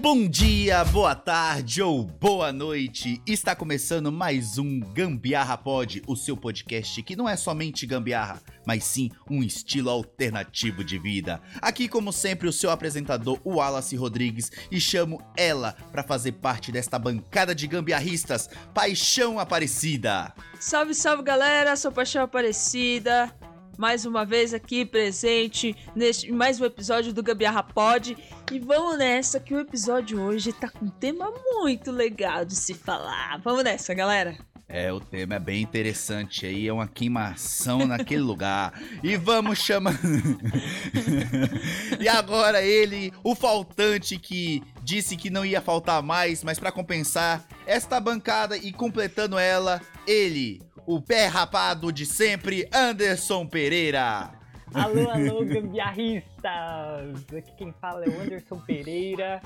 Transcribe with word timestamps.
Bom 0.00 0.28
dia, 0.28 0.84
boa 0.84 1.12
tarde 1.12 1.82
ou 1.82 2.04
boa 2.04 2.52
noite. 2.52 3.20
Está 3.26 3.56
começando 3.56 4.12
mais 4.12 4.56
um 4.56 4.78
Gambiarra 4.78 5.58
Pod, 5.58 6.00
o 6.06 6.14
seu 6.14 6.36
podcast 6.36 7.02
que 7.02 7.16
não 7.16 7.28
é 7.28 7.36
somente 7.36 7.84
gambiarra, 7.84 8.40
mas 8.64 8.84
sim 8.84 9.10
um 9.28 9.42
estilo 9.42 9.90
alternativo 9.90 10.84
de 10.84 11.00
vida. 11.00 11.40
Aqui, 11.60 11.88
como 11.88 12.12
sempre, 12.12 12.46
o 12.46 12.52
seu 12.52 12.70
apresentador, 12.70 13.40
o 13.42 13.56
Wallace 13.56 13.96
Rodrigues, 13.96 14.52
e 14.70 14.80
chamo 14.80 15.20
ela 15.36 15.72
para 15.90 16.04
fazer 16.04 16.32
parte 16.32 16.70
desta 16.70 16.96
bancada 16.96 17.52
de 17.52 17.66
gambiarristas, 17.66 18.48
Paixão 18.72 19.40
Aparecida. 19.40 20.32
Salve, 20.60 20.94
salve 20.94 21.24
galera, 21.24 21.74
sou 21.74 21.90
Paixão 21.90 22.22
Aparecida, 22.22 23.34
mais 23.78 24.04
uma 24.04 24.24
vez 24.24 24.52
aqui 24.52 24.84
presente 24.84 25.74
neste 25.94 26.32
mais 26.32 26.60
um 26.60 26.64
episódio 26.64 27.12
do 27.12 27.22
Gambiarra 27.22 27.62
Pod. 27.62 28.18
E 28.50 28.58
vamos 28.58 28.98
nessa 28.98 29.38
que 29.38 29.54
o 29.54 29.60
episódio 29.60 30.20
hoje 30.20 30.52
tá 30.52 30.68
com 30.68 30.86
um 30.86 30.90
tema 30.90 31.32
muito 31.46 31.92
legal 31.92 32.44
de 32.44 32.56
se 32.56 32.74
falar. 32.74 33.38
Vamos 33.38 33.62
nessa, 33.62 33.94
galera. 33.94 34.36
É, 34.70 34.92
o 34.92 35.00
tema 35.00 35.36
é 35.36 35.38
bem 35.38 35.62
interessante 35.62 36.44
aí, 36.44 36.68
é 36.68 36.72
uma 36.72 36.86
queimação 36.86 37.86
naquele 37.86 38.20
lugar. 38.20 38.78
E 39.02 39.16
vamos 39.16 39.60
chamar. 39.60 39.98
e 41.98 42.06
agora 42.06 42.62
ele, 42.62 43.10
o 43.24 43.34
faltante 43.34 44.18
que 44.18 44.62
disse 44.82 45.16
que 45.16 45.30
não 45.30 45.46
ia 45.46 45.62
faltar 45.62 46.02
mais, 46.02 46.44
mas 46.44 46.58
para 46.58 46.70
compensar 46.70 47.46
esta 47.66 47.98
bancada 47.98 48.58
e 48.58 48.70
completando 48.70 49.38
ela, 49.38 49.80
ele, 50.06 50.60
o 50.88 51.02
pé 51.02 51.26
rapado 51.26 51.92
de 51.92 52.06
sempre, 52.06 52.66
Anderson 52.72 53.46
Pereira. 53.46 54.30
Alô, 54.72 55.10
alô, 55.10 55.44
gambiarristas! 55.44 57.24
Aqui 57.36 57.52
quem 57.58 57.74
fala 57.78 58.06
é 58.06 58.08
o 58.08 58.20
Anderson 58.22 58.58
Pereira. 58.60 59.42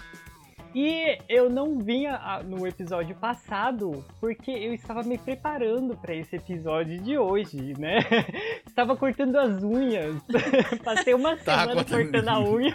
E 0.73 1.19
eu 1.29 1.51
não 1.51 1.81
vinha 1.81 2.41
no 2.47 2.65
episódio 2.67 3.15
passado 3.17 4.05
porque 4.21 4.53
eu 4.53 4.73
estava 4.73 5.03
me 5.03 5.19
preparando 5.19 5.97
para 5.97 6.15
esse 6.15 6.37
episódio 6.37 6.99
de 7.03 7.19
hoje, 7.19 7.75
né? 7.77 7.99
Estava 8.67 8.97
cortando 8.97 9.37
as 9.37 9.63
unhas. 9.65 10.17
Passei 10.83 11.13
uma 11.13 11.37
semana 11.37 11.75
cortando- 11.75 12.03
cortando 12.05 12.29
a 12.29 12.41
unha. 12.41 12.75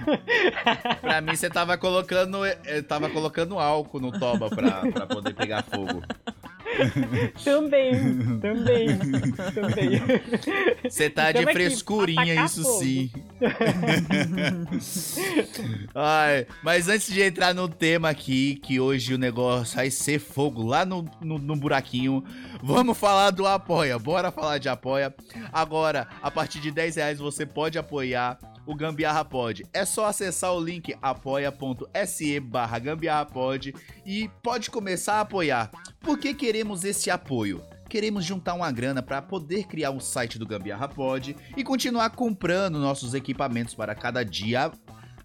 Pra 1.02 1.22
mim, 1.22 1.36
você 1.36 1.50
tava 1.50 1.76
colocando, 1.78 2.46
eh, 2.46 2.82
tava 2.88 3.10
colocando 3.10 3.58
álcool 3.58 4.00
no 4.02 4.12
toba 4.12 4.48
pra 4.50 5.08
poder 5.08 5.34
pegar 5.34 5.64
fogo. 5.64 6.04
também, 7.44 8.40
também, 8.40 8.88
também. 9.54 10.02
Você 10.84 11.10
tá 11.10 11.32
de 11.32 11.44
frescurinha, 11.44 12.46
isso 12.46 12.64
fogo. 12.64 12.80
sim. 12.80 13.12
Ai, 15.94 16.46
mas 16.64 16.88
antes 16.88 17.12
de 17.14 17.22
entrar 17.22 17.54
no 17.54 17.68
tema 17.68 18.10
aqui, 18.10 18.56
que 18.56 18.80
hoje 18.80 19.14
o 19.14 19.18
negócio 19.18 19.76
vai 19.76 19.90
ser 19.90 20.20
fogo 20.20 20.64
lá 20.64 20.86
no, 20.86 21.10
no, 21.22 21.38
no 21.38 21.56
buraquinho, 21.56 22.24
vamos 22.62 22.98
falar 22.98 23.32
do 23.32 23.46
Apoia. 23.46 23.98
Bora 23.98 24.32
falar 24.32 24.58
de 24.58 24.70
Apoia. 24.70 25.14
Agora, 25.52 26.08
a 26.22 26.30
partir 26.30 26.60
de 26.60 26.72
10 26.72 26.96
reais 26.96 27.20
você 27.20 27.46
pode 27.46 27.78
apoiar 27.78 28.38
o 28.68 28.76
Gambiarra 28.76 29.26
Pod. 29.26 29.66
É 29.74 29.86
só 29.86 30.06
acessar 30.06 30.54
o 30.54 30.60
link 30.60 30.96
apoia.se 31.02 32.40
barra 32.40 32.78
Gambiarra 32.78 33.26
Pod 33.26 33.74
e 34.06 34.30
pode 34.44 34.70
começar 34.70 35.16
a 35.16 35.22
apoiar. 35.22 35.72
Por 36.02 36.20
que 36.20 36.34
queremos 36.34 36.84
esse 36.84 37.10
apoio? 37.10 37.64
Queremos 37.90 38.26
juntar 38.26 38.54
uma 38.54 38.70
grana 38.70 39.02
para 39.02 39.22
poder 39.22 39.66
criar 39.66 39.92
um 39.92 40.00
site 40.00 40.38
do 40.38 40.46
Gambiarra 40.46 40.90
Pod 40.90 41.36
e 41.56 41.64
continuar 41.64 42.10
comprando 42.10 42.78
nossos 42.78 43.14
equipamentos 43.14 43.74
para 43.74 43.96
cada 43.96 44.24
dia 44.24 44.72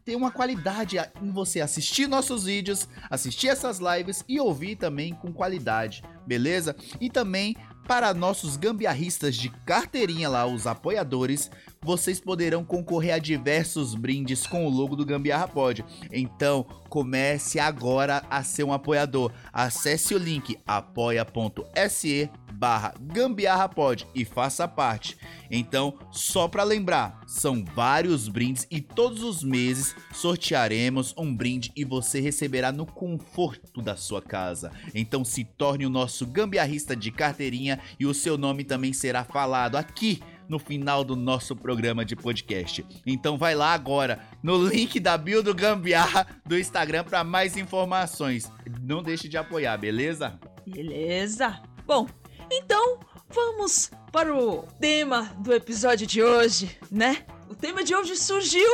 ter 0.05 0.17
uma 0.17 0.31
qualidade 0.31 0.97
em 1.21 1.31
você 1.31 1.61
assistir 1.61 2.09
nossos 2.09 2.45
vídeos, 2.45 2.89
assistir 3.09 3.49
essas 3.49 3.79
lives 3.79 4.25
e 4.29 4.41
ouvir 4.41 4.77
também 4.77 5.15
com 5.15 5.33
qualidade, 5.33 6.03
beleza? 6.27 6.75
E 7.01 7.09
também 7.09 7.57
para 7.87 8.15
nossos 8.15 8.57
gambiarristas 8.57 9.37
de 9.37 9.49
carteirinha 9.65 10.29
lá, 10.29 10.47
os 10.47 10.67
apoiadores, 10.67 11.51
vocês 11.83 12.21
poderão 12.21 12.65
concorrer 12.65 13.15
a 13.15 13.19
diversos 13.19 13.95
brindes 13.95 14.47
com 14.47 14.65
o 14.67 14.71
logo 14.71 14.95
do 14.95 15.05
Gambiarra 15.05 15.49
Pod. 15.49 15.85
Então, 16.13 16.65
comece 16.89 17.59
agora 17.59 18.23
a 18.31 18.43
ser 18.45 18.65
um 18.65 18.73
apoiador. 18.73 19.33
Acesse 19.53 20.15
o 20.15 20.19
link 20.19 20.59
apoia.se 20.67 22.31
barra 22.53 22.95
Gambiarra 23.01 23.69
Pod 23.69 24.07
e 24.15 24.25
faça 24.25 24.69
parte. 24.69 25.17
Então, 25.51 25.99
só 26.13 26.47
para 26.47 26.63
lembrar, 26.63 27.21
são 27.27 27.65
vários 27.65 28.29
brindes 28.29 28.69
e 28.71 28.81
todos 28.81 29.25
os 29.25 29.43
meses 29.43 29.97
sortearemos 30.13 31.13
um 31.19 31.35
brinde 31.35 31.73
e 31.75 31.85
você 31.85 32.21
receberá 32.21 32.71
no 32.71 32.87
conforto 32.87 33.83
da 33.83 33.97
sua 33.97 34.23
casa. 34.23 34.71
Então, 34.95 35.25
se 35.25 35.45
torne 35.45 35.85
o 35.85 35.91
nosso 35.91 36.25
gambiarrista 36.25 36.95
de 36.95 37.11
carteirinha 37.11 37.81
e 37.99 38.07
o 38.07 38.15
seu 38.15 38.39
nome 38.39 38.63
também 38.63 38.93
será 38.93 39.25
falado 39.25 39.77
aqui 39.77 40.23
no 40.49 40.59
final 40.59 41.05
do 41.05 41.17
nosso 41.17 41.55
programa 41.57 42.05
de 42.05 42.17
podcast. 42.17 42.85
Então 43.07 43.37
vai 43.37 43.55
lá 43.55 43.73
agora 43.73 44.21
no 44.43 44.67
link 44.67 44.99
da 45.01 45.17
bio 45.17 45.43
do 45.43 45.55
Gambiarra 45.55 46.27
do 46.45 46.59
Instagram 46.59 47.05
para 47.05 47.25
mais 47.25 47.57
informações. 47.57 48.51
Não 48.81 49.03
deixe 49.03 49.29
de 49.29 49.37
apoiar, 49.37 49.77
beleza? 49.77 50.39
Beleza? 50.67 51.61
Bom, 51.87 52.07
então 52.51 53.01
vamos 53.29 53.91
para 54.11 54.35
o 54.35 54.63
tema 54.79 55.35
do 55.39 55.53
episódio 55.53 56.07
de 56.07 56.23
hoje, 56.23 56.79
né? 56.91 57.25
O 57.49 57.55
tema 57.55 57.83
de 57.83 57.95
hoje 57.95 58.17
surgiu 58.17 58.69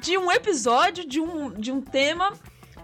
de 0.00 0.18
um 0.18 0.30
episódio, 0.30 1.06
de 1.06 1.20
um, 1.20 1.50
de 1.50 1.72
um 1.72 1.80
tema 1.80 2.32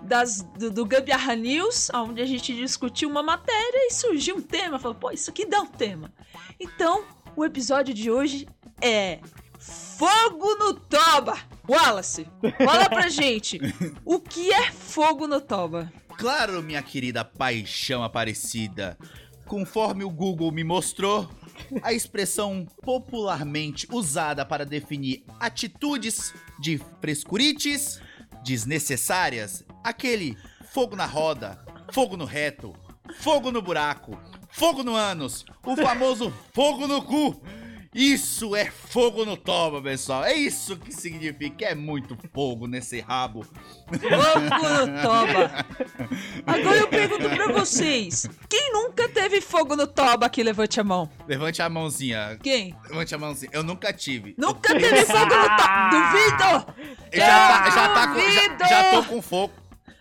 das, 0.02 0.42
do, 0.58 0.70
do 0.70 0.84
Gambiarra 0.84 1.34
News, 1.34 1.90
onde 1.94 2.22
a 2.22 2.26
gente 2.26 2.54
discutiu 2.54 3.08
uma 3.08 3.22
matéria 3.22 3.86
e 3.86 3.92
surgiu 3.92 4.36
um 4.36 4.40
tema. 4.40 4.78
Falou, 4.78 4.96
pô, 4.96 5.10
isso 5.10 5.30
aqui 5.30 5.44
dá 5.44 5.60
um 5.60 5.66
tema. 5.66 6.12
Então, 6.58 7.04
o 7.40 7.44
episódio 7.44 7.94
de 7.94 8.10
hoje 8.10 8.46
é 8.82 9.18
Fogo 9.58 10.56
no 10.56 10.74
Toba! 10.74 11.38
Wallace, 11.66 12.26
fala 12.58 12.86
pra 12.86 13.08
gente, 13.08 13.58
o 14.04 14.20
que 14.20 14.52
é 14.52 14.70
fogo 14.70 15.26
no 15.26 15.40
Toba? 15.40 15.90
Claro, 16.18 16.62
minha 16.62 16.82
querida 16.82 17.24
paixão 17.24 18.04
aparecida. 18.04 18.98
Conforme 19.46 20.04
o 20.04 20.10
Google 20.10 20.52
me 20.52 20.62
mostrou, 20.62 21.30
a 21.82 21.94
expressão 21.94 22.66
popularmente 22.82 23.88
usada 23.90 24.44
para 24.44 24.66
definir 24.66 25.24
atitudes 25.38 26.34
de 26.58 26.78
frescurites 27.00 28.02
desnecessárias, 28.44 29.64
aquele 29.82 30.36
fogo 30.70 30.94
na 30.94 31.06
roda, 31.06 31.58
fogo 31.90 32.18
no 32.18 32.26
reto, 32.26 32.74
fogo 33.20 33.50
no 33.50 33.62
buraco, 33.62 34.18
fogo 34.50 34.82
no 34.82 34.94
ânus, 34.94 35.44
o 35.64 35.76
famoso 35.76 36.32
fogo 36.52 36.86
no 36.86 37.02
cu. 37.02 37.40
Isso 37.92 38.54
é 38.54 38.66
fogo 38.66 39.24
no 39.24 39.36
toba, 39.36 39.82
pessoal. 39.82 40.24
É 40.24 40.32
isso 40.32 40.76
que 40.76 40.92
significa. 40.92 41.64
É 41.64 41.74
muito 41.74 42.16
fogo 42.32 42.68
nesse 42.68 43.00
rabo. 43.00 43.42
Fogo 43.44 44.86
no 44.86 45.02
toba. 45.02 45.66
Agora 46.46 46.76
eu 46.76 46.86
pergunto 46.86 47.28
pra 47.28 47.50
vocês: 47.50 48.28
quem 48.48 48.72
nunca 48.72 49.08
teve 49.08 49.40
fogo 49.40 49.74
no 49.74 49.88
toba 49.88 50.26
aqui? 50.26 50.40
Levante 50.40 50.78
a 50.78 50.84
mão. 50.84 51.10
Levante 51.26 51.60
a 51.62 51.68
mãozinha. 51.68 52.38
Quem? 52.40 52.76
Levante 52.88 53.12
a 53.12 53.18
mãozinha. 53.18 53.50
Eu 53.52 53.64
nunca 53.64 53.92
tive. 53.92 54.36
Nunca 54.38 54.72
teve 54.72 55.04
fogo 55.04 55.24
no 55.24 55.48
toba? 55.56 55.90
Duvido! 55.90 56.74
Eu 57.10 57.20
já, 57.20 57.48
tá, 57.48 57.70
já, 57.70 57.88
tá 57.88 58.06
com, 58.06 58.20
já, 58.20 58.68
já 58.68 58.90
tô 58.92 59.02
com 59.02 59.20
fogo. 59.20 59.52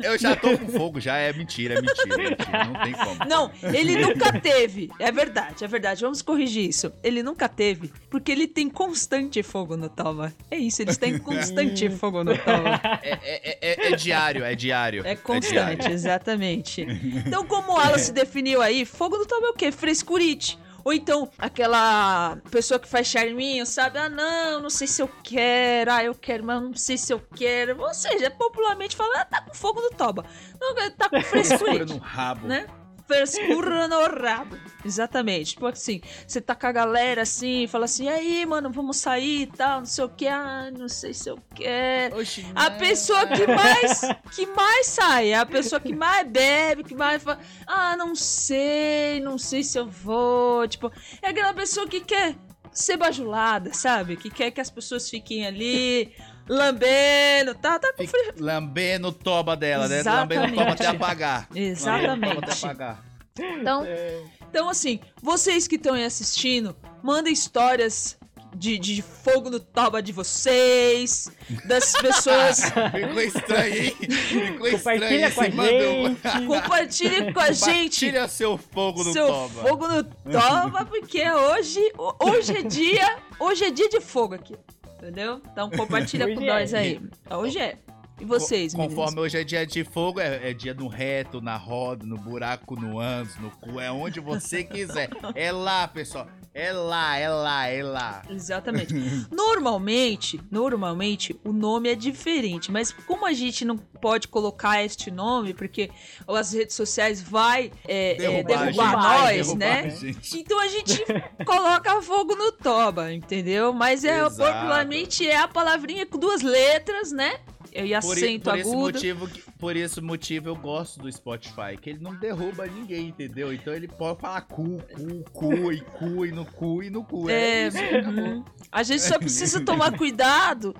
Eu 0.01 0.18
já 0.18 0.36
tô 0.36 0.57
com 0.57 0.68
fogo, 0.69 1.00
já 1.00 1.18
é 1.18 1.31
mentira, 1.34 1.75
é 1.78 1.81
mentira, 1.81 2.16
é 2.16 2.30
mentira. 2.30 2.66
Não 2.66 2.84
tem 2.84 2.94
como. 2.94 3.25
Não, 3.28 3.51
ele 3.74 3.98
nunca 3.98 4.40
teve. 4.40 4.90
É 4.98 5.12
verdade, 5.12 5.63
é 5.63 5.68
verdade. 5.68 6.01
Vamos 6.01 6.22
corrigir 6.22 6.69
isso. 6.69 6.92
Ele 7.04 7.22
nunca 7.22 7.50
teve, 7.50 7.92
porque 8.10 8.31
ele 8.31 8.48
tem 8.48 8.69
constante 8.69 9.44
fogo 9.44 9.75
no 9.75 9.90
toba. 9.90 10.34
É 10.50 10.57
isso, 10.57 10.81
eles 10.81 10.98
têm 10.98 11.18
constante 11.18 11.90
fogo 11.92 12.24
no 12.24 12.38
toba. 12.38 12.80
É, 13.04 13.12
é, 13.12 13.57
é- 13.62 13.92
é 13.92 13.96
diário, 13.96 14.44
é 14.44 14.56
diário. 14.56 15.00
É 15.01 15.16
diário. 15.16 15.22
constante, 15.24 15.92
exatamente. 15.92 16.81
Então, 17.25 17.46
como 17.46 17.72
o 17.74 17.75
Wallace 17.75 18.12
definiu 18.13 18.62
aí, 18.62 18.86
fogo 18.86 19.18
no 19.18 19.25
toba 19.25 19.48
é 19.48 19.50
o 19.50 19.54
quê? 19.54 19.72
Frescurite. 19.72 20.57
Ou 20.89 20.94
então, 20.94 21.30
aquela 21.38 22.39
pessoa 22.50 22.80
que 22.80 22.88
faz 22.88 23.06
charminho, 23.06 23.63
sabe? 23.63 24.00
Ah, 24.00 24.09
não, 24.09 24.59
não 24.63 24.71
sei 24.71 24.88
se 24.88 25.00
eu 25.03 25.07
quero. 25.24 25.91
Ah, 25.91 26.03
eu 26.03 26.15
quero, 26.15 26.44
mas 26.44 26.59
não 26.63 26.74
sei 26.74 26.97
se 26.97 27.13
eu 27.13 27.21
quero. 27.36 27.80
Ou 27.80 27.94
seja, 27.94 28.31
popularmente 28.31 28.95
falando, 28.95 29.18
ah, 29.18 29.25
tá 29.25 29.39
com 29.39 29.53
fogo 29.53 29.80
no 29.81 29.91
toba. 29.91 30.25
Não, 30.59 30.74
tá 30.89 31.07
com 31.07 31.21
Frescura 31.21 31.59
frescurite, 31.59 31.94
no 31.94 32.00
rabo. 32.00 32.47
né? 32.47 32.65
Frescura 33.10 33.88
no 33.88 34.04
rabo. 34.22 34.56
Exatamente. 34.86 35.52
Tipo 35.52 35.66
assim, 35.66 36.00
você 36.28 36.40
tá 36.40 36.54
com 36.54 36.68
a 36.68 36.72
galera 36.72 37.24
assim, 37.24 37.66
fala 37.68 37.86
assim, 37.86 38.08
aí, 38.08 38.46
mano, 38.46 38.72
vamos 38.72 38.98
sair 38.98 39.42
e 39.42 39.48
tal, 39.48 39.80
não 39.80 39.86
sei 39.86 40.04
o 40.04 40.10
que, 40.10 40.28
ah, 40.28 40.70
não 40.78 40.88
sei 40.88 41.14
se 41.14 41.28
eu 41.28 41.40
quero. 41.56 42.20
Oxi, 42.20 42.46
A 42.54 42.70
pessoa 42.72 43.26
que 43.28 43.48
mais 43.48 44.02
que 44.36 44.46
mais 44.46 44.86
sai, 44.86 45.30
é 45.30 45.38
a 45.38 45.46
pessoa 45.46 45.82
que 45.82 45.94
mais 45.94 46.28
bebe, 46.28 46.84
que 46.84 46.96
mais 46.96 47.22
fala, 47.24 47.40
ah, 47.66 47.98
não 47.98 48.14
sei, 48.16 49.20
não 49.22 49.38
sei 49.38 49.64
se 49.64 49.78
eu 49.78 49.88
vou, 49.88 50.68
tipo, 50.68 50.92
é 51.22 51.30
aquela 51.30 51.54
pessoa 51.54 51.88
que 51.88 52.02
quer 52.02 52.36
ser 52.72 52.98
bajulada, 52.98 53.74
sabe? 53.74 54.16
Que 54.16 54.30
quer 54.30 54.52
que 54.52 54.62
as 54.62 54.70
pessoas 54.70 55.10
fiquem 55.10 55.46
ali 55.46 56.14
lambendo, 56.50 57.56
tá, 57.56 57.78
tá 57.80 57.94
com 57.94 58.06
frio. 58.06 58.34
Lambendo 58.40 59.07
o 59.10 59.12
toba 59.12 59.56
dela, 59.56 59.88
né? 59.88 60.00
Exatamente. 60.00 60.40
Lambendo 60.40 60.54
o 60.54 60.57
toba 60.57 60.72
até 60.74 60.88
apagar. 60.88 61.48
Lambendo 61.50 61.74
o 61.74 61.80
toba 61.80 61.98
Exatamente. 62.00 62.44
até 62.44 62.54
apagar. 62.54 63.04
Então, 63.40 63.86
É, 63.86 64.22
então 64.50 64.69
assim, 64.69 65.00
vocês 65.22 65.68
que 65.68 65.75
estão 65.75 65.94
aí 65.94 66.04
assistindo, 66.04 66.75
mandem 67.01 67.31
histórias 67.31 68.18
de, 68.56 68.78
de 68.80 69.01
fogo 69.01 69.50
no 69.50 69.60
toba 69.60 70.01
de 70.01 70.12
vocês, 70.12 71.31
das 71.66 71.94
pessoas. 71.94 72.63
Ficou 72.92 73.22
estranho, 73.22 73.84
hein? 73.84 73.96
Ficou 74.00 74.72
Compartilha 74.72 75.28
estranho 75.28 75.56
com 75.56 75.62
a 75.62 75.69
gente. 75.69 76.48
Compartilhem 76.48 77.34
com 77.34 77.40
a 77.40 77.51
gente 77.51 78.06
Compartilha 78.07 78.28
seu 78.28 78.57
fogo 78.57 79.04
no 79.04 79.13
seu 79.13 79.28
toba. 79.28 79.62
fogo 79.62 79.88
no 79.88 80.04
toba, 80.04 80.86
porque 80.86 81.30
hoje, 81.30 81.94
hoje 82.19 82.57
é 82.57 82.63
dia, 82.63 83.18
hoje 83.40 83.66
é 83.66 83.72
dia 83.72 83.88
de 83.88 84.01
fogo 84.01 84.34
aqui. 84.36 84.56
Entendeu? 85.00 85.42
Então 85.51 85.69
compartilha 85.69 86.28
com 86.36 86.42
nós 86.42 86.74
aí. 86.74 87.01
Hoje 87.30 87.57
é. 87.57 87.78
E 88.19 88.25
vocês, 88.25 88.74
Co- 88.74 88.80
meninos? 88.81 88.95
Conforme 88.98 89.21
hoje 89.21 89.38
é 89.38 89.44
dia 89.44 89.66
de 89.66 89.83
fogo, 89.83 90.19
é, 90.19 90.50
é 90.50 90.54
dia 90.54 90.74
no 90.74 90.88
reto, 90.88 91.42
na 91.42 91.56
roda, 91.56 92.06
no 92.06 92.18
buraco, 92.18 92.75
no 92.75 93.00
ânus, 93.00 93.36
no 93.38 93.50
cu, 93.51 93.80
é 93.80 93.92
onde 93.92 94.19
você 94.19 94.63
quiser. 94.66 95.10
É 95.36 95.51
lá, 95.51 95.88
pessoal. 95.88 96.27
É 96.54 96.74
lá, 96.74 97.16
é 97.16 97.30
lá, 97.30 97.68
é 97.68 97.83
lá. 97.83 98.21
Exatamente. 98.30 98.94
Normalmente, 99.31 100.42
normalmente 100.51 101.39
o 101.45 101.54
nome 101.54 101.89
é 101.89 101.95
diferente, 101.95 102.71
mas 102.71 102.92
como 102.92 103.25
a 103.25 103.31
gente 103.33 103.63
não 103.63 103.77
pode 103.77 104.27
colocar 104.27 104.83
este 104.83 105.12
nome, 105.12 105.54
porque 105.54 105.89
as 106.27 106.51
redes 106.51 106.75
sociais 106.75 107.22
vai 107.22 107.72
é, 107.88 108.12
é, 108.12 108.15
Derrubar 108.15 108.62
a 108.62 108.65
derrubar, 108.65 108.92
nós, 108.94 109.36
derrubar 109.48 109.57
né? 109.57 109.98
a. 110.01 110.38
Então 110.38 110.60
a 110.60 110.68
gente 110.68 111.04
coloca 111.45 112.01
fogo 112.01 112.36
no 112.36 112.51
toba, 112.51 113.13
entendeu? 113.13 113.72
Mas 113.72 114.04
é 114.04 114.19
Exato. 114.19 114.38
popularmente 114.38 115.27
é 115.30 115.38
a 115.38 115.48
palavrinha 115.48 116.06
com 116.06 116.18
duas 116.18 116.42
letras, 116.42 117.12
né? 117.12 117.39
E 117.74 117.89
Por, 117.89 117.95
acento 117.95 118.44
por 118.50 118.57
esse 118.57 118.69
agudo. 118.69 118.80
motivo, 118.80 119.30
por 119.60 119.75
esse 119.75 120.01
motivo 120.01 120.50
eu 120.50 120.56
gosto 120.56 121.00
do 121.00 121.12
Spotify, 121.12 121.77
que 121.80 121.89
ele 121.92 122.00
não 122.00 122.16
derruba 122.16 122.66
ninguém, 122.66 123.07
entendeu? 123.10 123.54
Então 123.54 123.74
ele 123.74 123.88
pode 123.88 124.19
falar 124.19 124.42
cu, 124.42 124.81
cu, 124.94 125.24
cu 125.31 125.71
e 125.74 125.81
cu 125.81 126.25
e 126.25 126.31
no 126.31 126.45
cu 126.45 126.83
e 126.83 126.89
no 126.89 127.04
cu. 127.04 127.30
É, 127.30 127.63
É, 127.63 127.68
isso. 127.68 127.77
uhum. 128.10 128.44
A 128.71 128.83
gente 128.83 129.01
só 129.01 129.18
precisa 129.18 129.62
tomar 129.63 129.98
cuidado. 129.98 130.75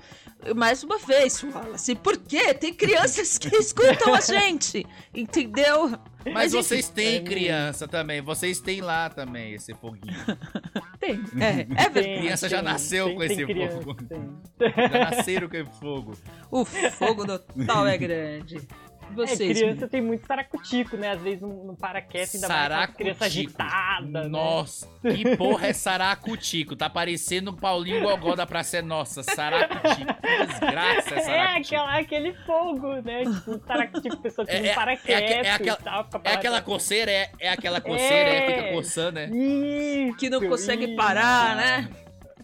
Mais 0.56 0.82
uma 0.82 0.98
vez, 0.98 1.40
fala 1.40 1.74
assim, 1.74 1.94
por 1.94 2.16
quê? 2.16 2.54
Tem 2.54 2.72
crianças 2.72 3.36
que 3.36 3.54
escutam 3.56 4.14
a 4.14 4.20
gente, 4.20 4.86
entendeu? 5.14 5.98
Mas 6.32 6.52
enfim, 6.52 6.62
vocês 6.62 6.88
têm 6.88 7.16
é, 7.16 7.20
criança 7.20 7.88
também, 7.88 8.20
vocês 8.20 8.60
têm 8.60 8.80
lá 8.80 9.08
também 9.08 9.54
esse 9.54 9.72
foguinho. 9.74 10.14
Tem. 11.00 11.18
É, 11.40 11.60
é 11.60 11.64
verdade. 11.64 11.92
tem, 11.94 12.18
criança 12.18 12.48
já 12.48 12.60
nasceu 12.60 13.06
tem- 13.06 13.14
com 13.14 13.20
tem 13.20 13.32
esse 13.32 13.46
criança, 13.46 13.80
fogo. 13.80 13.94
tem. 14.04 14.30
Já 14.92 15.10
nasceram 15.10 15.48
com 15.48 15.56
esse 15.56 15.80
fogo. 15.80 16.12
O 16.50 16.64
fogo 16.64 17.24
do 17.24 17.38
tal 17.38 17.86
é 17.86 17.96
grande. 17.96 18.60
É, 19.10 19.14
Vocês, 19.14 19.38
criança 19.38 19.64
meninos? 19.66 19.90
tem 19.90 20.00
muito 20.02 20.26
saracutico, 20.26 20.96
né? 20.96 21.10
Às 21.10 21.20
vezes 21.20 21.40
não, 21.42 21.48
não 21.64 21.74
para 21.74 22.00
quieto, 22.00 22.34
ainda 22.36 22.48
mais 22.48 22.90
criança 22.94 23.18
Saracutico. 23.18 23.24
agitada, 23.24 24.22
né? 24.22 24.28
Nossa, 24.28 24.88
que 25.02 25.36
porra 25.36 25.66
é 25.68 25.72
saracutico? 25.72 26.76
Tá 26.76 26.88
parecendo 26.88 27.50
o 27.50 27.56
Paulinho 27.56 28.02
Gogó 28.02 28.34
da 28.34 28.46
Praça 28.46 28.78
é 28.78 28.82
Nossa. 28.82 29.22
Saracutico. 29.22 30.14
Que 30.20 30.46
desgraça 30.46 31.14
é 31.14 31.18
É 31.18 31.22
saracutico. 31.22 31.74
aquela, 31.76 31.98
aquele 31.98 32.32
fogo, 32.46 32.88
né? 33.02 33.24
Tipo, 33.24 33.50
um 33.52 33.60
saracutico, 33.60 34.16
pessoa 34.18 34.46
que 34.46 34.52
É- 34.52 34.60
não 34.60 34.66
é- 34.70 34.74
para 34.74 34.92
é 34.92 34.98
é 35.46 35.50
aquela- 35.52 35.76
tal, 35.76 36.04
fica 36.04 36.20
É 36.24 36.32
aquela 36.34 36.62
coceira, 36.62 37.10
é, 37.10 37.30
é 37.40 37.48
aquela 37.50 37.80
coceira, 37.80 38.30
é, 38.30 38.46
fica 38.46 38.66
É. 38.68 38.72
coçando, 38.72 39.12
né? 39.12 39.30
Isso, 39.30 40.16
Que 40.16 40.30
não 40.30 40.40
consegue 40.40 40.84
isso. 40.86 40.96
parar, 40.96 41.56
né? 41.56 41.88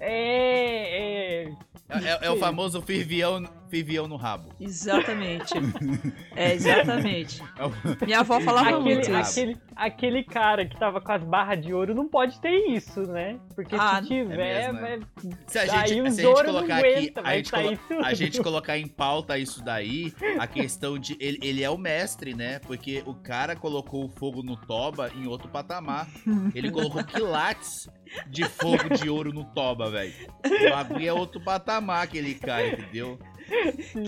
É, 0.00 1.44
é. 1.44 1.48
É, 1.88 2.08
é- 2.10 2.18
é 2.26 2.30
o 2.30 2.36
famoso 2.36 2.82
firvião, 2.82 3.44
firvião 3.76 4.08
no 4.08 4.16
rabo. 4.16 4.48
Exatamente. 4.60 5.52
É, 6.36 6.52
exatamente. 6.52 7.42
É 7.58 8.04
Minha 8.04 8.20
avó 8.20 8.38
falava 8.42 8.68
Aquele- 8.68 8.84
muito 8.84 9.00
Aquele, 9.10 9.20
isso. 9.22 9.30
aquele, 9.40 9.56
aquele 9.74 10.22
cara 10.24 10.66
que 10.66 10.78
tava 10.78 11.00
com 11.00 11.10
as 11.12 11.22
barras 11.24 11.64
de 11.64 11.72
ouro 11.72 11.94
não 11.94 12.06
pode 12.06 12.38
ter 12.42 12.54
isso, 12.68 13.00
né? 13.10 13.38
Porque 13.54 13.74
Ah, 13.74 14.02
se 14.02 14.08
tiver, 14.08 14.34
é 14.38 14.70
mesmo, 14.72 14.80
vai. 14.80 15.00
Se 15.46 15.58
a 15.58 15.66
gente, 15.86 16.12
se 16.12 16.20
a 16.20 16.24
gente 16.28 16.44
colocar 16.44 16.76
aguenta, 16.76 17.20
aqui, 17.20 17.28
a 17.30 17.36
gente, 17.36 17.50
colo- 17.50 17.78
tudo. 17.88 18.04
a 18.04 18.14
gente 18.14 18.42
colocar 18.42 18.76
em 18.78 18.86
pauta 18.86 19.38
isso 19.38 19.64
daí, 19.64 20.12
a 20.38 20.46
questão 20.46 20.98
de. 20.98 21.16
Ele, 21.18 21.38
ele 21.42 21.62
é 21.62 21.70
o 21.70 21.78
mestre, 21.78 22.34
né? 22.34 22.58
Porque 22.58 23.02
o 23.06 23.14
cara 23.14 23.56
colocou 23.56 24.04
o 24.04 24.08
fogo 24.10 24.42
no 24.42 24.56
toba 24.58 25.10
em 25.16 25.26
outro 25.26 25.48
patamar. 25.48 26.06
Ele 26.54 26.70
colocou 26.70 27.02
quilates 27.02 27.88
de 28.28 28.44
fogo 28.44 28.90
de 28.94 29.08
ouro 29.08 29.32
no 29.32 29.44
toba, 29.44 29.90
velho. 29.90 30.12
O 30.44 30.70
bagulho 30.70 31.08
é 31.08 31.12
outro 31.14 31.40
patamar 31.40 32.04
aquele 32.04 32.34
cara, 32.34 32.66
entendeu? 32.68 33.18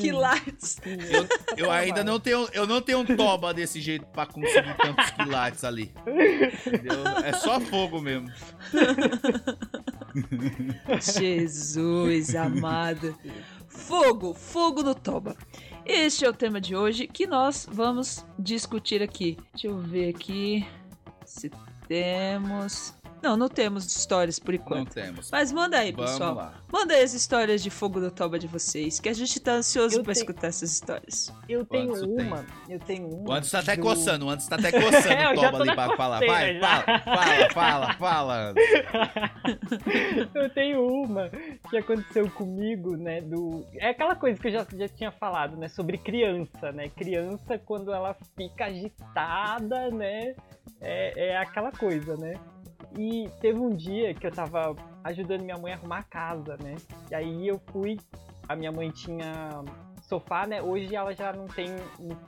Que 0.00 0.10
lights. 0.10 0.80
Eu, 0.84 1.66
eu 1.66 1.70
ainda 1.70 2.02
não 2.02 2.18
tenho, 2.18 2.48
eu 2.52 2.66
não 2.66 2.80
tenho 2.80 2.98
um 3.00 3.04
toba 3.04 3.54
desse 3.54 3.80
jeito 3.80 4.06
pra 4.06 4.26
conseguir 4.26 4.76
tantos 4.76 5.10
quilates 5.10 5.64
ali. 5.64 5.92
Entendeu? 6.66 7.06
É 7.24 7.32
só 7.32 7.60
fogo 7.60 8.00
mesmo. 8.00 8.28
Jesus 11.00 12.34
amado. 12.34 13.16
Fogo, 13.68 14.34
fogo 14.34 14.82
no 14.82 14.94
toba. 14.94 15.36
Este 15.84 16.24
é 16.24 16.28
o 16.28 16.34
tema 16.34 16.60
de 16.60 16.74
hoje 16.74 17.06
que 17.06 17.26
nós 17.26 17.66
vamos 17.70 18.26
discutir 18.38 19.02
aqui. 19.02 19.38
Deixa 19.52 19.68
eu 19.68 19.78
ver 19.78 20.10
aqui 20.10 20.66
se 21.24 21.50
temos. 21.86 22.97
Não, 23.22 23.36
não 23.36 23.48
temos 23.48 23.84
histórias 23.86 24.38
por 24.38 24.54
Não 24.54 24.60
enquanto. 24.60 24.94
temos. 24.94 25.30
Mas 25.30 25.50
manda 25.52 25.78
aí, 25.78 25.92
Vamos 25.92 26.12
pessoal. 26.12 26.34
lá. 26.34 26.54
Manda 26.72 26.94
aí 26.94 27.02
as 27.02 27.12
histórias 27.14 27.62
de 27.62 27.70
fogo 27.70 27.98
no 28.00 28.10
toba 28.10 28.38
de 28.38 28.46
vocês, 28.46 29.00
que 29.00 29.08
a 29.08 29.12
gente 29.12 29.40
tá 29.40 29.52
ansioso 29.52 30.02
pra 30.02 30.12
tenho- 30.14 30.22
escutar 30.22 30.46
essas 30.48 30.72
histórias. 30.72 31.32
Eu 31.48 31.64
tenho 31.64 31.88
Quantos 31.88 32.16
tem? 32.16 32.26
uma, 32.26 32.46
eu 32.68 32.78
tenho 32.80 33.08
uma. 33.08 33.28
O 33.28 33.32
Anderson 33.32 33.56
tá 33.56 33.62
até 33.62 33.76
do- 33.76 33.82
coçando, 33.82 34.26
o 34.26 34.30
Anderson 34.30 34.48
tá 34.50 34.56
até 34.56 34.72
coçando 34.72 35.08
É, 35.12 35.32
o 35.32 35.36
já 35.36 35.50
toba 35.50 35.62
ali 35.64 35.74
pra 35.74 35.96
falar. 35.96 36.20
Vai, 36.20 36.58
já. 36.60 36.82
fala, 36.82 37.50
fala, 37.54 37.94
fala, 37.94 37.94
fala. 37.94 38.54
Eu 40.34 40.50
tenho 40.50 40.86
uma 40.86 41.28
que 41.70 41.76
aconteceu 41.76 42.30
comigo, 42.30 42.96
né? 42.96 43.20
Do. 43.20 43.64
É 43.76 43.90
aquela 43.90 44.14
coisa 44.14 44.40
que 44.40 44.48
eu 44.48 44.52
já, 44.52 44.66
já 44.76 44.88
tinha 44.88 45.10
falado, 45.12 45.56
né? 45.56 45.68
Sobre 45.68 45.98
criança, 45.98 46.72
né? 46.72 46.88
Criança, 46.88 47.58
quando 47.58 47.92
ela 47.92 48.16
fica 48.36 48.66
agitada, 48.66 49.90
né? 49.90 50.34
É, 50.80 51.28
é 51.30 51.36
aquela 51.38 51.72
coisa, 51.72 52.16
né? 52.16 52.34
E 52.96 53.28
teve 53.40 53.58
um 53.58 53.74
dia 53.74 54.14
que 54.14 54.26
eu 54.26 54.32
tava 54.32 54.74
ajudando 55.04 55.42
minha 55.42 55.58
mãe 55.58 55.72
a 55.72 55.76
arrumar 55.76 55.98
a 55.98 56.02
casa, 56.02 56.56
né? 56.62 56.76
E 57.10 57.14
aí 57.14 57.48
eu 57.48 57.60
fui. 57.70 57.98
A 58.48 58.56
minha 58.56 58.72
mãe 58.72 58.90
tinha 58.90 59.62
sofá, 60.02 60.46
né? 60.46 60.62
Hoje 60.62 60.94
ela 60.94 61.14
já 61.14 61.32
não 61.32 61.46
tem. 61.46 61.68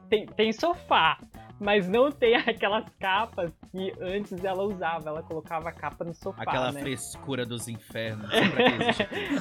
Tem, 0.09 0.27
tem 0.27 0.53
sofá, 0.53 1.19
mas 1.59 1.89
não 1.89 2.13
tem 2.13 2.35
aquelas 2.37 2.85
capas 2.99 3.51
que 3.71 3.93
antes 4.01 4.45
ela 4.45 4.63
usava. 4.63 5.09
Ela 5.09 5.23
colocava 5.23 5.71
a 5.71 5.73
capa 5.73 6.05
no 6.05 6.15
sofá. 6.15 6.43
Aquela 6.43 6.73
né? 6.73 6.81
frescura 6.81 7.47
dos 7.47 7.69
infernos. 7.69 8.31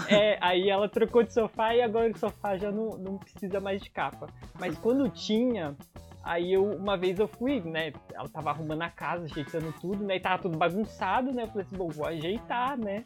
É, 0.09 0.37
aí 0.41 0.69
ela 0.69 0.89
trocou 0.89 1.23
de 1.23 1.33
sofá 1.33 1.75
e 1.75 1.81
agora 1.81 2.09
o 2.09 2.17
sofá 2.17 2.57
já 2.57 2.71
não, 2.71 2.97
não 2.97 3.17
precisa 3.17 3.59
mais 3.59 3.81
de 3.81 3.89
capa. 3.89 4.27
Mas 4.59 4.77
quando 4.77 5.07
tinha, 5.09 5.75
aí 6.23 6.53
eu, 6.53 6.63
uma 6.63 6.97
vez 6.97 7.19
eu 7.19 7.27
fui, 7.27 7.61
né? 7.61 7.93
Ela 8.13 8.27
tava 8.29 8.49
arrumando 8.49 8.81
a 8.81 8.89
casa, 8.89 9.25
ajeitando 9.25 9.73
tudo, 9.79 10.03
né? 10.03 10.17
E 10.17 10.19
tava 10.19 10.41
tudo 10.41 10.57
bagunçado, 10.57 11.31
né? 11.31 11.43
Eu 11.43 11.47
falei 11.47 11.65
assim, 11.65 11.77
bom, 11.77 11.89
vou 11.89 12.05
ajeitar, 12.05 12.77
né? 12.77 13.03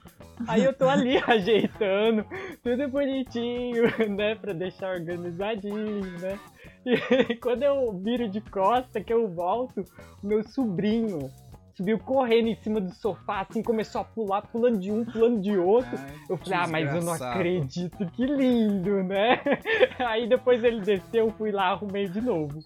Aí 0.48 0.64
eu 0.64 0.74
tô 0.74 0.88
ali 0.88 1.18
ajeitando, 1.28 2.26
tudo 2.64 2.88
bonitinho, 2.90 3.84
né? 4.16 4.36
Pra 4.36 4.54
deixar 4.54 4.94
organizadinho, 4.94 6.20
né? 6.20 6.40
E 6.86 7.36
quando 7.38 7.64
eu 7.64 7.92
viro 8.00 8.28
de 8.28 8.42
costa, 8.42 9.02
que 9.02 9.14
eu 9.14 9.28
volto, 9.28 9.84
meu 10.22 10.44
sobrinho 10.44 11.30
subiu 11.76 11.98
correndo 12.00 12.48
em 12.48 12.56
cima 12.56 12.80
do 12.80 12.92
sofá, 12.92 13.42
assim, 13.42 13.62
começou 13.62 14.02
a 14.02 14.04
pular, 14.04 14.42
pulando 14.44 14.80
de 14.80 14.92
um, 14.92 15.04
pulando 15.04 15.42
de 15.42 15.58
outro. 15.58 15.98
Ai, 15.98 16.16
Eu 16.30 16.38
falei, 16.38 16.60
ah, 16.60 16.68
mas 16.68 16.96
eu 16.96 17.02
não 17.02 17.14
acredito, 17.14 18.06
que 18.12 18.26
lindo, 18.26 19.04
né? 19.04 19.42
Aí 20.00 20.28
depois 20.28 20.64
ele 20.64 20.82
desceu, 20.82 21.28
eu 21.28 21.32
fui 21.32 21.52
lá, 21.52 21.70
arrumei 21.72 22.08
de 22.08 22.22
novo. 22.22 22.60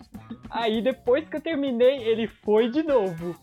Aí 0.50 0.82
depois 0.82 1.28
que 1.28 1.38
eu 1.38 1.42
terminei, 1.42 2.04
ele 2.04 2.28
foi 2.28 2.70
de 2.70 2.84
novo. 2.84 3.36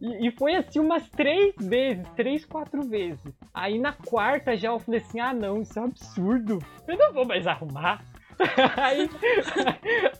E, 0.00 0.28
e 0.28 0.30
foi 0.32 0.54
assim 0.54 0.78
umas 0.78 1.08
três 1.10 1.54
vezes, 1.58 2.06
três, 2.14 2.44
quatro 2.44 2.82
vezes. 2.82 3.20
Aí 3.52 3.78
na 3.78 3.92
quarta 3.92 4.56
já 4.56 4.68
eu 4.68 4.78
falei 4.78 5.00
assim, 5.00 5.18
ah 5.18 5.34
não, 5.34 5.62
isso 5.62 5.78
é 5.78 5.82
um 5.82 5.86
absurdo. 5.86 6.58
Eu 6.86 6.96
não 6.96 7.12
vou 7.12 7.26
mais 7.26 7.46
arrumar. 7.46 8.04
aí 8.76 9.10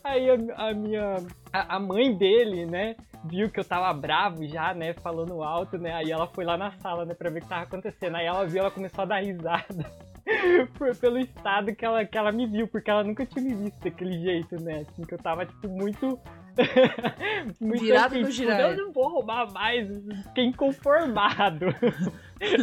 aí 0.03 0.29
a, 0.29 0.67
a 0.69 0.73
minha. 0.73 1.15
A, 1.51 1.75
a 1.75 1.79
mãe 1.79 2.15
dele, 2.15 2.65
né? 2.65 2.95
Viu 3.25 3.49
que 3.49 3.59
eu 3.59 3.65
tava 3.65 3.91
bravo 3.93 4.45
já, 4.47 4.73
né? 4.73 4.93
Falando 4.93 5.41
alto, 5.43 5.77
né? 5.77 5.93
Aí 5.93 6.11
ela 6.11 6.27
foi 6.27 6.45
lá 6.45 6.57
na 6.57 6.71
sala, 6.79 7.05
né? 7.05 7.13
Pra 7.13 7.29
ver 7.29 7.39
o 7.39 7.41
que 7.41 7.49
tava 7.49 7.63
acontecendo. 7.63 8.15
Aí 8.15 8.25
ela 8.25 8.45
viu, 8.45 8.59
ela 8.59 8.71
começou 8.71 9.01
a 9.01 9.05
dar 9.05 9.23
risada. 9.23 9.85
por- 10.77 10.95
pelo 10.95 11.17
estado 11.17 11.75
que 11.75 11.85
ela, 11.85 12.05
que 12.05 12.17
ela 12.17 12.31
me 12.31 12.45
viu, 12.45 12.67
porque 12.67 12.89
ela 12.89 13.03
nunca 13.03 13.25
tinha 13.25 13.43
me 13.43 13.53
visto 13.53 13.79
daquele 13.79 14.19
jeito, 14.21 14.61
né? 14.61 14.85
Assim, 14.87 15.03
que 15.03 15.13
eu 15.13 15.17
tava, 15.17 15.45
tipo, 15.45 15.67
muito. 15.67 16.19
muito 17.59 17.83
Virado 17.83 18.15
assim, 18.15 18.23
no 18.23 18.31
tipo. 18.31 18.51
Eu 18.51 18.77
não 18.77 18.91
vou 18.91 19.09
roubar 19.09 19.51
mais, 19.51 19.87
fiquei 20.27 20.45
inconformado. 20.45 21.67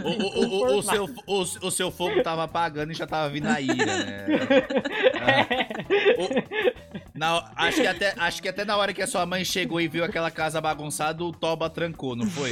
O, 0.05 0.09
o- 0.09 0.47
o- 0.75 0.79
o 0.79 0.83
seu, 0.83 1.05
o, 1.27 1.41
o 1.67 1.71
seu 1.71 1.91
fogo 1.91 2.23
tava 2.23 2.45
apagando 2.45 2.93
e 2.93 2.95
já 2.95 3.07
tava 3.07 3.29
vindo 3.29 3.47
a 3.47 3.61
ira, 3.61 3.75
né? 4.05 4.27
Ah. 5.21 5.47
O- 6.23 7.19
na- 7.19 7.51
acho, 7.57 7.81
que 7.83 7.87
até, 7.87 8.15
acho 8.17 8.43
que 8.43 8.49
até 8.49 8.65
na 8.65 8.77
hora 8.77 8.93
que 8.95 9.03
a 9.03 9.07
sua 9.07 9.27
mãe 9.27 9.45
chegou 9.45 9.81
e 9.81 9.89
viu 9.89 10.05
aquela 10.05 10.31
casa 10.31 10.61
bagunçada, 10.61 11.23
o 11.25 11.33
Toba 11.33 11.69
trancou, 11.69 12.15
não 12.17 12.27
foi? 12.27 12.51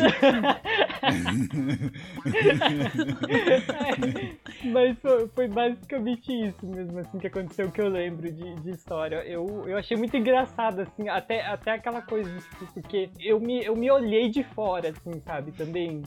Mas 4.65 4.99
foi, 5.01 5.29
foi 5.29 5.49
basicamente 5.49 6.33
isso 6.33 6.67
mesmo, 6.67 6.99
assim, 6.99 7.19
que 7.19 7.27
aconteceu 7.27 7.71
que 7.71 7.81
eu 7.81 7.89
lembro 7.89 8.31
de, 8.33 8.55
de 8.57 8.71
história. 8.71 9.17
Eu, 9.27 9.65
eu 9.67 9.77
achei 9.77 9.97
muito 9.97 10.17
engraçado, 10.17 10.81
assim, 10.81 11.09
até, 11.09 11.45
até 11.47 11.73
aquela 11.73 12.01
coisa, 12.03 12.31
tipo, 12.39 12.73
porque 12.75 13.11
eu 13.21 13.39
me, 13.41 13.63
eu 13.65 13.77
me 13.77 13.91
olhei 13.91 14.29
de 14.31 14.43
fora, 14.43 14.91
assim, 14.91 15.21
sabe, 15.25 15.53
também. 15.53 16.03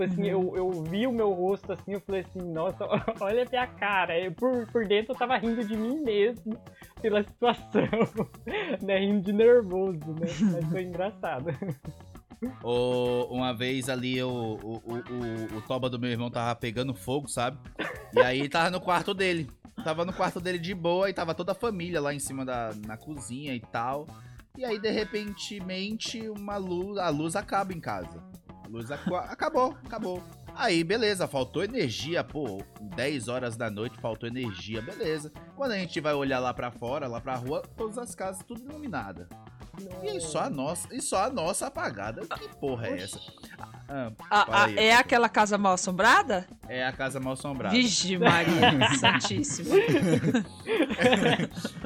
Tipo 0.00 0.04
assim, 0.04 0.26
eu, 0.28 0.56
eu 0.56 0.70
vi 0.84 1.06
o 1.06 1.12
meu 1.12 1.30
rosto, 1.32 1.72
assim, 1.72 1.92
eu 1.92 2.00
falei 2.00 2.22
assim, 2.22 2.40
nossa, 2.50 2.84
olha 3.20 3.42
a 3.44 3.48
minha 3.50 3.66
cara. 3.66 4.18
Eu, 4.18 4.32
por, 4.32 4.66
por 4.68 4.86
dentro 4.86 5.12
eu 5.12 5.18
tava 5.18 5.36
rindo 5.36 5.62
de 5.64 5.76
mim 5.76 6.00
mesmo, 6.02 6.56
pela 7.02 7.22
situação, 7.28 7.82
né, 8.80 8.98
rindo 8.98 9.20
de 9.22 9.32
nervoso, 9.32 9.98
né, 10.18 10.26
mas 10.52 10.66
foi 10.70 10.82
engraçado. 10.84 11.46
O- 12.62 13.26
uma 13.30 13.52
vez 13.52 13.88
ali 13.90 14.22
o, 14.22 14.28
o, 14.30 14.76
o, 14.86 15.58
o- 15.58 15.62
toba 15.68 15.90
do 15.90 15.98
meu 15.98 16.10
irmão 16.10 16.30
tava 16.30 16.54
pegando 16.58 16.94
fogo, 16.94 17.28
sabe? 17.28 17.58
E 18.14 18.20
aí 18.20 18.48
tava 18.48 18.70
no 18.70 18.80
quarto 18.80 19.12
dele. 19.12 19.50
Tava 19.84 20.04
no 20.06 20.12
quarto 20.12 20.40
dele 20.40 20.58
de 20.58 20.74
boa 20.74 21.08
e 21.10 21.12
tava 21.12 21.34
toda 21.34 21.52
a 21.52 21.54
família 21.54 22.00
lá 22.00 22.14
em 22.14 22.18
cima 22.18 22.44
da 22.44 22.70
na 22.86 22.96
cozinha 22.96 23.54
e 23.54 23.60
tal. 23.60 24.06
E 24.56 24.64
aí, 24.64 24.78
de 24.78 24.90
repentemente, 24.90 26.28
uma 26.28 26.56
luz, 26.56 26.98
a 26.98 27.08
luz 27.08 27.36
acaba 27.36 27.72
em 27.72 27.80
casa. 27.80 28.22
Luz 28.70 28.90
acu- 28.90 29.16
acabou, 29.16 29.76
acabou. 29.84 30.22
Aí, 30.54 30.84
beleza, 30.84 31.26
faltou 31.26 31.64
energia, 31.64 32.22
pô, 32.22 32.62
10 32.94 33.28
horas 33.28 33.56
da 33.56 33.70
noite 33.70 33.98
faltou 34.00 34.28
energia, 34.28 34.80
beleza. 34.82 35.32
Quando 35.56 35.72
a 35.72 35.78
gente 35.78 36.00
vai 36.00 36.14
olhar 36.14 36.38
lá 36.38 36.52
pra 36.54 36.70
fora, 36.70 37.06
lá 37.08 37.20
pra 37.20 37.34
rua, 37.34 37.62
todas 37.76 37.98
as 37.98 38.14
casas 38.14 38.42
tudo 38.46 38.60
iluminada. 38.62 39.28
E 40.02 40.08
aí 40.10 40.20
só 40.20 40.40
a 40.42 40.50
nossa, 40.50 40.94
e 40.94 41.00
só 41.00 41.24
a 41.24 41.30
nossa 41.30 41.66
apagada. 41.68 42.22
Que 42.36 42.48
porra 42.56 42.88
é 42.88 43.02
essa? 43.02 43.18
Ah, 43.88 44.12
A- 44.28 44.44
fala 44.46 44.56
a- 44.58 44.64
aí. 44.66 44.76
é 44.78 44.94
aquela 44.94 45.28
casa 45.28 45.56
mal 45.56 45.72
assombrada? 45.72 46.46
É 46.68 46.84
a 46.86 46.92
casa 46.92 47.18
mal 47.18 47.32
assombrada. 47.32 47.74
Vixe, 47.74 48.18
Maria 48.18 48.94
Santíssima. 49.00 49.74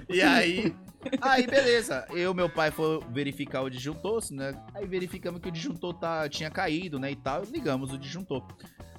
E 0.09 0.21
aí, 0.21 0.75
aí 1.21 1.47
beleza. 1.47 2.07
Eu 2.11 2.35
meu 2.35 2.49
pai 2.49 2.71
foi 2.71 3.01
verificar 3.11 3.63
o 3.63 3.71
disjuntor, 3.71 4.23
né? 4.31 4.55
Aí 4.75 4.87
verificamos 4.87 5.41
que 5.41 5.49
o 5.49 5.53
disjuntor 5.53 5.95
tá, 5.95 6.29
tinha 6.29 6.51
caído, 6.51 6.99
né, 6.99 7.11
e 7.11 7.17
tal. 7.17 7.43
Ligamos 7.45 7.93
o 7.93 7.99
disjuntor. 7.99 8.47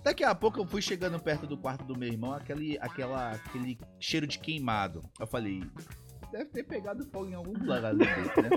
Daqui 0.04 0.24
a 0.24 0.36
pouco 0.36 0.60
eu 0.60 0.68
fui 0.68 0.84
chegando 0.84 1.20
perto 1.20 1.48
do 1.48 1.58
quarto 1.58 1.84
do 1.84 1.98
meu 1.98 2.08
irmão, 2.08 2.32
aquele, 2.32 2.78
aquela, 2.80 3.32
aquele 3.32 3.80
cheiro 4.00 4.28
de 4.28 4.38
queimado. 4.38 5.02
Eu 5.20 5.26
falei, 5.26 5.64
deve 6.32 6.46
ter 6.46 6.64
pegado 6.64 7.06
fogo 7.06 7.30
em 7.30 7.34
algum 7.34 7.54
lugar 7.54 7.84
ali 7.86 8.06
né? 8.06 8.50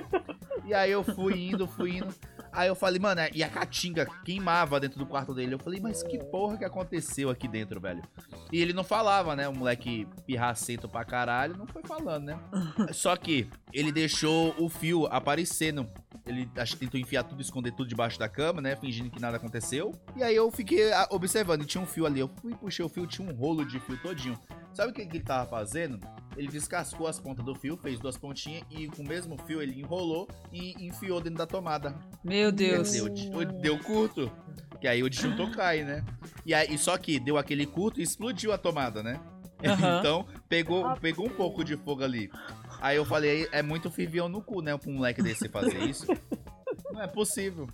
E 0.65 0.75
aí 0.75 0.91
eu 0.91 1.03
fui 1.03 1.49
indo, 1.49 1.67
fui 1.67 1.97
indo. 1.97 2.15
Aí 2.53 2.69
eu 2.69 2.75
falei, 2.75 2.99
mano, 2.99 3.21
e 3.33 3.43
a 3.43 3.49
caatinga 3.49 4.07
queimava 4.25 4.81
dentro 4.81 4.99
do 4.99 5.07
quarto 5.07 5.33
dele. 5.33 5.55
Eu 5.55 5.59
falei, 5.59 5.81
mas 5.81 6.03
que 6.03 6.19
porra 6.19 6.59
que 6.59 6.65
aconteceu 6.65 7.31
aqui 7.31 7.47
dentro, 7.49 7.81
velho? 7.81 8.03
E 8.53 8.61
ele 8.61 8.73
não 8.73 8.85
falava, 8.85 9.37
né? 9.37 9.49
O 9.49 9.55
moleque 9.55 10.07
pirracento 10.27 10.89
pra 10.89 11.05
caralho, 11.05 11.57
não 11.57 11.67
foi 11.67 11.83
falando, 11.83 12.25
né? 12.25 12.39
Só 12.93 13.17
que 13.17 13.49
ele 13.73 13.93
deixou 13.93 14.55
o 14.59 14.69
fio 14.69 15.07
aparecendo. 15.07 15.89
Ele 16.27 16.51
acho 16.57 16.75
que 16.75 16.81
tentou 16.81 17.01
enfiar 17.01 17.23
tudo, 17.23 17.41
esconder 17.41 17.73
tudo 17.73 17.89
debaixo 17.89 18.19
da 18.19 18.29
cama, 18.29 18.61
né? 18.61 18.77
Fingindo 18.77 19.11
que 19.11 19.21
nada 19.21 19.37
aconteceu. 19.37 19.95
E 20.17 20.23
aí 20.23 20.37
eu 20.37 20.51
fiquei 20.51 20.93
ah, 20.93 21.09
observando, 21.11 21.63
e 21.63 21.67
tinha 21.67 21.83
um 21.83 21.87
fio 21.87 22.05
ali. 22.05 22.21
Eu 22.21 22.29
fui 22.29 22.55
puxei 22.55 22.85
o 22.85 22.89
fio, 22.89 23.07
tinha 23.07 23.27
um 23.27 23.35
rolo 23.35 23.65
de 23.65 23.81
fio 23.81 23.97
todinho. 24.03 24.39
Sabe 24.75 24.91
o 24.91 24.95
que 24.95 25.03
ele 25.03 25.21
tava 25.21 25.49
fazendo? 25.49 25.99
Ele 26.39 26.47
descascou 26.47 27.09
as 27.09 27.19
pontas 27.19 27.45
do 27.45 27.55
fio, 27.55 27.77
fez 27.77 27.99
duas 27.99 28.17
pontinhas 28.17 28.63
e 28.71 28.87
com 28.87 29.03
o 29.03 29.07
mesmo 29.07 29.37
fio 29.45 29.61
ele 29.61 29.81
enrolou 29.81 30.29
e 30.53 30.73
enfiou 30.87 31.21
dentro 31.21 31.39
da 31.39 31.47
tomada. 31.47 31.99
Meu 32.23 32.53
Deus. 32.53 32.93
Deu, 32.93 33.09
deu, 33.09 33.45
deu 33.45 33.79
curto. 33.81 34.31
Que 34.81 34.87
aí 34.87 35.03
o 35.03 35.11
disjuntor 35.11 35.51
cai, 35.51 35.83
né? 35.83 36.05
E 36.47 36.55
aí, 36.55 36.79
só 36.79 36.97
que 36.97 37.19
deu 37.19 37.37
aquele 37.37 37.67
curto 37.67 37.99
e 37.99 38.05
explodiu 38.05 38.53
a 38.53 38.59
tomada, 38.59 39.03
né? 39.03 39.21
Aham. 39.67 39.99
Então, 39.99 40.27
pegou, 40.49 40.95
pegou 41.01 41.27
um 41.27 41.31
pouco 41.31 41.65
de 41.65 41.77
fogo 41.77 42.05
ali. 42.05 42.31
Aí 42.81 42.97
eu 42.97 43.05
falei, 43.05 43.49
é 43.51 43.61
muito 43.61 43.91
fervião 43.91 44.29
no 44.29 44.41
cu, 44.41 44.63
né? 44.63 44.77
Pra 44.77 44.89
um 44.89 44.95
moleque 44.95 45.21
desse 45.21 45.49
fazer 45.49 45.83
isso. 45.83 46.07
Não 46.93 47.03
é 47.03 47.07
possível. 47.07 47.69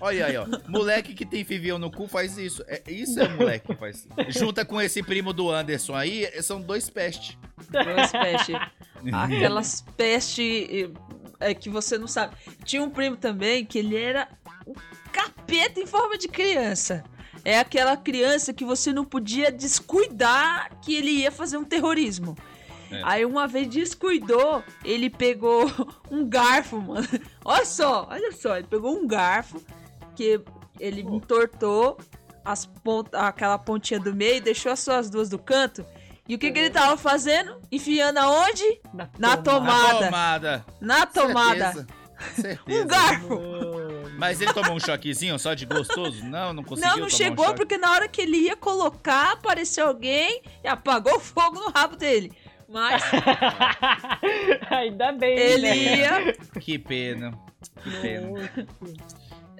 Olha 0.00 0.26
aí, 0.26 0.36
ó. 0.36 0.46
Moleque 0.68 1.14
que 1.14 1.24
tem 1.24 1.44
fervião 1.44 1.78
no 1.78 1.90
cu 1.90 2.06
faz 2.06 2.36
isso. 2.36 2.62
É, 2.66 2.82
isso 2.86 3.18
é 3.18 3.28
moleque 3.28 3.68
que 3.68 3.74
faz. 3.74 4.06
Junta 4.28 4.64
com 4.64 4.80
esse 4.80 5.02
primo 5.02 5.32
do 5.32 5.50
Anderson 5.50 5.94
aí, 5.94 6.26
são 6.42 6.60
dois 6.60 6.88
pestes. 6.88 7.36
Duas 7.68 8.12
pestes. 8.12 8.56
Aquelas 9.12 9.84
pestes 9.96 10.90
é, 11.40 11.54
que 11.54 11.68
você 11.68 11.98
não 11.98 12.06
sabe. 12.06 12.36
Tinha 12.64 12.82
um 12.82 12.90
primo 12.90 13.16
também 13.16 13.64
que 13.64 13.78
ele 13.78 13.96
era 13.96 14.28
um 14.66 14.74
capeta 15.12 15.80
em 15.80 15.86
forma 15.86 16.16
de 16.16 16.28
criança. 16.28 17.02
É 17.44 17.58
aquela 17.58 17.96
criança 17.96 18.52
que 18.52 18.64
você 18.64 18.92
não 18.92 19.04
podia 19.04 19.50
descuidar 19.50 20.78
que 20.82 20.94
ele 20.94 21.10
ia 21.10 21.32
fazer 21.32 21.56
um 21.56 21.64
terrorismo. 21.64 22.36
É. 22.90 23.00
Aí 23.04 23.24
uma 23.24 23.46
vez 23.46 23.68
descuidou, 23.68 24.62
ele 24.84 25.08
pegou 25.08 25.70
um 26.10 26.28
garfo, 26.28 26.80
mano. 26.80 27.06
Olha 27.44 27.64
só, 27.64 28.06
olha 28.10 28.32
só, 28.32 28.56
ele 28.56 28.66
pegou 28.66 28.94
um 28.94 29.06
garfo 29.06 29.62
que 30.14 30.40
ele 30.78 31.02
entortou 31.02 31.98
as 32.44 32.66
pont 32.66 33.08
aquela 33.14 33.58
pontinha 33.58 34.00
do 34.00 34.14
meio, 34.14 34.42
deixou 34.42 34.72
as 34.72 34.80
suas 34.80 35.08
duas 35.08 35.28
do 35.28 35.38
canto. 35.38 35.84
E 36.30 36.34
o 36.36 36.38
que, 36.38 36.52
que 36.52 36.60
ele 36.60 36.70
tava 36.70 36.96
fazendo? 36.96 37.60
Enfiando 37.72 38.18
aonde? 38.18 38.62
Na 38.94 39.08
Na 39.18 39.36
tomada. 39.36 40.04
tomada. 40.04 40.64
Na 40.80 41.04
tomada. 41.04 41.86
Certeza. 42.36 42.62
Um 42.68 42.86
garfo. 42.86 43.40
Mas 44.16 44.40
ele 44.40 44.52
tomou 44.52 44.76
um 44.76 44.78
choquezinho 44.78 45.36
só 45.40 45.54
de 45.54 45.66
gostoso? 45.66 46.24
Não, 46.24 46.52
não 46.52 46.62
conseguiu 46.62 46.88
Não, 46.88 46.98
não 46.98 47.06
tomar 47.08 47.16
chegou 47.16 47.50
um 47.50 47.54
porque 47.56 47.76
na 47.76 47.90
hora 47.90 48.06
que 48.06 48.20
ele 48.20 48.36
ia 48.36 48.54
colocar, 48.54 49.32
apareceu 49.32 49.88
alguém 49.88 50.40
e 50.62 50.68
apagou 50.68 51.16
o 51.16 51.20
fogo 51.20 51.58
no 51.58 51.70
rabo 51.70 51.96
dele. 51.96 52.30
Mas 52.68 53.02
Ainda 54.70 55.10
bem, 55.10 55.36
ele 55.36 55.62
né? 55.62 55.76
ia. 55.76 56.32
Que 56.60 56.78
pena. 56.78 57.36
Que 57.82 57.90
pena. 58.00 58.50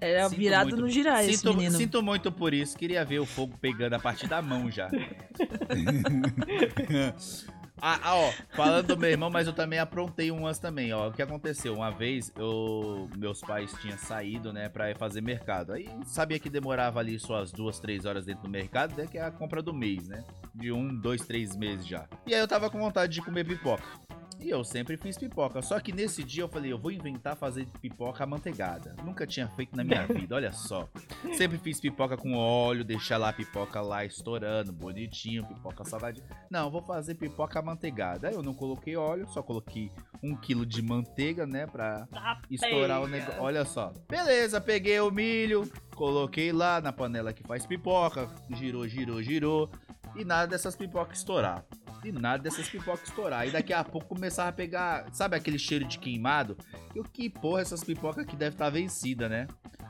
Era 0.00 0.28
Sinto 0.28 0.38
virado 0.38 0.68
muito. 0.70 0.82
no 0.82 0.88
girar 0.88 1.22
esse 1.22 1.38
Sinto, 1.38 1.54
menino. 1.54 1.76
sinto 1.76 2.02
muito 2.02 2.32
por 2.32 2.54
isso. 2.54 2.76
Queria 2.76 3.04
ver 3.04 3.18
o 3.18 3.26
fogo 3.26 3.56
pegando 3.60 3.94
a 3.94 3.98
partir 3.98 4.26
da 4.26 4.40
mão 4.40 4.70
já. 4.70 4.88
ah, 7.82 7.98
ah, 8.02 8.14
ó, 8.14 8.32
falando 8.54 8.86
do 8.86 8.96
meu 8.96 9.10
irmão, 9.10 9.28
mas 9.30 9.46
eu 9.46 9.52
também 9.52 9.78
aprontei 9.78 10.30
umas 10.30 10.58
também, 10.58 10.92
ó. 10.92 11.08
O 11.08 11.12
que 11.12 11.20
aconteceu? 11.20 11.74
Uma 11.74 11.90
vez, 11.90 12.32
eu, 12.36 13.10
meus 13.16 13.40
pais 13.40 13.72
tinham 13.80 13.98
saído, 13.98 14.52
né, 14.52 14.68
pra 14.70 14.90
ir 14.90 14.96
fazer 14.96 15.20
mercado. 15.20 15.72
Aí 15.72 15.88
sabia 16.06 16.38
que 16.38 16.48
demorava 16.48 16.98
ali 17.00 17.18
suas 17.18 17.52
duas, 17.52 17.78
três 17.78 18.06
horas 18.06 18.24
dentro 18.24 18.44
do 18.44 18.48
mercado, 18.48 18.96
né, 18.96 19.06
que 19.06 19.18
é 19.18 19.22
a 19.22 19.30
compra 19.30 19.62
do 19.62 19.74
mês, 19.74 20.08
né? 20.08 20.24
De 20.54 20.72
um, 20.72 20.94
dois, 20.94 21.20
três 21.26 21.54
meses 21.56 21.86
já. 21.86 22.06
E 22.26 22.34
aí 22.34 22.40
eu 22.40 22.48
tava 22.48 22.70
com 22.70 22.78
vontade 22.78 23.12
de 23.12 23.22
comer 23.22 23.44
pipoca. 23.44 23.84
E 24.40 24.48
eu 24.48 24.64
sempre 24.64 24.96
fiz 24.96 25.18
pipoca. 25.18 25.60
Só 25.60 25.78
que 25.78 25.92
nesse 25.92 26.24
dia 26.24 26.42
eu 26.42 26.48
falei, 26.48 26.72
eu 26.72 26.78
vou 26.78 26.90
inventar 26.90 27.36
fazer 27.36 27.66
pipoca 27.80 28.24
amanteigada. 28.24 28.96
Nunca 29.04 29.26
tinha 29.26 29.46
feito 29.48 29.76
na 29.76 29.84
minha 29.84 30.06
vida, 30.08 30.34
olha 30.34 30.52
só. 30.52 30.88
Sempre 31.34 31.58
fiz 31.58 31.78
pipoca 31.78 32.16
com 32.16 32.34
óleo, 32.34 32.84
deixar 32.84 33.18
lá 33.18 33.28
a 33.28 33.32
pipoca 33.32 33.80
lá 33.80 34.04
estourando, 34.04 34.72
bonitinho, 34.72 35.46
pipoca 35.46 35.84
salgadinha. 35.84 36.26
Não, 36.50 36.70
vou 36.70 36.82
fazer 36.82 37.14
pipoca 37.16 37.58
amanteigada. 37.58 38.28
Aí 38.28 38.34
eu 38.34 38.42
não 38.42 38.54
coloquei 38.54 38.96
óleo, 38.96 39.28
só 39.28 39.42
coloquei 39.42 39.90
um 40.22 40.34
quilo 40.34 40.64
de 40.64 40.82
manteiga, 40.82 41.46
né, 41.46 41.66
pra 41.66 42.06
estourar 42.50 43.02
o 43.02 43.08
negócio. 43.08 43.42
Olha 43.42 43.64
só. 43.64 43.92
Beleza, 44.08 44.60
peguei 44.60 45.00
o 45.00 45.10
milho, 45.10 45.70
coloquei 45.94 46.52
lá 46.52 46.80
na 46.80 46.92
panela 46.92 47.32
que 47.32 47.42
faz 47.42 47.66
pipoca, 47.66 48.28
girou, 48.50 48.86
girou, 48.88 49.22
girou. 49.22 49.70
E 50.16 50.24
nada 50.24 50.48
dessas 50.48 50.74
pipocas 50.74 51.18
estourar. 51.18 51.64
E 52.02 52.12
nada 52.12 52.42
dessas 52.42 52.68
pipocas 52.68 53.08
estourar. 53.08 53.46
E 53.46 53.50
daqui 53.50 53.72
a 53.72 53.84
pouco 53.84 54.08
começava 54.08 54.48
a 54.48 54.52
pegar, 54.52 55.06
sabe 55.12 55.36
aquele 55.36 55.58
cheiro 55.58 55.84
de 55.84 55.98
queimado? 55.98 56.56
Eu, 56.94 57.04
que 57.04 57.28
porra, 57.28 57.60
essas 57.60 57.84
pipocas 57.84 58.24
aqui 58.24 58.36
devem 58.36 58.54
estar 58.54 58.70
vencidas, 58.70 59.30
né? 59.30 59.46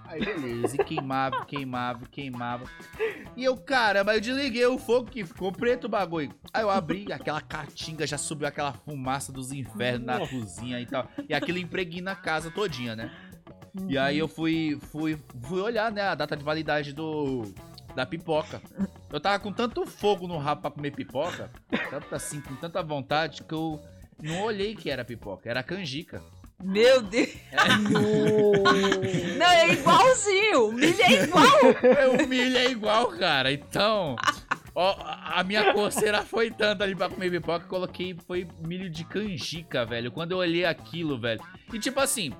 Aí 0.06 0.24
beleza, 0.24 0.74
e 0.74 0.84
queimava, 0.84 1.44
queimava, 1.44 2.04
queimava. 2.10 2.64
E 3.36 3.44
eu, 3.44 3.56
caramba, 3.56 4.12
eu 4.12 4.20
desliguei 4.20 4.66
o 4.66 4.76
fogo 4.76 5.08
que 5.08 5.24
ficou 5.24 5.52
preto 5.52 5.84
o 5.84 5.88
bagulho. 5.88 6.34
Aí 6.52 6.62
eu 6.62 6.70
abri, 6.70 7.12
aquela 7.12 7.40
caatinga, 7.40 8.04
já 8.04 8.18
subiu 8.18 8.48
aquela 8.48 8.72
fumaça 8.72 9.30
dos 9.30 9.52
infernos 9.52 10.06
na 10.06 10.26
cozinha 10.26 10.80
e 10.80 10.86
tal. 10.86 11.08
E 11.28 11.32
aquilo 11.32 11.58
impregna 11.58 12.10
a 12.10 12.16
casa 12.16 12.50
todinha, 12.50 12.96
né? 12.96 13.12
E 13.88 13.96
aí 13.96 14.18
eu 14.18 14.26
fui, 14.26 14.80
fui, 14.90 15.16
fui 15.42 15.60
olhar, 15.60 15.92
né, 15.92 16.02
a 16.02 16.16
data 16.16 16.36
de 16.36 16.42
validade 16.42 16.92
do 16.92 17.44
da 17.94 18.06
pipoca. 18.06 18.60
Eu 19.12 19.20
tava 19.20 19.38
com 19.38 19.52
tanto 19.52 19.86
fogo 19.86 20.26
no 20.26 20.38
rabo 20.38 20.62
pra 20.62 20.70
comer 20.70 20.92
pipoca, 20.92 21.50
tanto 21.90 22.14
assim, 22.14 22.40
com 22.40 22.54
tanta 22.56 22.82
vontade, 22.82 23.42
que 23.42 23.54
eu 23.54 23.80
não 24.22 24.42
olhei 24.42 24.74
que 24.74 24.90
era 24.90 25.04
pipoca, 25.04 25.48
era 25.50 25.62
canjica. 25.62 26.22
Meu 26.62 27.00
Deus. 27.00 27.30
Não, 29.38 29.46
é 29.46 29.72
igualzinho. 29.72 30.68
O 30.68 30.72
milho 30.72 31.02
é 31.02 31.22
igual. 31.24 31.46
O 32.22 32.26
milho 32.28 32.58
é 32.58 32.70
igual, 32.70 33.08
cara. 33.12 33.50
Então, 33.50 34.14
ó, 34.74 34.94
a 35.00 35.42
minha 35.42 35.72
coceira 35.72 36.22
foi 36.22 36.50
tanta 36.50 36.84
ali 36.84 36.94
pra 36.94 37.08
comer 37.08 37.30
pipoca, 37.30 37.60
que 37.60 37.64
eu 37.64 37.70
coloquei, 37.70 38.14
foi 38.26 38.46
milho 38.58 38.90
de 38.90 39.04
canjica, 39.04 39.86
velho. 39.86 40.12
Quando 40.12 40.32
eu 40.32 40.38
olhei 40.38 40.66
aquilo, 40.66 41.18
velho. 41.18 41.40
E 41.72 41.78
tipo 41.78 41.98
assim, 41.98 42.30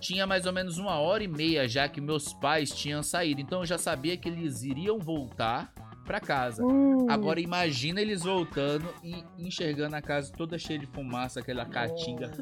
tinha 0.00 0.26
mais 0.26 0.46
ou 0.46 0.52
menos 0.52 0.78
uma 0.78 0.98
hora 0.98 1.22
e 1.22 1.28
meia 1.28 1.68
já 1.68 1.88
que 1.88 2.00
meus 2.00 2.32
pais 2.34 2.70
tinham 2.70 3.02
saído. 3.02 3.40
Então 3.40 3.60
eu 3.60 3.66
já 3.66 3.78
sabia 3.78 4.16
que 4.16 4.28
eles 4.28 4.62
iriam 4.62 4.98
voltar 4.98 5.72
pra 6.04 6.20
casa. 6.20 6.62
Agora 7.08 7.40
imagina 7.40 8.00
eles 8.00 8.22
voltando 8.22 8.88
e 9.02 9.24
enxergando 9.38 9.96
a 9.96 10.02
casa 10.02 10.32
toda 10.32 10.56
cheia 10.58 10.78
de 10.78 10.86
fumaça, 10.86 11.40
aquela 11.40 11.64
caatinga. 11.66 12.32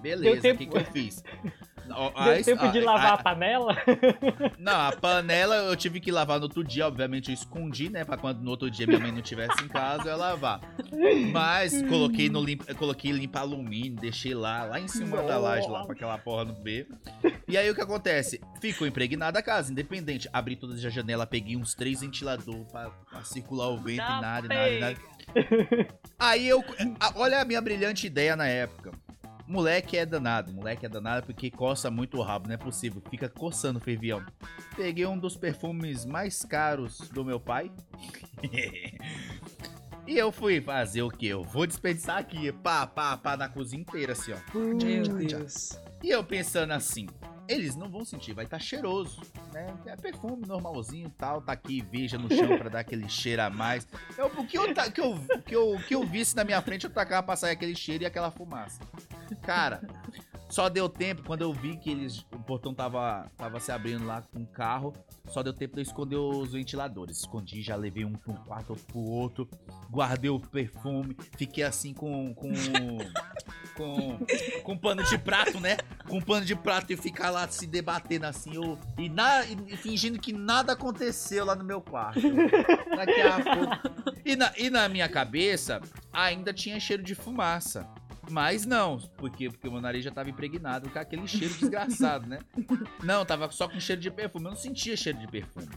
Beleza, 0.00 0.52
o 0.52 0.56
que, 0.56 0.66
que 0.66 0.76
eu 0.76 0.84
fiz? 0.86 1.22
Deu 1.86 2.12
a- 2.14 2.42
tempo 2.42 2.68
de 2.72 2.78
a- 2.78 2.84
lavar 2.84 3.10
a- 3.12 3.14
a 3.14 3.22
panela? 3.22 3.76
Não, 4.58 4.80
a 4.88 4.92
panela 4.92 5.54
eu 5.56 5.76
tive 5.76 6.00
que 6.00 6.10
lavar 6.12 6.38
no 6.38 6.44
outro 6.44 6.62
dia, 6.64 6.86
obviamente 6.86 7.28
eu 7.30 7.34
escondi, 7.34 7.88
né? 7.88 8.04
Pra 8.04 8.16
quando 8.16 8.40
no 8.40 8.50
outro 8.50 8.70
dia 8.70 8.86
minha 8.86 8.98
mãe 9.00 9.10
não 9.12 9.18
estivesse 9.20 9.62
em 9.62 9.68
casa, 9.68 10.04
eu 10.04 10.08
ia 10.08 10.16
lavar. 10.16 10.60
Mas 11.32 11.82
coloquei 11.82 12.28
no 12.28 12.42
limpa, 12.42 12.72
coloquei 12.74 13.10
limpa 13.12 13.40
alumínio, 13.40 13.96
deixei 14.00 14.34
lá, 14.34 14.64
lá 14.64 14.80
em 14.80 14.88
cima 14.88 15.22
da 15.22 15.38
laje, 15.38 15.68
lá 15.68 15.84
pra 15.84 15.94
aquela 15.94 16.18
porra 16.18 16.44
no 16.44 16.54
B. 16.54 16.86
E 17.48 17.56
aí 17.58 17.68
o 17.70 17.74
que 17.74 17.80
acontece? 17.80 18.40
Ficou 18.60 18.86
impregnada 18.86 19.38
a 19.38 19.42
casa, 19.42 19.70
independente. 19.72 20.28
Abri 20.32 20.56
todas 20.56 20.84
as 20.84 20.92
janelas, 20.92 21.26
peguei 21.28 21.56
uns 21.56 21.74
três 21.74 22.00
ventiladores 22.00 22.64
pra, 22.70 22.90
pra 23.10 23.24
circular 23.24 23.68
o 23.68 23.76
vento 23.76 23.94
e 23.94 23.96
nada, 23.96 24.48
nada, 24.48 24.68
e 24.70 24.80
nada. 24.80 24.96
Aí 26.18 26.48
eu. 26.48 26.62
Olha 27.16 27.40
a 27.40 27.44
minha 27.44 27.60
brilhante 27.60 28.06
ideia 28.06 28.36
na 28.36 28.46
época. 28.46 28.92
Moleque 29.52 29.98
é 29.98 30.06
danado, 30.06 30.50
moleque 30.50 30.86
é 30.86 30.88
danado 30.88 31.26
porque 31.26 31.50
coça 31.50 31.90
muito 31.90 32.16
o 32.16 32.22
rabo, 32.22 32.48
não 32.48 32.54
é 32.54 32.56
possível. 32.56 33.02
Fica 33.10 33.28
coçando 33.28 33.78
o 33.78 33.82
fervião. 33.82 34.24
Peguei 34.74 35.04
um 35.04 35.18
dos 35.18 35.36
perfumes 35.36 36.06
mais 36.06 36.42
caros 36.42 37.10
do 37.10 37.22
meu 37.22 37.38
pai. 37.38 37.70
e 40.08 40.16
eu 40.16 40.32
fui 40.32 40.62
fazer 40.62 41.02
o 41.02 41.10
que? 41.10 41.26
Eu 41.26 41.44
vou 41.44 41.66
desperdiçar 41.66 42.16
aqui, 42.16 42.50
pá, 42.50 42.86
pá, 42.86 43.14
pá, 43.18 43.36
na 43.36 43.46
cozinha 43.46 43.82
inteira, 43.82 44.12
assim, 44.12 44.32
ó. 44.32 44.58
Meu 44.58 44.78
Deus. 44.78 45.78
E 46.02 46.08
eu 46.08 46.24
pensando 46.24 46.72
assim, 46.72 47.06
eles 47.46 47.76
não 47.76 47.90
vão 47.90 48.06
sentir, 48.06 48.32
vai 48.32 48.46
estar 48.46 48.58
cheiroso, 48.58 49.20
né? 49.52 49.66
É 49.84 49.94
perfume 49.96 50.46
normalzinho 50.46 51.08
e 51.08 51.10
tal, 51.10 51.42
tá 51.42 51.52
aqui, 51.52 51.84
veja 51.92 52.16
no 52.16 52.34
chão 52.34 52.56
pra 52.56 52.70
dar 52.70 52.80
aquele 52.80 53.06
cheiro 53.10 53.42
a 53.42 53.50
mais. 53.50 53.86
Eu, 54.16 54.28
o 54.28 54.46
que 54.46 54.56
eu, 54.56 54.72
que 54.72 55.00
eu, 55.00 55.18
que 55.44 55.54
eu, 55.54 55.78
que 55.86 55.94
eu 55.94 56.06
visse 56.06 56.34
na 56.34 56.42
minha 56.42 56.62
frente, 56.62 56.84
eu 56.84 56.90
tacava 56.90 57.22
pra 57.22 57.36
sair 57.36 57.52
aquele 57.52 57.74
cheiro 57.76 58.04
e 58.04 58.06
aquela 58.06 58.30
fumaça. 58.30 58.80
Cara, 59.36 59.82
só 60.52 60.68
deu 60.68 60.86
tempo 60.86 61.22
quando 61.22 61.40
eu 61.40 61.50
vi 61.50 61.78
que 61.78 61.90
eles, 61.90 62.26
o 62.30 62.38
portão 62.40 62.74
tava, 62.74 63.26
tava 63.38 63.58
se 63.58 63.72
abrindo 63.72 64.04
lá 64.04 64.20
com 64.20 64.42
o 64.42 64.46
carro. 64.46 64.92
Só 65.28 65.42
deu 65.42 65.54
tempo 65.54 65.74
de 65.76 65.80
eu 65.80 65.82
esconder 65.82 66.16
os 66.16 66.52
ventiladores. 66.52 67.20
Escondi, 67.20 67.62
já 67.62 67.74
levei 67.74 68.04
um 68.04 68.12
pra 68.12 68.34
um 68.34 68.36
quarto, 68.36 68.70
outro 68.70 68.84
pro 68.84 69.00
outro. 69.00 69.48
Guardei 69.90 70.28
o 70.28 70.38
perfume. 70.38 71.16
Fiquei 71.38 71.64
assim 71.64 71.94
com. 71.94 72.34
com. 72.34 72.52
com. 73.74 74.18
com 74.62 74.76
pano 74.76 75.02
de 75.04 75.16
prato, 75.16 75.58
né? 75.58 75.78
Com 76.06 76.20
pano 76.20 76.44
de 76.44 76.54
prato 76.54 76.92
e 76.92 76.98
ficar 76.98 77.30
lá 77.30 77.48
se 77.48 77.66
debatendo 77.66 78.26
assim. 78.26 78.54
Eu, 78.54 78.78
e, 78.98 79.08
na, 79.08 79.46
e 79.46 79.74
fingindo 79.78 80.18
que 80.18 80.34
nada 80.34 80.74
aconteceu 80.74 81.46
lá 81.46 81.54
no 81.54 81.64
meu 81.64 81.80
quarto. 81.80 82.20
Daqui 82.94 83.22
a 83.22 83.40
pouco. 83.42 84.12
E 84.22 84.36
na, 84.36 84.52
e 84.58 84.68
na 84.68 84.86
minha 84.86 85.08
cabeça 85.08 85.80
ainda 86.12 86.52
tinha 86.52 86.78
cheiro 86.78 87.02
de 87.02 87.14
fumaça. 87.14 87.88
Mas 88.30 88.64
não, 88.64 88.98
porque, 89.16 89.50
porque 89.50 89.68
meu 89.68 89.80
nariz 89.80 90.04
já 90.04 90.10
tava 90.10 90.30
impregnado 90.30 90.88
com 90.88 90.98
aquele 90.98 91.26
cheiro 91.26 91.54
desgraçado, 91.54 92.26
né? 92.26 92.38
Não, 93.02 93.24
tava 93.24 93.50
só 93.50 93.68
com 93.68 93.80
cheiro 93.80 94.00
de 94.00 94.10
perfume. 94.10 94.44
Eu 94.44 94.50
não 94.50 94.56
sentia 94.56 94.96
cheiro 94.96 95.18
de 95.18 95.26
perfume. 95.26 95.68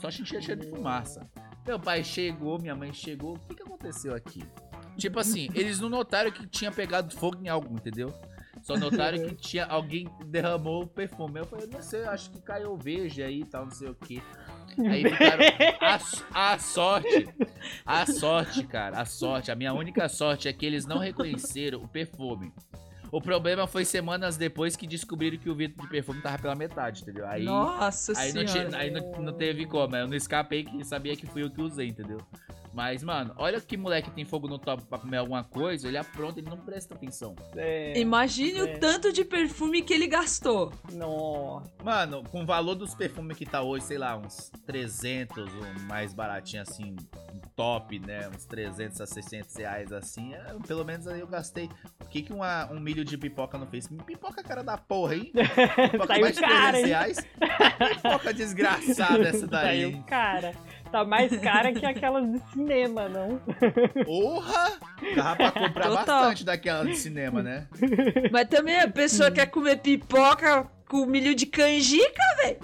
Só 0.00 0.10
sentia 0.10 0.40
cheiro 0.40 0.60
de 0.60 0.68
fumaça. 0.68 1.28
Meu 1.64 1.78
pai 1.78 2.02
chegou, 2.02 2.58
minha 2.58 2.74
mãe 2.74 2.92
chegou. 2.92 3.36
O 3.36 3.38
que, 3.38 3.54
que 3.54 3.62
aconteceu 3.62 4.14
aqui? 4.14 4.42
Tipo 4.96 5.20
assim, 5.20 5.48
eles 5.54 5.78
não 5.80 5.88
notaram 5.88 6.30
que 6.30 6.46
tinha 6.46 6.72
pegado 6.72 7.14
fogo 7.14 7.38
em 7.42 7.48
algo, 7.48 7.74
entendeu? 7.74 8.12
Só 8.62 8.76
notaram 8.76 9.18
que 9.18 9.34
tinha 9.36 9.66
alguém 9.66 10.08
derramou 10.26 10.84
o 10.84 10.86
perfume. 10.86 11.40
Eu 11.40 11.46
falei, 11.46 11.66
não 11.66 11.82
sei, 11.82 12.04
acho 12.04 12.30
que 12.30 12.40
caiu 12.40 12.76
veja 12.76 13.24
aí 13.26 13.40
e 13.40 13.44
tal, 13.44 13.64
não 13.64 13.72
sei 13.72 13.88
o 13.88 13.94
que. 13.94 14.22
Aí 14.78 15.04
ficaram. 15.04 15.44
A, 15.80 16.52
a 16.52 16.58
sorte, 16.58 17.28
a 17.84 18.06
sorte, 18.06 18.64
cara, 18.64 19.00
a 19.00 19.04
sorte, 19.04 19.50
a 19.50 19.54
minha 19.54 19.74
única 19.74 20.08
sorte 20.08 20.48
é 20.48 20.52
que 20.52 20.64
eles 20.64 20.86
não 20.86 20.98
reconheceram 20.98 21.82
o 21.82 21.88
perfume. 21.88 22.52
O 23.10 23.20
problema 23.20 23.66
foi 23.66 23.84
semanas 23.84 24.38
depois 24.38 24.74
que 24.74 24.86
descobriram 24.86 25.36
que 25.36 25.50
o 25.50 25.54
vidro 25.54 25.82
de 25.82 25.88
perfume 25.90 26.22
tava 26.22 26.38
pela 26.38 26.54
metade, 26.54 27.02
entendeu? 27.02 27.26
Aí, 27.28 27.44
Nossa 27.44 28.18
aí, 28.18 28.32
não, 28.32 28.48
senhora. 28.48 28.70
tinha, 28.70 28.80
aí 28.80 28.90
não, 28.90 29.20
não 29.20 29.32
teve 29.34 29.66
como, 29.66 29.94
eu 29.94 30.08
não 30.08 30.14
escapei 30.14 30.64
que 30.64 30.82
sabia 30.82 31.14
que 31.14 31.26
fui 31.26 31.42
eu 31.42 31.50
que 31.50 31.60
usei, 31.60 31.88
entendeu? 31.88 32.18
Mas, 32.72 33.02
mano, 33.04 33.34
olha 33.36 33.60
que 33.60 33.76
moleque 33.76 34.10
tem 34.10 34.24
fogo 34.24 34.48
no 34.48 34.58
top 34.58 34.82
pra 34.86 34.98
comer 34.98 35.18
alguma 35.18 35.44
coisa, 35.44 35.86
ele 35.88 35.98
apronta, 35.98 36.40
ele 36.40 36.48
não 36.48 36.56
presta 36.56 36.94
atenção. 36.94 37.34
É, 37.54 37.98
Imagine 37.98 38.58
É. 38.60 38.62
o 38.62 38.78
tanto 38.80 39.12
de 39.12 39.24
perfume 39.24 39.82
que 39.82 39.92
ele 39.92 40.06
gastou. 40.06 40.72
nossa. 40.92 41.70
Mano, 41.84 42.22
com 42.30 42.42
o 42.42 42.46
valor 42.46 42.74
dos 42.74 42.94
perfumes 42.94 43.36
que 43.36 43.44
tá 43.44 43.60
hoje, 43.62 43.84
sei 43.84 43.98
lá, 43.98 44.16
uns 44.16 44.50
300, 44.66 45.52
um 45.52 45.82
mais 45.86 46.14
baratinho 46.14 46.62
assim, 46.62 46.96
um 47.34 47.40
top, 47.54 47.98
né? 47.98 48.28
Uns 48.34 48.44
300 48.46 49.00
a 49.00 49.06
600 49.06 49.54
reais 49.56 49.92
assim. 49.92 50.32
é, 50.34 50.54
pelo 50.66 50.84
menos 50.84 51.06
aí 51.06 51.20
eu 51.20 51.26
gastei. 51.26 51.68
O 52.00 52.06
que 52.08 52.22
que 52.22 52.32
uma- 52.32 52.70
um 52.72 52.80
milho 52.80 53.04
de 53.04 53.18
pipoca 53.18 53.58
não 53.58 53.66
fez? 53.66 53.86
Pipoca 54.06 54.42
cara 54.42 54.62
da 54.62 54.78
porra, 54.78 55.16
hein? 55.16 55.30
Pipoca 55.92 56.06
Saiu 56.06 56.20
mais 56.22 56.34
de 56.36 56.40
cara, 56.40 56.72
300 56.72 56.78
hein? 56.80 56.86
reais. 56.86 57.18
Pipoca 57.96 58.32
desgraçada 58.34 59.28
essa 59.28 59.46
daí. 59.46 59.82
Saiu 59.92 60.02
cara. 60.04 60.54
Tá 60.92 61.04
mais 61.06 61.34
cara 61.40 61.72
que 61.72 61.84
aquelas 61.86 62.30
de 62.30 62.38
cinema, 62.52 63.08
não? 63.08 63.40
Porra! 64.04 64.78
Dava 65.16 65.36
pra 65.36 65.50
comprar 65.52 65.88
Total. 65.88 66.04
bastante 66.04 66.44
daquela 66.44 66.84
de 66.84 66.96
cinema, 66.96 67.42
né? 67.42 67.66
Mas 68.30 68.46
também 68.48 68.78
a 68.78 68.88
pessoa 68.88 69.30
quer 69.30 69.46
comer 69.46 69.78
pipoca 69.78 70.66
com 70.86 71.06
milho 71.06 71.34
de 71.34 71.46
canjica, 71.46 72.22
velho. 72.42 72.58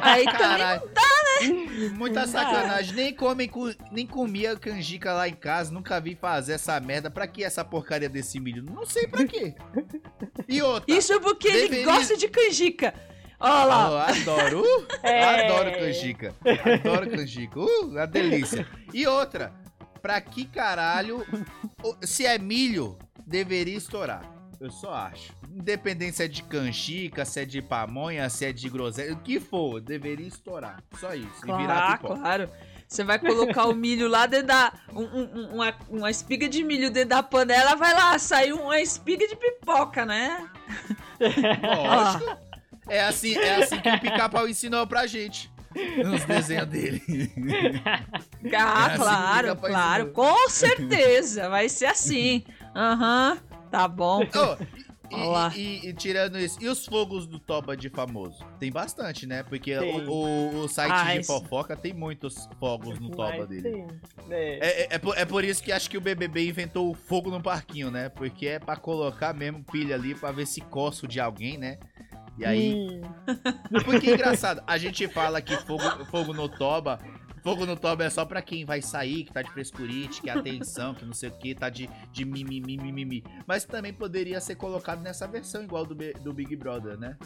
Aí 0.00 0.24
também 0.24 0.38
Caralho. 0.38 0.82
né? 0.86 1.90
Muita 1.94 2.26
sacanagem. 2.26 2.94
Nem, 2.94 3.14
come, 3.14 3.46
com- 3.46 3.70
nem 3.92 4.06
comia 4.06 4.56
canjica 4.56 5.12
lá 5.12 5.28
em 5.28 5.34
casa. 5.34 5.70
Nunca 5.70 6.00
vi 6.00 6.14
fazer 6.14 6.54
essa 6.54 6.80
merda. 6.80 7.10
Pra 7.10 7.26
que 7.26 7.44
essa 7.44 7.62
porcaria 7.62 8.08
desse 8.08 8.40
milho? 8.40 8.62
Não 8.64 8.86
sei 8.86 9.06
pra 9.06 9.26
quê. 9.26 9.54
E 10.48 10.62
outra. 10.62 10.90
Isso 10.96 11.12
é 11.12 11.20
porque 11.20 11.48
ele 11.48 11.68
Deveria- 11.68 11.84
gosta 11.84 12.16
de 12.16 12.28
canjica. 12.28 12.94
Olha 13.40 13.64
lá. 13.64 13.90
Oh, 13.90 13.96
adoro. 14.12 14.62
Uh, 14.62 14.86
É. 15.02 15.46
Adoro 15.46 15.70
canjica. 15.78 16.34
Adoro 16.74 17.10
canjica. 17.10 17.60
Uh, 17.60 17.86
uma 17.86 18.06
delícia. 18.06 18.66
E 18.92 19.06
outra. 19.06 19.52
Pra 20.02 20.20
que 20.20 20.44
caralho. 20.44 21.24
Se 22.02 22.24
é 22.26 22.38
milho, 22.38 22.98
deveria 23.26 23.76
estourar. 23.76 24.22
Eu 24.60 24.70
só 24.70 24.92
acho. 24.92 25.32
Independente 25.52 26.16
se 26.16 26.24
é 26.24 26.28
de 26.28 26.42
canjica, 26.42 27.24
se 27.24 27.40
é 27.40 27.44
de 27.44 27.62
pamonha, 27.62 28.28
se 28.28 28.44
é 28.44 28.52
de 28.52 28.68
groselha, 28.68 29.12
o 29.12 29.20
que 29.20 29.38
for, 29.40 29.80
deveria 29.80 30.26
estourar. 30.26 30.82
Só 30.98 31.14
isso. 31.14 31.28
E 31.44 31.46
virar 31.46 31.66
Claro, 31.66 31.92
pipoca. 31.98 32.20
claro. 32.20 32.50
Você 32.88 33.04
vai 33.04 33.18
colocar 33.18 33.66
o 33.66 33.74
milho 33.74 34.08
lá 34.08 34.26
dentro 34.26 34.46
da. 34.48 34.72
um- 34.94 35.02
um- 35.04 35.54
uma, 35.56 35.74
uma 35.90 36.10
espiga 36.10 36.48
de 36.48 36.64
milho 36.64 36.90
dentro 36.90 37.10
da 37.10 37.22
panela, 37.22 37.76
vai 37.76 37.92
lá, 37.92 38.18
sair 38.18 38.52
uma 38.52 38.80
espiga 38.80 39.26
de 39.28 39.36
pipoca, 39.36 40.06
né? 40.06 40.48
Lógico. 41.20 42.47
É 42.88 43.00
assim, 43.04 43.36
é 43.36 43.56
assim 43.62 43.80
que 43.80 43.88
o 43.88 44.00
pica-pau 44.00 44.48
ensinou 44.48 44.86
pra 44.86 45.06
gente. 45.06 45.50
Nos 46.04 46.24
desenhos 46.24 46.66
dele. 46.66 47.02
Ah, 48.56 48.86
assim 48.86 48.90
que 48.92 48.98
claro, 49.02 49.48
fica 49.56 49.68
claro. 49.68 50.06
parecendo. 50.06 50.12
Com 50.12 50.48
certeza. 50.48 51.48
Vai 51.48 51.68
ser 51.68 51.86
assim. 51.86 52.44
Aham. 52.74 53.38
Tá 53.70 53.86
bom. 53.86 54.22
Oh, 54.22 54.64
e, 55.10 55.14
Olá. 55.14 55.52
e- 55.54 55.60
e- 55.60 55.88
e 55.88 55.92
tirando 55.92 56.38
isso, 56.38 56.58
e 56.62 56.68
os 56.68 56.86
fogos 56.86 57.26
do 57.26 57.38
Toba 57.38 57.76
de 57.76 57.88
famoso? 57.90 58.42
Tem 58.58 58.70
bastante, 58.70 59.26
né? 59.26 59.42
Porque 59.42 59.76
o, 59.76 60.08
o- 60.10 60.58
o 60.60 60.68
site 60.68 60.92
Ah, 60.92 61.12
de 61.14 61.20
isso. 61.20 61.32
fofoca 61.32 61.76
tem 61.76 61.92
muitos 61.92 62.48
fogos 62.58 62.98
no 62.98 63.10
Toba 63.10 63.36
Mas 63.38 63.48
dele. 63.48 63.70
sim, 63.72 63.86
é. 64.30 64.58
É, 64.60 64.68
é, 64.82 64.88
é 64.92 64.98
por, 64.98 65.18
é 65.18 65.24
por 65.24 65.44
isso 65.44 65.62
que 65.62 65.70
acho 65.72 65.90
que 65.90 65.98
o 65.98 66.00
BBB 66.00 66.48
inventou 66.48 66.90
o 66.90 66.94
fogo 66.94 67.30
no 67.30 67.42
parquinho, 67.42 67.90
né? 67.90 68.08
Porque 68.08 68.46
é 68.46 68.58
pra 68.58 68.76
colocar 68.76 69.34
mesmo 69.34 69.62
pilha 69.64 69.94
ali 69.96 70.14
pra 70.14 70.30
ver 70.32 70.46
se 70.46 70.60
coça 70.62 71.04
o 71.04 71.08
de 71.08 71.20
alguém, 71.20 71.58
né? 71.58 71.78
E 72.38 72.44
aí, 72.46 72.72
Sim. 72.72 73.00
porque 73.84 74.10
é 74.10 74.14
engraçado, 74.14 74.62
a 74.66 74.78
gente 74.78 75.08
fala 75.08 75.42
que 75.42 75.56
fogo, 75.56 76.04
fogo 76.06 76.32
no 76.32 76.48
toba. 76.48 77.00
Fogo 77.42 77.64
no 77.66 77.76
toba 77.76 78.04
é 78.04 78.10
só 78.10 78.24
pra 78.24 78.42
quem 78.42 78.64
vai 78.64 78.80
sair, 78.82 79.24
que 79.24 79.32
tá 79.32 79.42
de 79.42 79.50
frescurite, 79.52 80.20
que 80.22 80.28
é 80.30 80.32
atenção, 80.32 80.94
que 80.94 81.04
não 81.04 81.12
sei 81.12 81.28
o 81.28 81.32
que, 81.32 81.54
tá 81.54 81.68
de, 81.68 81.88
de 82.12 82.24
mimimi, 82.24 82.76
mimimi. 82.76 83.24
Mas 83.46 83.64
também 83.64 83.92
poderia 83.92 84.40
ser 84.40 84.56
colocado 84.56 85.00
nessa 85.00 85.26
versão 85.26 85.62
igual 85.62 85.84
do, 85.86 85.94
B- 85.94 86.14
do 86.14 86.32
Big 86.32 86.54
Brother, 86.56 86.98
né? 86.98 87.16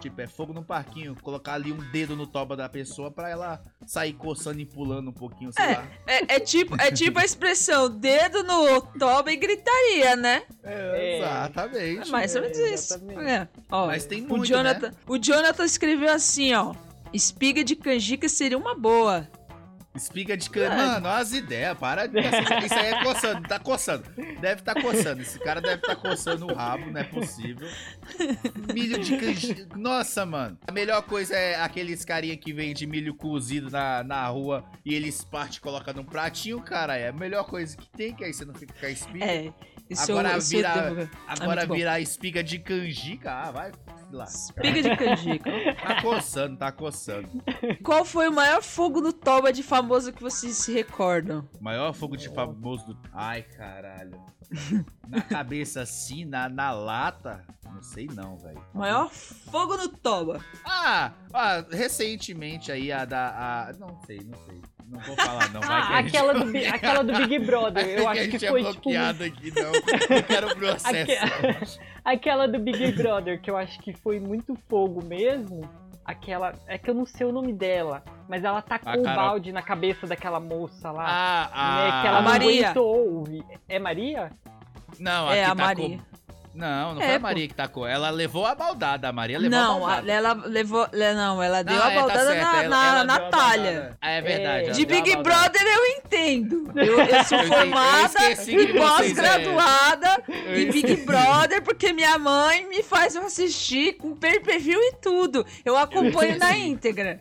Tipo, 0.00 0.20
é 0.20 0.26
fogo 0.26 0.52
no 0.52 0.62
parquinho, 0.62 1.16
colocar 1.22 1.54
ali 1.54 1.72
um 1.72 1.78
dedo 1.90 2.14
no 2.14 2.26
toba 2.26 2.54
da 2.54 2.68
pessoa 2.68 3.10
pra 3.10 3.30
ela 3.30 3.62
sair 3.86 4.12
coçando 4.12 4.60
e 4.60 4.66
pulando 4.66 5.08
um 5.08 5.12
pouquinho, 5.12 5.50
sei 5.52 5.64
lá. 5.74 5.88
É, 6.06 6.36
é 6.36 6.40
tipo, 6.40 6.78
é 6.80 6.90
tipo 6.92 7.18
a 7.18 7.24
expressão 7.24 7.88
dedo 7.88 8.42
no 8.44 8.82
toba 8.98 9.32
e 9.32 9.36
gritaria, 9.36 10.14
né? 10.14 10.42
É. 10.62 11.16
Exatamente. 11.18 12.08
É 12.08 12.10
mais 12.12 12.34
ou 12.34 12.42
É, 12.42 12.44
menos 12.44 12.58
isso. 12.58 12.94
exatamente. 12.94 13.30
É, 13.30 13.48
ó, 13.70 13.86
Mas 13.86 14.04
tem 14.04 14.24
o 14.24 14.28
muito, 14.28 14.44
Jonathan, 14.46 14.88
né? 14.90 14.94
o 15.06 15.16
Jonathan 15.18 15.64
escreveu 15.64 16.12
assim, 16.12 16.52
ó. 16.54 16.74
Espiga 17.12 17.64
de 17.64 17.74
canjica 17.74 18.28
seria 18.28 18.58
uma 18.58 18.74
boa. 18.74 19.26
Espiga 19.96 20.36
de 20.36 20.48
cana. 20.50 20.76
Mano, 20.76 21.08
olha 21.08 21.18
as 21.18 21.32
ideias, 21.32 21.76
para. 21.78 22.06
de- 22.06 22.18
Isso 22.20 22.74
aí 22.74 22.92
é 22.92 23.02
coçando, 23.04 23.48
tá 23.48 23.58
coçando. 23.58 24.04
Deve 24.40 24.62
tá 24.62 24.74
coçando. 24.74 25.22
Esse 25.22 25.38
cara 25.38 25.60
deve 25.60 25.82
tá 25.82 25.96
coçando 25.96 26.46
o 26.46 26.54
rabo, 26.54 26.90
não 26.90 27.00
é 27.00 27.04
possível. 27.04 27.68
Milho 28.72 28.98
de 28.98 29.16
canjica. 29.16 29.66
Nossa, 29.76 30.24
mano. 30.26 30.58
A 30.66 30.72
melhor 30.72 31.02
coisa 31.02 31.34
é 31.36 31.60
aqueles 31.60 32.04
carinha 32.04 32.36
que 32.36 32.52
vende 32.52 32.86
milho 32.86 33.14
cozido 33.14 33.70
na, 33.70 34.02
na 34.04 34.26
rua 34.28 34.64
e 34.84 34.94
eles 34.94 35.24
parte 35.24 35.56
e 35.56 35.60
colocam 35.60 35.94
num 35.94 36.04
pratinho, 36.04 36.60
cara. 36.60 36.96
É 36.96 37.08
a 37.08 37.12
melhor 37.12 37.44
coisa 37.44 37.76
que 37.76 37.88
tem, 37.90 38.14
que 38.14 38.24
aí 38.24 38.32
você 38.32 38.44
não 38.44 38.54
fica 38.54 38.74
com 38.78 38.86
a 38.86 38.90
espiga. 38.90 39.24
É, 39.24 39.52
isso 39.88 40.10
Agora 40.10 40.32
eu, 40.32 40.40
vira- 40.40 40.76
eu 40.88 40.94
devo- 40.96 41.10
Agora 41.26 41.66
bom. 41.66 41.74
virar 41.74 42.00
espiga 42.00 42.42
de 42.42 42.58
canjica, 42.58 43.32
ah, 43.32 43.50
vai 43.50 43.72
lá. 44.12 44.24
Espiga 44.24 44.82
de 44.82 44.96
canjica. 44.96 45.50
Tá 45.86 46.02
coçando, 46.02 46.56
tá 46.56 46.72
coçando. 46.72 47.28
Qual 47.82 48.04
foi 48.04 48.28
o 48.28 48.32
maior 48.32 48.62
fogo 48.62 49.00
no 49.00 49.12
toba 49.12 49.52
de 49.52 49.62
famoso 49.62 50.12
que 50.12 50.22
vocês 50.22 50.56
se 50.56 50.72
recordam? 50.72 51.48
Maior 51.60 51.92
fogo 51.92 52.16
de 52.16 52.28
famoso 52.28 52.86
do. 52.88 52.98
Ai, 53.12 53.42
caralho. 53.42 54.20
Na 55.08 55.20
cabeça 55.22 55.82
assim, 55.82 56.24
na, 56.24 56.48
na 56.48 56.70
lata. 56.72 57.44
Não 57.64 57.82
sei 57.82 58.06
não, 58.14 58.38
velho. 58.38 58.64
Maior 58.72 59.10
fogo 59.10 59.76
no 59.76 59.88
toba. 59.88 60.40
Ah, 60.64 61.12
ah, 61.32 61.64
recentemente 61.70 62.70
aí 62.72 62.90
a 62.92 63.04
da. 63.04 63.28
A... 63.68 63.72
Não 63.78 64.00
sei, 64.06 64.18
não 64.24 64.38
sei. 64.46 64.60
Não 64.88 65.00
vou 65.00 65.16
falar, 65.16 65.52
não. 65.52 65.60
Que 65.60 65.66
Ah, 65.68 65.88
a 65.98 66.02
gente- 66.02 66.16
aquela 66.16 66.32
do, 66.32 66.56
aquela 66.74 67.02
do 67.02 67.12
Big 67.26 67.38
Brother. 67.44 67.84
Eu 67.86 68.00
que 68.02 68.06
a 68.06 68.10
acho 68.12 68.20
que 68.22 68.30
gente 68.30 68.46
é 68.46 68.48
foi 68.50 68.60
tipo. 68.64 68.72
bloqueado 68.82 69.24
aqui, 69.24 69.52
não. 69.54 69.72
Eu 70.10 70.22
quero 70.22 70.56
processo. 70.56 71.78
Aquela 72.04 72.46
do 72.46 72.58
Big 72.58 72.92
Brother, 72.92 73.40
que 73.40 73.50
eu 73.50 73.56
acho 73.56 73.80
que 73.80 73.92
foi 73.92 74.20
muito 74.20 74.56
fogo 74.68 75.04
mesmo. 75.04 75.68
Aquela. 76.04 76.52
É 76.68 76.78
que 76.78 76.88
eu 76.88 76.94
não 76.94 77.04
sei 77.04 77.26
o 77.26 77.32
nome 77.32 77.52
dela. 77.52 78.04
Mas 78.28 78.44
ela 78.44 78.62
tacou 78.62 78.92
A 78.92 78.96
o 78.96 79.02
balde 79.02 79.50
na 79.50 79.60
cabeça 79.62 80.06
daquela 80.06 80.38
moça 80.38 80.92
lá. 80.92 81.04
Ah, 81.04 81.48
né, 81.76 81.90
ah. 81.92 82.00
que 82.02 82.06
ela 82.08 82.22
não 82.22 82.30
Maria. 82.30 82.70
aguentou. 82.70 83.24
É 83.68 83.78
Maria? 83.80 84.30
Não, 85.00 85.28
É, 85.32 85.44
a 85.44 85.48
tacou- 85.48 85.64
Maria. 85.64 85.98
Não, 86.56 86.94
não 86.94 87.02
É, 87.02 87.06
foi 87.06 87.14
a 87.14 87.20
pô. 87.20 87.22
Maria 87.22 87.48
que 87.48 87.54
tacou. 87.54 87.86
Ela 87.86 88.08
levou 88.10 88.46
a 88.46 88.54
baldada. 88.54 89.08
A 89.08 89.12
Maria 89.12 89.38
levou 89.38 89.58
a 89.58 89.62
Não, 89.62 89.80
baldada. 89.80 90.10
a- 90.10 90.14
ela 90.14 90.32
levou. 90.46 90.88
le- 90.92 91.14
Não, 91.14 91.42
ela 91.42 91.62
deu 91.62 91.76
Não, 91.76 91.82
a 91.84 91.90
é, 91.90 91.94
tá 91.94 92.00
baldada 92.00 92.24
na, 92.34 92.62
ela- 92.62 92.68
na 92.68 92.88
ela 92.88 93.04
Natália. 93.04 93.72
baldada. 93.72 93.98
Ah, 94.00 94.10
é 94.10 94.20
verdade. 94.22 94.68
É. 94.68 94.72
De 94.72 94.86
Big 94.86 95.14
baldada. 95.16 95.22
Brother 95.22 95.62
eu 95.66 95.86
entendo. 95.98 96.72
Eu, 96.76 96.98
eu 97.00 97.24
sou 97.24 97.38
Eu 97.38 97.44
eu 97.44 97.48
formada 97.48 98.06
esqueci 98.30 98.50
que 98.56 98.56
e 98.72 98.76
é, 98.76 98.78
pós-graduada 98.78 100.22
Eu 100.28 100.58
em 100.62 100.70
Big 100.70 100.96
Brother 101.04 101.62
porque 101.62 101.92
minha 101.92 102.18
mãe 102.18 102.66
me 102.68 102.82
faz 102.82 103.14
eu 103.14 103.22
assistir 103.26 103.94
com 103.94 104.14
pay-per-view 104.14 104.78
e 104.80 104.92
tudo. 105.00 105.44
Eu 105.64 105.76
acompanho 105.76 106.38
na 106.38 106.52
íntegra. 106.56 107.18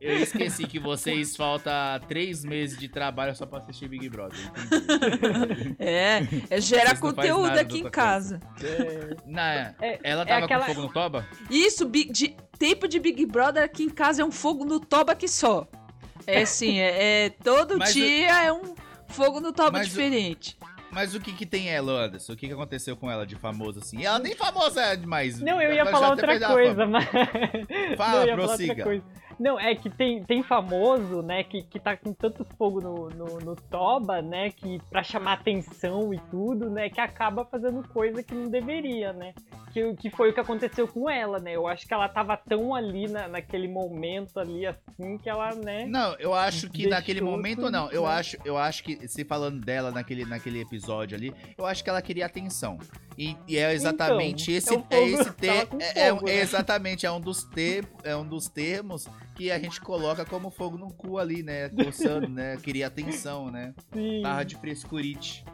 Eu 0.00 0.16
esqueci 0.18 0.64
que 0.66 0.78
vocês 0.78 1.34
falta 1.36 2.00
três 2.06 2.44
meses 2.44 2.78
de 2.78 2.88
trabalho 2.88 3.34
só 3.34 3.44
pra 3.44 3.58
assistir 3.58 3.88
Big 3.88 4.08
Brother. 4.08 4.38
É, 5.78 6.20
é 6.50 6.60
gera 6.60 6.96
conteúdo 6.96 7.58
aqui 7.58 7.78
em 7.80 7.90
casa. 7.90 8.40
Na, 9.26 9.74
É, 9.80 9.98
ela 10.02 10.22
é 10.22 10.24
tava 10.24 10.44
aquela- 10.44 10.66
com 10.66 10.74
fogo 10.74 10.86
no 10.86 10.92
toba? 10.92 11.26
Isso, 11.50 11.84
de, 11.88 12.36
tempo 12.58 12.86
de 12.88 12.98
Big 12.98 13.24
Brother 13.26 13.62
aqui 13.64 13.84
em 13.84 13.88
casa 13.88 14.22
é 14.22 14.24
um 14.24 14.30
fogo 14.30 14.64
no 14.64 14.78
toba 14.80 15.14
que 15.14 15.26
só. 15.28 15.66
É 16.26 16.42
assim, 16.42 16.78
é, 16.78 17.24
é- 17.26 17.30
todo 17.30 17.78
Mas 17.78 17.90
o- 17.90 17.94
dia 17.94 18.44
é 18.44 18.52
um 18.52 18.74
fogo 19.08 19.40
no 19.40 19.52
toba 19.52 19.78
Mas 19.78 19.86
o- 19.86 19.90
diferente. 19.90 20.56
Mas 20.90 21.14
o 21.14 21.20
que 21.20 21.32
que 21.32 21.44
tem 21.44 21.68
ela, 21.68 22.04
Anderson? 22.06 22.32
O 22.32 22.36
que 22.36 22.46
que 22.46 22.52
aconteceu 22.52 22.96
com 22.96 23.10
ela 23.10 23.26
de 23.26 23.36
famoso 23.36 23.78
assim? 23.80 24.04
Ela 24.04 24.18
nem 24.18 24.34
famosa 24.34 24.80
é 24.80 24.96
demais. 24.96 25.38
Não, 25.40 25.60
eu 25.60 25.70
ia 25.74 25.84
falar 25.84 26.10
outra 26.10 26.38
coisa, 26.48 26.86
mas. 26.86 27.04
Fala, 27.96 28.12
Não, 28.12 28.22
eu 28.22 28.26
ia 28.28 28.36
falar 28.36 28.46
prossiga. 28.48 28.70
outra 28.72 28.84
coisa. 28.84 29.04
Não, 29.38 29.58
é 29.58 29.74
que 29.74 29.88
tem, 29.88 30.22
tem 30.24 30.42
famoso, 30.42 31.22
né, 31.22 31.44
que, 31.44 31.62
que 31.62 31.78
tá 31.78 31.96
com 31.96 32.12
tanto 32.12 32.44
fogo 32.56 32.80
no, 32.80 33.08
no, 33.10 33.38
no 33.38 33.56
toba, 33.56 34.20
né, 34.20 34.50
que 34.50 34.80
pra 34.90 35.02
chamar 35.02 35.34
atenção 35.34 36.12
e 36.12 36.18
tudo, 36.30 36.68
né, 36.68 36.90
que 36.90 37.00
acaba 37.00 37.44
fazendo 37.44 37.86
coisa 37.88 38.22
que 38.22 38.34
não 38.34 38.50
deveria, 38.50 39.12
né. 39.12 39.32
Que, 39.72 39.94
que 39.94 40.10
foi 40.10 40.30
o 40.30 40.34
que 40.34 40.40
aconteceu 40.40 40.88
com 40.88 41.08
ela, 41.08 41.38
né. 41.38 41.54
Eu 41.54 41.66
acho 41.66 41.86
que 41.86 41.94
ela 41.94 42.08
tava 42.08 42.36
tão 42.36 42.74
ali 42.74 43.06
na, 43.06 43.28
naquele 43.28 43.68
momento 43.68 44.40
ali, 44.40 44.66
assim, 44.66 45.18
que 45.18 45.28
ela, 45.28 45.54
né. 45.54 45.86
Não, 45.86 46.14
eu 46.18 46.34
acho 46.34 46.68
que 46.70 46.86
naquele 46.88 47.20
momento 47.20 47.60
tudo, 47.60 47.70
não. 47.70 47.90
Eu 47.90 48.02
né? 48.02 48.08
acho, 48.08 48.36
eu 48.44 48.56
acho 48.56 48.82
que 48.82 49.06
se 49.06 49.24
falando 49.24 49.60
dela 49.60 49.90
naquele, 49.90 50.24
naquele 50.24 50.60
episódio 50.60 51.16
ali, 51.16 51.34
eu 51.56 51.66
acho 51.66 51.84
que 51.84 51.90
ela 51.90 52.02
queria 52.02 52.26
atenção. 52.26 52.78
E, 53.16 53.36
e 53.46 53.58
é 53.58 53.72
exatamente 53.72 54.52
esse, 54.52 54.72
é 54.72 54.72
o 54.72 54.80
é 54.90 54.96
fogo, 54.96 55.20
esse 55.20 55.32
ter, 55.32 55.46
tava 55.48 55.66
com 55.66 55.78
é, 55.80 55.92
é- 55.94 56.10
fogo, 56.10 56.28
é 56.28 56.34
né? 56.34 56.40
exatamente 56.40 57.06
é 57.06 57.10
um 57.10 57.20
dos 57.20 57.44
ter, 57.44 57.84
é 58.04 58.16
um 58.16 58.26
dos 58.26 58.48
termos 58.48 59.08
que 59.38 59.52
a 59.52 59.58
gente 59.58 59.80
coloca 59.80 60.24
como 60.24 60.50
fogo 60.50 60.76
no 60.76 60.92
cu 60.92 61.16
ali, 61.16 61.44
né? 61.44 61.68
Coçando, 61.68 62.28
né? 62.28 62.56
Queria 62.56 62.88
atenção, 62.88 63.50
né? 63.52 63.72
Sim. 63.94 64.20
Tava 64.20 64.44
de 64.44 64.56
frescurite, 64.56 65.44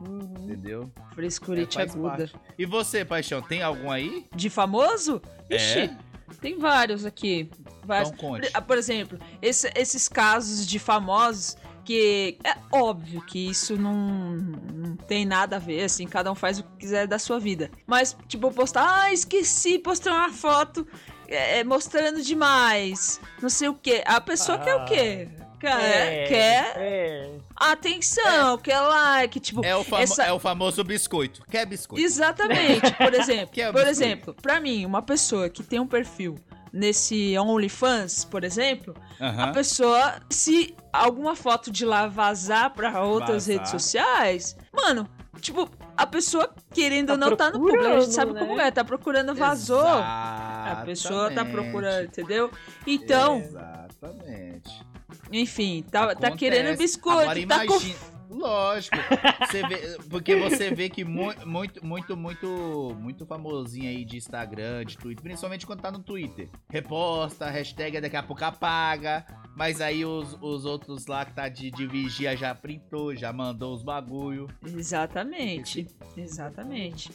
Uhum. 0.00 0.32
entendeu? 0.44 0.90
Frescurite 1.14 1.78
É, 1.78 1.82
aguda. 1.82 2.08
parte. 2.16 2.34
E 2.58 2.64
você, 2.64 3.04
Paixão, 3.04 3.42
tem 3.42 3.60
algum 3.62 3.90
aí? 3.90 4.24
De 4.34 4.48
famoso? 4.48 5.20
Ixi, 5.50 5.78
É? 5.80 5.96
tem 6.40 6.58
vários 6.58 7.04
aqui. 7.04 7.50
Vários. 7.84 8.08
Então 8.08 8.30
conte. 8.30 8.50
Ah, 8.54 8.62
Por 8.62 8.78
exemplo, 8.78 9.18
esse- 9.42 9.70
esses 9.76 10.08
casos 10.08 10.66
de 10.66 10.78
famosos 10.78 11.56
que 11.84 12.36
é 12.42 12.56
óbvio 12.72 13.20
que 13.22 13.48
isso 13.50 13.76
não, 13.76 13.94
não 14.36 14.96
tem 14.96 15.24
nada 15.24 15.54
a 15.56 15.58
ver, 15.60 15.84
assim, 15.84 16.04
cada 16.06 16.32
um 16.32 16.34
faz 16.34 16.58
o 16.58 16.64
que 16.64 16.76
quiser 16.80 17.06
da 17.06 17.16
sua 17.18 17.38
vida. 17.38 17.70
Mas, 17.86 18.16
tipo, 18.26 18.50
postar, 18.50 19.02
ah, 19.02 19.12
esqueci, 19.12 19.78
postei 19.78 20.10
uma 20.10 20.32
foto 20.32 20.84
é, 21.28 21.64
mostrando 21.64 22.22
demais, 22.22 23.20
não 23.40 23.48
sei 23.48 23.68
o 23.68 23.74
quê. 23.74 24.02
A 24.06 24.20
pessoa 24.20 24.58
quer 24.58 24.74
o 24.76 24.84
quê? 24.84 25.28
Quer, 25.58 25.80
É, 25.80 26.26
quer 26.28 26.72
É. 26.76 27.30
atenção, 27.56 28.58
quer 28.58 28.78
like, 28.80 29.40
tipo, 29.40 29.64
É 29.64 29.74
o, 29.74 29.82
famo- 29.82 30.02
essa- 30.02 30.22
é 30.24 30.32
o 30.32 30.38
famoso 30.38 30.82
biscoito. 30.84 31.42
Quer 31.50 31.64
biscoito? 31.66 32.04
Exatamente. 32.04 32.92
Por 32.94 33.14
exemplo, 33.14 33.60
é 33.60 33.64
por 33.72 33.74
biscoito. 33.74 33.88
exemplo, 33.88 34.34
pra 34.40 34.60
mim, 34.60 34.84
uma 34.84 35.00
pessoa 35.02 35.48
que 35.48 35.62
tem 35.62 35.80
um 35.80 35.86
perfil 35.86 36.36
nesse 36.72 37.36
OnlyFans, 37.38 38.24
por 38.26 38.44
exemplo, 38.44 38.94
a 39.18 39.46
pessoa, 39.48 40.20
se 40.28 40.74
alguma 40.92 41.34
foto 41.34 41.70
de 41.70 41.86
lá 41.86 42.06
vazar 42.06 42.70
pra 42.74 43.02
outras 43.02 43.46
Vazar. 43.46 43.54
redes 43.56 43.70
sociais, 43.70 44.56
mano, 44.74 45.08
tipo, 45.40 45.68
a 45.96 46.06
pessoa 46.06 46.52
querendo 46.72 47.08
Tá 47.08 47.12
ou 47.12 47.18
não 47.18 47.36
tá 47.36 47.50
no 47.50 47.58
público, 47.58 47.78
a 47.78 47.82
gente 47.82 47.90
procurando, 47.90 48.12
sabe 48.12 48.32
né? 48.32 48.40
como 48.40 48.60
é, 48.60 48.70
tá 48.70 48.84
procurando, 48.84 49.34
vazou. 49.34 49.86
A 49.86 50.82
pessoa 50.84 51.26
tá 51.26 51.42
Exatamente. 51.42 51.52
procurando, 51.52 52.04
entendeu? 52.04 52.50
Então, 52.86 53.38
Exatamente. 53.38 54.84
enfim, 55.32 55.84
tá, 55.90 56.14
tá 56.14 56.30
querendo 56.32 56.76
biscoito, 56.76 57.20
Agora 57.20 57.46
tá 57.46 57.66
com 57.66 57.74
imagina. 57.74 58.15
Lógico. 58.30 58.96
Você 59.40 59.66
vê, 59.66 59.98
porque 60.10 60.36
você 60.36 60.70
vê 60.74 60.88
que 60.88 61.04
mu- 61.04 61.34
muito, 61.46 61.84
muito, 61.84 62.16
muito, 62.16 62.96
muito 63.00 63.24
famosinho 63.26 63.88
aí 63.88 64.04
de 64.04 64.16
Instagram, 64.16 64.84
de 64.84 64.96
Twitter, 64.98 65.22
principalmente 65.22 65.66
quando 65.66 65.80
tá 65.80 65.90
no 65.90 66.00
Twitter. 66.00 66.48
Reposta, 66.68 67.48
hashtag 67.50 68.00
daqui 68.00 68.16
a 68.16 68.22
pouco 68.22 68.44
apaga. 68.44 69.24
Mas 69.56 69.80
aí 69.80 70.04
os, 70.04 70.36
os 70.42 70.64
outros 70.66 71.06
lá 71.06 71.24
que 71.24 71.32
tá 71.32 71.48
de, 71.48 71.70
de 71.70 71.86
vigia 71.86 72.36
já 72.36 72.54
printou, 72.54 73.14
já 73.16 73.32
mandou 73.32 73.74
os 73.74 73.82
bagulho. 73.82 74.48
Exatamente, 74.64 75.86
exatamente. 76.16 77.10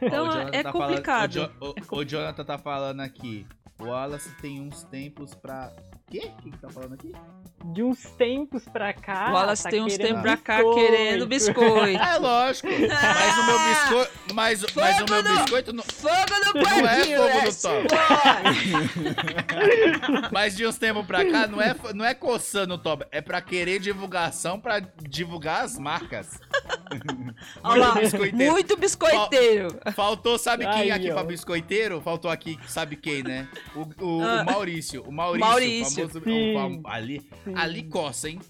Então 0.00 0.30
é 0.48 0.62
tá 0.62 0.72
falando- 0.72 0.88
complicado. 0.90 1.30
o, 1.30 1.32
Jo- 1.32 1.50
o- 1.60 1.96
o 1.98 2.04
Jonathan 2.04 2.44
tá 2.44 2.56
falando 2.58 3.00
aqui. 3.00 3.46
O 3.78 3.84
Wallace 3.84 4.30
tem 4.40 4.60
uns 4.60 4.82
tempos 4.84 5.34
pra. 5.34 5.70
Quê? 6.10 6.30
O 6.38 6.42
que, 6.42 6.50
que 6.50 6.58
tá 6.58 6.68
falando 6.68 6.92
aqui? 6.94 7.12
De 7.72 7.82
uns 7.82 8.02
tempos 8.18 8.64
pra 8.68 8.92
cá. 8.92 9.30
O 9.30 9.32
Wallace 9.32 9.62
tá 9.64 9.70
tem 9.70 9.80
uns 9.82 9.96
tempos 9.96 10.20
pra 10.20 10.36
cá 10.36 10.56
biscoito. 10.58 10.78
querendo 10.78 11.26
biscoito. 11.26 11.98
Ah, 12.02 12.14
é 12.14 12.18
lógico. 12.18 12.68
Mas 12.78 13.38
o 13.38 13.46
meu 13.46 13.58
biscoito. 13.58 14.12
Mas, 14.34 14.62
mas 14.62 14.62
o 14.64 14.68
Fogo 14.68 15.10
meu 15.10 15.22
no- 15.22 15.40
biscoito 15.40 15.72
não. 15.72 15.82
Fogo 15.84 16.14
no 16.44 16.60
Não 16.60 16.88
é 16.88 17.04
fogo 17.04 17.22
no 17.22 17.42
né? 17.44 17.50
top. 17.62 17.88
Mas 20.32 20.56
de 20.56 20.66
uns 20.66 20.76
tempos 20.78 21.06
pra 21.06 21.24
cá, 21.30 21.46
não 21.46 21.60
é, 21.60 21.74
não 21.94 22.04
é 22.04 22.14
coçando 22.14 22.74
o 22.74 22.78
top, 22.78 23.06
é 23.10 23.20
pra 23.20 23.40
querer 23.40 23.78
divulgação, 23.80 24.58
pra 24.60 24.80
divulgar 24.80 25.62
as 25.64 25.78
marcas. 25.78 26.38
Olha 27.62 27.88
lá, 27.88 27.94
biscoiteiro. 27.94 28.52
muito 28.52 28.76
biscoiteiro. 28.76 29.78
Faltou, 29.94 30.38
sabe 30.38 30.64
quem 30.66 30.90
aqui 30.90 31.10
ó. 31.10 31.14
pra 31.14 31.24
biscoiteiro? 31.24 32.00
Faltou 32.00 32.30
aqui, 32.30 32.58
sabe 32.66 32.96
quem, 32.96 33.22
né? 33.22 33.48
O, 33.74 33.80
o- 34.04 34.22
Ah. 34.22 34.42
o 34.42 34.44
Maurício. 34.46 35.02
O 35.02 35.12
Maurício. 35.12 35.48
Maurício. 35.48 36.06
o 36.06 36.10
famoso- 36.10 36.80
o 36.82 36.88
ali, 36.88 37.20
Sim. 37.44 37.52
ali 37.56 37.82
coça, 37.84 38.28
hein? 38.28 38.40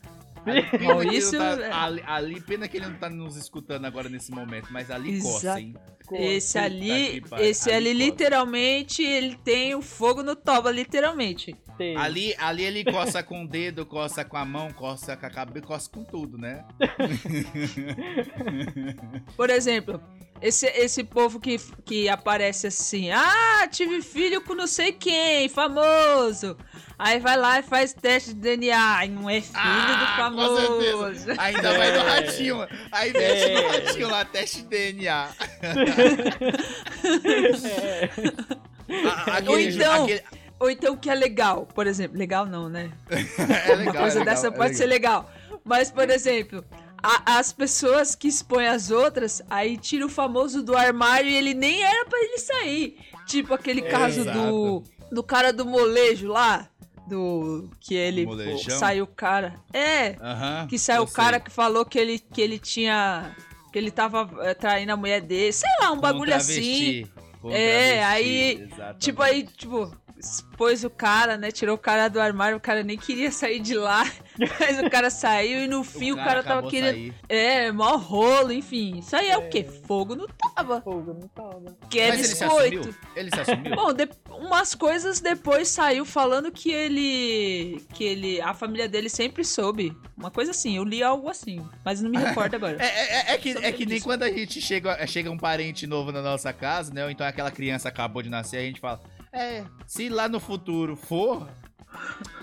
Ali, 0.47 0.66
ele 0.75 0.85
Maurício, 0.87 1.38
tá, 1.38 1.85
ali, 1.85 2.03
ali, 2.07 2.40
pena 2.42 2.68
que 2.68 2.77
ele 2.77 2.87
não 2.87 2.97
tá 2.97 3.09
nos 3.09 3.35
escutando 3.37 3.87
agora 3.87 4.11
nesse 4.11 4.31
momento, 4.31 4.68
mas 4.70 4.90
ali 4.90 5.18
coça, 5.23 5.38
Exato. 5.47 5.59
hein? 5.61 5.75
Esse 6.12 6.59
Puta 6.59 6.67
ali, 6.67 7.23
esse 7.40 7.71
ali, 7.71 7.90
ali 7.90 8.05
literalmente, 8.05 9.03
ele 9.03 9.37
tem 9.43 9.75
o 9.75 9.81
fogo 9.81 10.23
no 10.23 10.37
toba, 10.37 10.71
literalmente. 10.71 11.57
Tem. 11.79 11.97
Ali, 11.97 12.35
ali 12.38 12.62
ele 12.62 12.85
coça 12.85 13.23
com 13.23 13.45
o 13.45 13.49
dedo, 13.49 13.87
coça 13.87 14.25
com 14.25 14.37
a 14.37 14.45
mão, 14.45 14.71
coça 14.73 15.17
com 15.17 15.27
a 15.27 15.31
cabeça, 15.31 15.67
coça 15.67 15.90
com 15.90 16.05
tudo, 16.05 16.37
né? 16.38 16.64
Por 19.37 19.51
exemplo, 19.51 20.01
esse, 20.40 20.67
esse 20.67 21.03
povo 21.03 21.40
que, 21.40 21.59
que 21.85 22.09
aparece 22.09 22.67
assim, 22.67 23.11
ah, 23.11 23.67
tive 23.71 24.03
filho 24.03 24.40
com 24.43 24.55
não 24.55 24.67
sei 24.67 24.93
quem, 24.93 25.49
famoso. 25.49 26.57
Aí 26.97 27.19
vai 27.19 27.37
lá 27.37 27.59
e 27.59 27.62
faz 27.62 27.93
teste 27.93 28.35
de 28.35 28.40
DNA, 28.40 29.07
e 29.07 29.09
não 29.09 29.29
é 29.29 29.40
filho 29.40 29.53
do 29.53 29.59
Ah, 29.59 30.14
com 30.17 30.23
famoso. 30.37 31.27
Ainda 31.38 31.77
vai 31.77 31.90
no 31.90 31.99
É. 31.99 32.21
ratinho. 32.21 32.67
Aí 32.93 33.12
mete 33.12 33.53
no 33.53 33.59
É. 33.59 33.79
ratinho 33.87 34.11
lá, 34.11 34.25
teste 34.25 34.62
de 34.62 34.69
DNA. 34.69 35.29
É. 37.64 38.11
A- 38.87 39.42
Ou 39.48 39.54
aquele- 39.54 39.74
então- 39.74 40.04
aquele- 40.04 40.22
Ou 40.61 40.70
então 40.70 40.94
o 40.94 40.96
que 40.96 41.11
é 41.11 41.14
legal, 41.14 41.66
por 41.74 41.87
exemplo, 41.87 42.16
legal 42.18 42.46
não, 42.46 42.68
né? 42.68 42.90
é 43.11 43.74
legal, 43.74 43.78
Uma 43.78 43.92
coisa 43.94 44.16
é 44.16 44.18
legal, 44.20 44.24
dessa 44.24 44.46
é 44.48 44.50
pode 44.50 44.76
ser 44.76 44.87
legal. 44.87 45.30
Mas, 45.64 45.90
por 45.90 46.09
exemplo, 46.11 46.64
a- 47.02 47.38
as 47.38 47.52
pessoas 47.52 48.14
que 48.14 48.28
expõem 48.28 48.68
as 48.68 48.90
outras, 48.90 49.42
aí 49.50 49.76
tira 49.76 50.07
o 50.07 50.09
famoso 50.09 50.62
do 50.62 50.76
armário 50.76 51.28
e 51.28 51.35
ele 51.35 51.54
nem 51.54 51.83
era 51.83 52.04
pra 52.07 52.18
ele 52.18 52.38
sair. 52.38 52.98
Tipo 53.26 53.54
aquele 53.54 53.83
caso 53.83 54.20
Exato. 54.20 54.38
do, 54.38 54.83
do 55.11 55.22
cara 55.22 55.52
do 55.52 55.64
molejo 55.64 56.28
lá. 56.28 56.68
Do. 57.07 57.68
Que 57.80 57.94
ele 57.94 58.24
Molejão? 58.24 58.78
saiu 58.78 59.04
o 59.04 59.07
cara. 59.07 59.57
É, 59.74 60.16
Aham, 60.20 60.66
que 60.68 60.78
saiu 60.78 61.02
o 61.02 61.07
cara 61.11 61.37
sei. 61.37 61.40
que 61.44 61.50
falou 61.50 61.85
que 61.85 61.98
ele, 61.98 62.18
que 62.18 62.40
ele 62.40 62.59
tinha. 62.59 63.35
Que 63.74 63.78
ele 63.80 63.90
tava 63.90 64.30
eh, 64.44 64.54
traindo 64.54 64.92
a 64.92 64.96
mulher 64.96 65.20
dele. 65.20 65.52
Sei 65.52 65.68
lá, 65.80 65.90
um 65.90 65.96
Com 65.96 66.00
bagulho 66.02 66.32
assim. 66.32 66.54
travesti, 66.54 67.12
com 67.42 67.50
É, 67.50 67.54
travesti, 67.98 68.04
aí, 68.04 68.62
exatamente. 68.62 68.98
Tipo, 69.00 69.22
aí, 69.22 69.42
tipo, 69.42 69.96
expôs 70.28 70.84
o 70.84 70.90
cara, 70.90 71.37
né? 71.37 71.50
Tirou 71.50 71.74
o 71.74 71.78
cara 71.78 72.08
do 72.08 72.20
armário, 72.20 72.56
o 72.56 72.60
cara 72.60 72.82
nem 72.82 72.96
queria 72.98 73.30
sair 73.30 73.60
de 73.60 73.74
lá. 73.74 74.04
Mas 74.58 74.78
o 74.80 74.90
cara 74.90 75.10
saiu 75.10 75.60
e 75.64 75.66
no 75.68 75.84
fim 75.84 76.12
o 76.12 76.16
cara, 76.16 76.42
tava 76.42 76.54
acabou 76.60 76.70
querendo. 76.70 76.92
sair. 76.94 77.14
É, 77.28 77.70
mó 77.72 77.96
rolo, 77.96 78.52
enfim. 78.52 78.98
Isso 78.98 79.14
aí 79.14 79.28
é, 79.28 79.38
o 79.38 79.42
É. 79.42 79.48
quê? 79.48 79.64
Fogo 79.87 80.14
não 80.16 80.26
tava. 80.26 80.80
Fogo 80.80 81.14
não 81.20 81.28
tava. 81.28 81.76
Que 81.88 82.00
é 82.00 82.08
Mas 82.08 82.18
ele 82.18 82.28
se 82.28 82.44
biscoito. 82.44 82.78
assumiu? 82.80 82.94
Ele 83.16 83.30
se 83.30 83.40
assumiu? 83.40 83.76
Bom, 83.76 83.92
de- 83.92 84.08
umas 84.30 84.74
coisas 84.74 85.20
depois 85.20 85.68
saiu 85.68 86.04
falando 86.04 86.50
que 86.50 86.70
ele. 86.72 87.84
que 87.92 88.04
ele. 88.04 88.40
a 88.40 88.54
família 88.54 88.88
dele 88.88 89.08
sempre 89.08 89.44
soube. 89.44 89.96
Uma 90.16 90.30
coisa 90.30 90.50
assim, 90.52 90.76
eu 90.76 90.84
li 90.84 91.02
algo 91.02 91.28
assim. 91.28 91.64
Mas 91.84 92.00
não 92.00 92.10
me 92.10 92.16
recordo 92.18 92.54
agora. 92.56 92.76
É, 92.84 93.30
é- 93.30 93.34
é 93.34 93.38
que, 93.38 93.52
Sobre 93.52 93.68
é 93.68 93.72
que 93.72 93.87
nem 93.87 93.96
isso. 93.98 94.06
quando 94.06 94.22
a 94.22 94.30
gente 94.30 94.60
chega, 94.60 95.06
chega 95.06 95.30
um 95.30 95.38
parente 95.38 95.87
novo 95.87 96.10
na 96.12 96.20
nossa 96.22 96.52
casa, 96.52 96.92
né? 96.92 97.04
Ou 97.04 97.10
então 97.10 97.26
aquela 97.26 97.50
criança 97.50 97.88
acabou 97.88 98.22
de 98.22 98.28
nascer, 98.30 98.58
a 98.58 98.62
gente 98.62 98.80
fala, 98.80 99.00
é, 99.35 99.64
se 99.87 100.09
lá 100.09 100.29
no 100.29 100.38
futuro 100.40 100.97
for, 100.97 101.49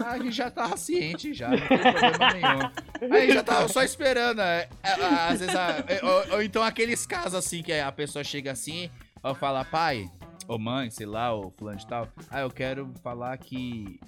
a 0.03 0.17
gente 0.17 0.31
já 0.31 0.49
tava 0.51 0.77
ciente 0.77 1.33
já, 1.33 1.49
não 1.49 1.57
tem 1.57 1.77
problema 1.77 2.33
nenhum. 2.33 2.71
Aí 3.15 3.31
já 3.31 3.43
tava 3.43 3.67
só 3.67 3.81
esperando. 3.83 4.41
é, 4.41 4.69
é, 4.83 4.91
às 4.91 5.39
vezes, 5.39 5.55
a- 5.55 5.83
é, 5.87 5.99
ou, 6.05 6.33
ou 6.35 6.41
então 6.43 6.61
aqueles 6.63 7.05
casos 7.05 7.33
assim, 7.35 7.63
que 7.63 7.73
a 7.73 7.91
pessoa 7.91 8.23
chega 8.23 8.51
assim, 8.51 8.89
ou 9.23 9.33
fala, 9.33 9.65
pai, 9.65 10.09
ou 10.47 10.59
mãe, 10.59 10.89
sei 10.91 11.05
lá, 11.05 11.31
ou 11.33 11.49
fulano 11.51 11.77
de 11.79 11.87
tal, 11.87 12.07
ah, 12.29 12.41
eu 12.41 12.49
quero 12.51 12.93
falar 13.03 13.37
que 13.37 13.99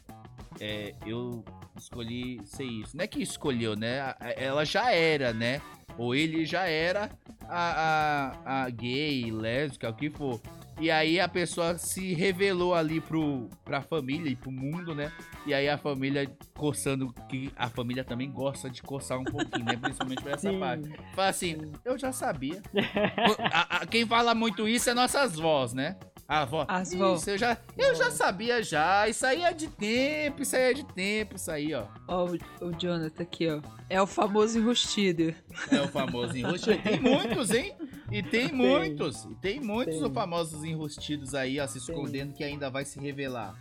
é, 0.60 0.94
eu 1.06 1.44
escolhi 1.78 2.40
ser 2.46 2.66
isso. 2.66 2.96
Não 2.96 3.04
é 3.04 3.08
que 3.08 3.22
escolheu, 3.22 3.76
né? 3.76 4.14
Ela 4.38 4.64
já 4.66 4.92
era, 4.92 5.34
né? 5.34 5.62
Ou 5.98 6.14
ele 6.16 6.46
já 6.46 6.66
era 6.68 7.10
a, 7.48 8.32
a, 8.46 8.64
a 8.64 8.70
gay, 8.70 9.32
lésbica, 9.32 9.90
o 9.90 9.94
que 9.94 10.10
for. 10.10 10.40
E 10.80 10.90
aí 10.92 11.20
a 11.20 11.28
pessoa 11.30 11.78
se 11.78 12.14
revelou 12.14 12.74
ali 12.74 13.00
pro, 13.00 13.50
pra 13.64 13.82
família 13.82 14.30
e 14.30 14.36
pro 14.36 14.52
mundo, 14.52 14.94
né? 14.96 15.12
E 15.46 15.54
aí 15.54 15.70
a 15.70 15.78
família 15.78 16.30
coçando, 16.56 17.14
que 17.30 17.52
a 17.56 17.70
família 17.70 18.04
também 18.04 18.32
gosta 18.32 18.70
de 18.70 18.82
coçar 18.82 19.20
um 19.20 19.24
pouquinho, 19.24 19.66
né? 19.66 19.78
Principalmente 19.78 20.24
pra 20.24 20.34
essa 20.34 20.50
Sim. 20.50 20.60
parte. 20.60 20.90
Fala 21.16 21.30
assim, 21.30 21.58
eu 21.86 21.98
já 21.98 22.12
sabia. 22.12 22.62
A- 23.52 23.78
a- 23.82 23.86
quem 23.86 24.06
fala 24.06 24.34
muito 24.36 24.68
isso 24.68 24.90
é 24.90 24.94
nossas 24.94 25.36
vós, 25.36 25.74
né? 25.74 25.96
A 26.28 26.42
avó. 26.42 26.66
As 26.70 26.88
Isso, 26.90 26.98
vós. 26.98 27.28
eu 27.28 27.38
já, 27.38 27.58
eu 27.78 27.94
já 27.96 28.10
sabia 28.10 28.64
já. 28.64 29.08
Isso 29.10 29.26
aí 29.26 29.44
é 29.44 29.52
de 29.54 29.68
tempo, 29.68 30.42
isso 30.42 30.56
aí 30.56 30.62
é 30.72 30.74
de 30.74 30.86
tempo, 30.86 31.36
isso 31.36 31.52
aí, 31.52 31.74
ó. 31.74 31.84
Ó, 32.08 32.26
o, 32.62 32.66
o 32.68 32.72
Jonathan 32.72 33.24
aqui, 33.24 33.50
ó. 33.50 33.62
É 33.90 34.02
o 34.02 34.08
famoso 34.08 34.58
enrustido. 34.58 35.36
É 35.70 35.82
o 35.82 35.88
famoso 35.90 36.36
enrustido. 36.38 36.82
Tem 36.82 37.00
muitos, 37.00 37.52
hein? 37.52 37.76
E 38.14 38.22
tem 38.24 38.52
muitos. 38.54 39.26
E 39.26 39.36
tem 39.36 39.60
muitos 39.60 39.96
Tem. 39.96 40.04
os 40.06 40.14
famosos 40.14 40.64
enrustidos 40.64 41.34
aí, 41.34 41.60
ó, 41.60 41.68
se 41.68 41.78
escondendo 41.80 42.34
que 42.34 42.44
ainda 42.44 42.70
vai 42.70 42.86
se 42.86 43.00
revelar. 43.00 43.56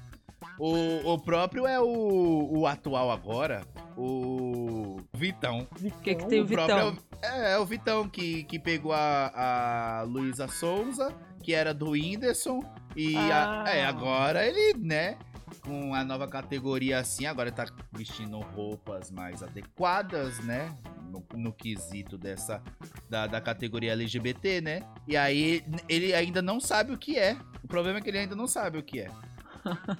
O, 0.58 1.12
o 1.14 1.18
próprio 1.18 1.66
é 1.66 1.80
o, 1.80 2.48
o 2.52 2.66
atual 2.66 3.10
agora, 3.10 3.64
o 3.96 4.98
Vitão. 5.14 5.66
O 5.80 5.90
que, 6.02 6.14
que 6.14 6.26
tem 6.26 6.40
o 6.40 6.44
O 6.44 6.48
próprio 6.48 6.76
Vitão? 6.76 6.88
é 6.88 6.90
o- 6.90 7.34
É, 7.34 7.52
é 7.52 7.58
o 7.58 7.64
Vitão 7.64 8.08
que, 8.08 8.42
que 8.44 8.58
pegou 8.58 8.92
a, 8.92 10.00
a 10.00 10.02
Luísa 10.02 10.48
Souza, 10.48 11.14
que 11.42 11.54
era 11.54 11.72
do 11.72 11.90
Whindersson. 11.90 12.60
E 12.96 13.14
a- 13.16 13.62
Ah. 13.64 13.70
é, 13.70 13.84
agora 13.84 14.44
ele, 14.46 14.76
né? 14.78 15.16
Com 15.60 15.94
a 15.94 16.04
nova 16.04 16.26
categoria 16.26 16.98
assim, 16.98 17.26
agora 17.26 17.52
tá 17.52 17.66
vestindo 17.92 18.38
roupas 18.38 19.10
mais 19.10 19.42
adequadas, 19.42 20.38
né? 20.40 20.74
No, 21.10 21.24
no 21.34 21.52
quesito 21.52 22.16
dessa. 22.16 22.62
Da, 23.08 23.26
da 23.26 23.40
categoria 23.40 23.92
LGBT, 23.92 24.60
né? 24.60 24.82
E 25.06 25.16
aí 25.16 25.64
ele 25.88 26.14
ainda 26.14 26.40
não 26.40 26.58
sabe 26.58 26.92
o 26.92 26.98
que 26.98 27.18
é. 27.18 27.36
O 27.62 27.68
problema 27.68 27.98
é 27.98 28.02
que 28.02 28.10
ele 28.10 28.18
ainda 28.18 28.34
não 28.34 28.46
sabe 28.46 28.78
o 28.78 28.82
que 28.82 29.00
é. 29.00 29.10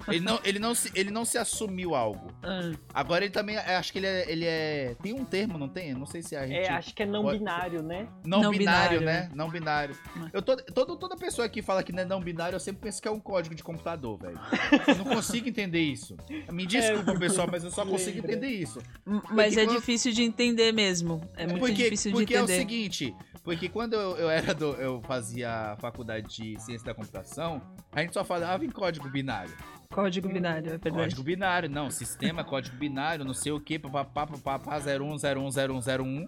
Ele 0.07 0.19
não, 0.19 0.39
ele 0.43 0.59
não, 0.59 0.75
se, 0.75 0.91
ele 0.93 1.11
não 1.11 1.23
se 1.25 1.37
assumiu 1.37 1.95
algo. 1.95 2.31
Ah, 2.43 2.71
Agora 2.93 3.23
ele 3.23 3.33
também, 3.33 3.57
acho 3.57 3.91
que 3.93 3.99
ele 3.99 4.07
é, 4.07 4.31
ele 4.31 4.45
é. 4.45 4.95
Tem 5.01 5.13
um 5.13 5.23
termo, 5.25 5.57
não 5.57 5.67
tem? 5.69 5.93
Não 5.93 6.05
sei 6.05 6.21
se 6.21 6.35
a 6.35 6.45
gente. 6.45 6.57
É, 6.67 6.69
acho 6.71 6.93
que 6.93 7.03
é 7.03 7.05
não 7.05 7.23
pode- 7.23 7.39
binário, 7.39 7.81
né? 7.81 8.07
Não, 8.25 8.41
Não 8.41 8.51
binário, 8.51 8.99
binário, 8.99 9.29
né? 9.29 9.35
Não 9.35 9.49
binário. 9.49 9.95
Eu 10.33 10.41
tô, 10.41 10.55
todo, 10.57 10.95
toda 10.97 11.15
pessoa 11.15 11.47
que 11.47 11.61
fala 11.61 11.83
que 11.83 11.91
não 11.91 12.03
é 12.03 12.05
não 12.05 12.19
binário, 12.21 12.55
eu 12.55 12.59
sempre 12.59 12.81
penso 12.83 13.01
que 13.01 13.07
é 13.07 13.11
um 13.11 13.19
código 13.19 13.55
de 13.55 13.63
computador, 13.63 14.17
velho. 14.17 14.39
Eu 14.87 14.95
não 14.95 15.05
consigo 15.05 15.47
entender 15.47 15.81
isso. 15.81 16.17
Me 16.51 16.65
desculpa, 16.65 17.11
É, 17.11 17.17
pessoal, 17.19 17.47
mas 17.51 17.63
eu 17.63 17.71
só 17.71 17.85
consigo 17.85 18.17
lembra. 18.17 18.31
entender 18.33 18.47
isso. 18.49 18.79
m- 19.07 19.21
mas 19.31 19.55
é 19.57 19.65
quando- 19.65 19.77
difícil 19.77 20.11
de 20.11 20.23
entender 20.23 20.71
mesmo. 20.71 21.21
É 21.35 21.45
muito 21.47 21.59
porque 21.59 21.83
difícil 21.83 22.11
de 22.11 22.17
porque 22.17 22.35
é 22.35 22.41
o 22.41 22.43
entender. 22.43 22.59
seguinte, 22.59 23.15
porque 23.43 23.69
quando 23.69 23.93
eu, 23.93 24.17
eu 24.17 24.29
era 24.29 24.53
do, 24.53 24.73
eu 24.75 25.01
fazia 25.03 25.73
a 25.73 25.77
faculdade 25.77 26.27
de 26.27 26.59
ciência 26.61 26.85
da 26.85 26.93
computação, 26.93 27.61
a 27.91 28.01
gente 28.01 28.13
só 28.13 28.23
falava 28.23 28.65
em 28.65 28.69
código 28.69 29.09
binário. 29.09 29.52
Código 29.93 30.27
binário, 30.27 30.67
é 30.67 30.77
verdade. 30.77 30.95
Código 30.95 31.23
binário, 31.23 31.69
não, 31.69 31.89
sistema, 31.91 32.43
código 32.45 32.75
binário, 32.77 33.23
não 33.23 33.33
sei 33.33 33.51
o 33.51 33.59
que, 33.59 33.77
papapá, 33.77 34.25
papapá, 34.27 34.79
01010101. 34.79 36.27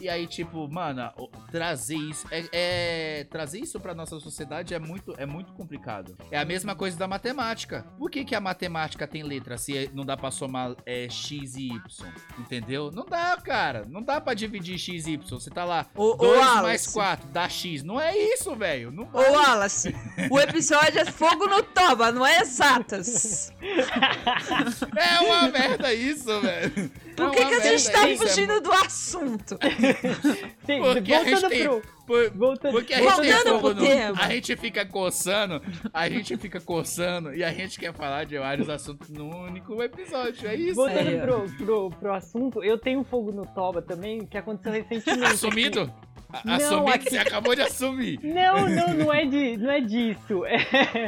E 0.00 0.08
aí, 0.08 0.26
tipo, 0.26 0.66
mano, 0.68 1.12
trazer 1.50 1.96
isso, 1.96 2.26
é, 2.30 2.44
é- 2.52 3.24
trazer 3.30 3.60
isso 3.60 3.78
pra 3.78 3.94
nossa 3.94 4.18
sociedade 4.18 4.74
é 4.74 4.78
muito, 4.78 5.14
é 5.18 5.26
muito 5.26 5.52
complicado. 5.52 6.16
É 6.30 6.38
a 6.38 6.44
mesma 6.44 6.74
coisa 6.74 6.98
da 6.98 7.06
matemática. 7.06 7.84
Por 7.98 8.10
que 8.10 8.24
que 8.24 8.34
a 8.34 8.40
matemática 8.40 9.06
tem 9.06 9.22
letra 9.22 9.56
se 9.58 9.90
não 9.94 10.04
dá 10.04 10.16
pra 10.16 10.30
somar 10.30 10.74
é, 10.86 11.08
x 11.08 11.54
e 11.56 11.68
y? 11.68 11.80
Entendeu? 12.38 12.90
Não 12.90 13.04
dá, 13.04 13.36
cara. 13.36 13.84
Não 13.88 14.02
dá 14.02 14.20
pra 14.20 14.34
dividir 14.34 14.78
x 14.78 15.06
e 15.06 15.12
y. 15.12 15.38
Você 15.38 15.50
tá 15.50 15.64
lá, 15.64 15.86
Ô, 15.94 16.12
ô, 16.12 16.16
2 16.16 16.38
mais 16.38 16.56
Wallace. 16.62 16.92
4 16.94 17.28
dá 17.28 17.48
x. 17.48 17.82
Não 17.84 18.00
é 18.00 18.16
isso, 18.16 18.56
velho. 18.56 18.92
Ô, 19.12 19.18
Wallace, 19.18 19.94
o 20.30 20.40
episódio 20.40 20.98
é 21.00 21.04
fogo 21.04 21.46
no 21.46 21.62
toba, 21.62 22.10
não 22.10 22.26
é 22.26 22.44
exatas. 23.08 23.52
É 24.96 25.20
uma 25.20 25.48
merda 25.48 25.92
isso, 25.92 26.40
velho. 26.40 26.70
Por 27.16 27.26
É 27.26 27.30
que, 27.30 27.40
uma 27.40 27.48
que 27.48 27.54
a 27.54 27.60
gente 27.60 27.90
tá 27.92 28.08
isso, 28.08 28.24
é 28.24 28.26
fugindo 28.28 28.60
do 28.60 28.72
assunto? 28.72 29.58
Sim, 30.66 30.80
Porque 30.80 31.12
a 31.12 31.24
gente 31.24 31.30
voltando 31.40 31.48
tem- 31.50 31.64
pro. 31.64 31.82
Por- 32.06 32.30
Voltando, 32.34 32.72
Porque 32.72 32.94
a 32.94 32.98
gente, 32.98 33.10
Voltando 33.14 33.60
pro 33.60 33.74
no- 33.74 33.80
tema. 33.80 34.18
a 34.20 34.28
gente 34.28 34.56
fica 34.56 34.84
coçando, 34.84 35.62
a 35.94 36.08
gente 36.08 36.36
fica 36.36 36.60
coçando 36.60 37.32
e 37.32 37.44
a 37.44 37.52
gente 37.52 37.78
quer 37.78 37.94
falar 37.94 38.24
de 38.24 38.36
vários 38.38 38.68
assuntos 38.68 39.08
num 39.08 39.30
único 39.44 39.80
episódio. 39.82 40.48
É 40.48 40.54
isso. 40.56 40.74
Voltando 40.74 41.16
ó. 41.16 41.20
pro, 41.20 41.56
pro, 41.64 41.90
pro 41.90 42.12
assunto, 42.14 42.62
eu 42.62 42.76
tenho 42.76 43.00
um 43.00 43.04
fogo 43.04 43.30
no 43.32 43.46
Toba 43.46 43.80
também, 43.80 44.26
que 44.26 44.36
aconteceu 44.36 44.72
recentemente. 44.72 45.24
Assumido? 45.32 45.92
A- 46.32 46.42
Não, 46.44 46.54
Assumido, 46.54 46.88
aqui- 46.94 47.10
você 47.10 47.18
acabou 47.18 47.54
de 47.54 47.62
assumir. 47.62 48.18
Não, 48.22 48.68
não, 48.68 48.94
não 48.94 49.12
é, 49.12 49.24
de, 49.26 49.56
não 49.58 49.70
é 49.70 49.80
disso. 49.80 50.44
É, 50.46 50.56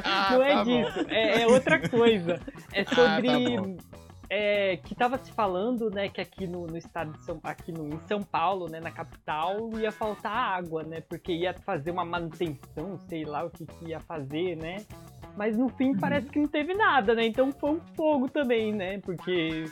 Ah, 0.04 0.28
não 0.32 0.42
é 0.42 0.52
tá 0.54 0.64
disso. 0.64 1.06
É, 1.08 1.42
é 1.42 1.46
outra 1.46 1.88
coisa. 1.88 2.40
É 2.72 2.82
Ah, 2.82 2.94
sobre. 2.94 3.28
tá 3.28 3.38
bom. 3.62 3.76
é, 4.30 4.76
que 4.78 4.94
tava 4.94 5.16
se 5.18 5.30
falando, 5.32 5.90
né, 5.90 6.08
que 6.08 6.20
aqui 6.20 6.46
no, 6.46 6.66
no 6.66 6.76
estado 6.76 7.12
de 7.12 7.24
São 7.24 7.38
aqui 7.44 7.70
no, 7.72 7.88
em 7.94 8.00
São 8.08 8.20
Paulo, 8.22 8.68
né, 8.68 8.80
na 8.80 8.90
capital, 8.90 9.70
ia 9.78 9.92
faltar 9.92 10.32
água, 10.32 10.82
né? 10.82 11.00
Porque 11.08 11.32
ia 11.32 11.54
fazer 11.64 11.90
uma 11.90 12.04
manutenção, 12.04 12.98
sei 13.08 13.24
lá 13.24 13.44
o 13.44 13.50
que, 13.50 13.64
que 13.66 13.88
ia 13.90 14.00
fazer, 14.00 14.56
né? 14.56 14.76
Mas 15.37 15.56
no 15.56 15.68
fim 15.68 15.94
parece 15.96 16.28
que 16.28 16.38
não 16.38 16.46
teve 16.48 16.74
nada, 16.74 17.14
né? 17.14 17.26
Então 17.26 17.50
foi 17.52 17.70
um 17.72 17.80
fogo 17.96 18.28
também, 18.28 18.72
né? 18.72 18.98
Porque 19.00 19.64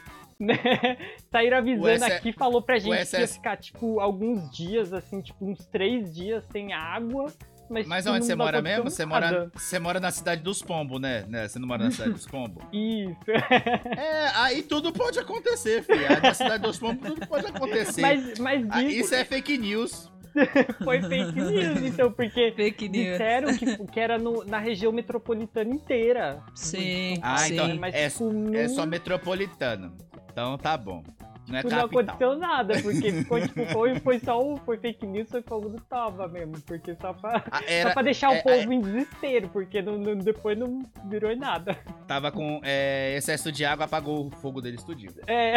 né? 0.42 0.58
Saíram 1.30 1.58
avisando 1.58 1.88
S- 2.04 2.12
aqui, 2.12 2.32
falou 2.32 2.60
pra 2.62 2.78
gente 2.78 2.90
que 2.92 2.96
ia 2.98 3.04
SS 3.26 3.34
ficar, 3.34 3.56
tipo, 3.56 4.00
alguns 4.00 4.50
dias, 4.50 4.92
assim, 4.92 5.20
tipo, 5.20 5.44
uns 5.46 5.64
três 5.66 6.14
dias 6.14 6.44
sem 6.52 6.72
água. 6.72 7.32
Mas, 7.70 7.86
Mas 7.86 8.04
tipo, 8.04 8.16
onde 8.16 8.26
você 8.26 8.34
mora 8.34 8.60
mesmo? 8.60 8.90
Você 8.90 9.06
mora, 9.06 9.50
você 9.54 9.78
mora 9.78 9.98
na 9.98 10.10
cidade 10.10 10.42
dos 10.42 10.60
pombos, 10.60 11.00
né? 11.00 11.24
né? 11.26 11.48
Você 11.48 11.58
não 11.58 11.66
mora 11.66 11.84
na 11.84 11.90
cidade 11.90 12.10
dos 12.12 12.26
pombos? 12.26 12.62
Isso. 12.70 13.30
É, 13.30 14.30
aí 14.34 14.62
tudo 14.62 14.92
pode 14.92 15.18
acontecer, 15.18 15.82
filho. 15.82 16.06
Aí 16.06 16.20
Na 16.20 16.34
cidade 16.34 16.62
dos 16.62 16.78
pombos 16.78 17.08
tudo 17.08 17.26
pode 17.26 17.46
acontecer. 17.48 18.02
mas, 18.02 18.38
mas 18.38 18.66
Ah, 18.70 18.82
isso 18.82 19.00
isso 19.06 19.14
é 19.14 19.24
fake 19.24 19.56
news. 19.56 20.11
foi 20.84 21.00
fake 21.02 21.32
news, 21.40 21.82
então, 21.82 22.10
porque 22.12 22.52
Fake 22.56 22.88
news. 22.88 23.06
disseram 23.12 23.56
que, 23.56 23.86
que 23.86 24.00
era 24.00 24.18
no- 24.18 24.44
na 24.44 24.58
região 24.58 24.92
metropolitana 24.92 25.70
inteira. 25.74 26.42
Sim, 26.54 27.18
Ah, 27.22 27.38
sim. 27.38 27.54
então 27.54 27.76
Mas, 27.76 27.94
é, 27.94 28.08
tipo, 28.10 28.32
não, 28.32 28.54
é 28.54 28.68
só 28.68 28.86
metropolitano. 28.86 29.94
Então 30.30 30.56
tá 30.56 30.76
bom. 30.76 31.02
Não 31.48 31.58
é 31.58 31.62
não 31.62 31.70
capital. 31.70 31.84
aconteceu 31.86 32.38
nada, 32.38 32.80
porque 32.82 33.12
ficou, 33.12 33.40
tipo, 33.40 33.66
foi, 33.66 33.98
foi 34.00 34.18
só 34.20 34.38
o 34.40 34.56
foi 34.58 34.78
fake 34.78 35.06
news, 35.06 35.28
foi 35.28 35.42
fogo 35.42 35.68
do 35.68 35.80
Tova 35.82 36.28
mesmo, 36.28 36.60
porque 36.62 36.94
só 37.00 37.12
pra, 37.12 37.42
Ah, 37.50 37.58
só 37.58 37.64
Era, 37.68 37.92
pra 37.92 38.02
deixar 38.02 38.32
é, 38.34 38.38
o 38.38 38.42
povo 38.42 38.72
em 38.72 38.80
desespero, 38.80 39.48
porque 39.48 39.82
não- 39.82 39.98
não- 39.98 40.16
depois 40.16 40.56
não 40.56 40.80
virou 41.06 41.30
em 41.32 41.36
nada. 41.36 41.76
tava 42.06 42.30
com 42.30 42.60
é, 42.62 43.16
excesso 43.16 43.50
de 43.50 43.64
água, 43.64 43.86
apagou 43.86 44.26
o 44.26 44.30
fogo 44.30 44.60
deles 44.60 44.82
tudinho. 44.84 45.12
É, 45.26 45.56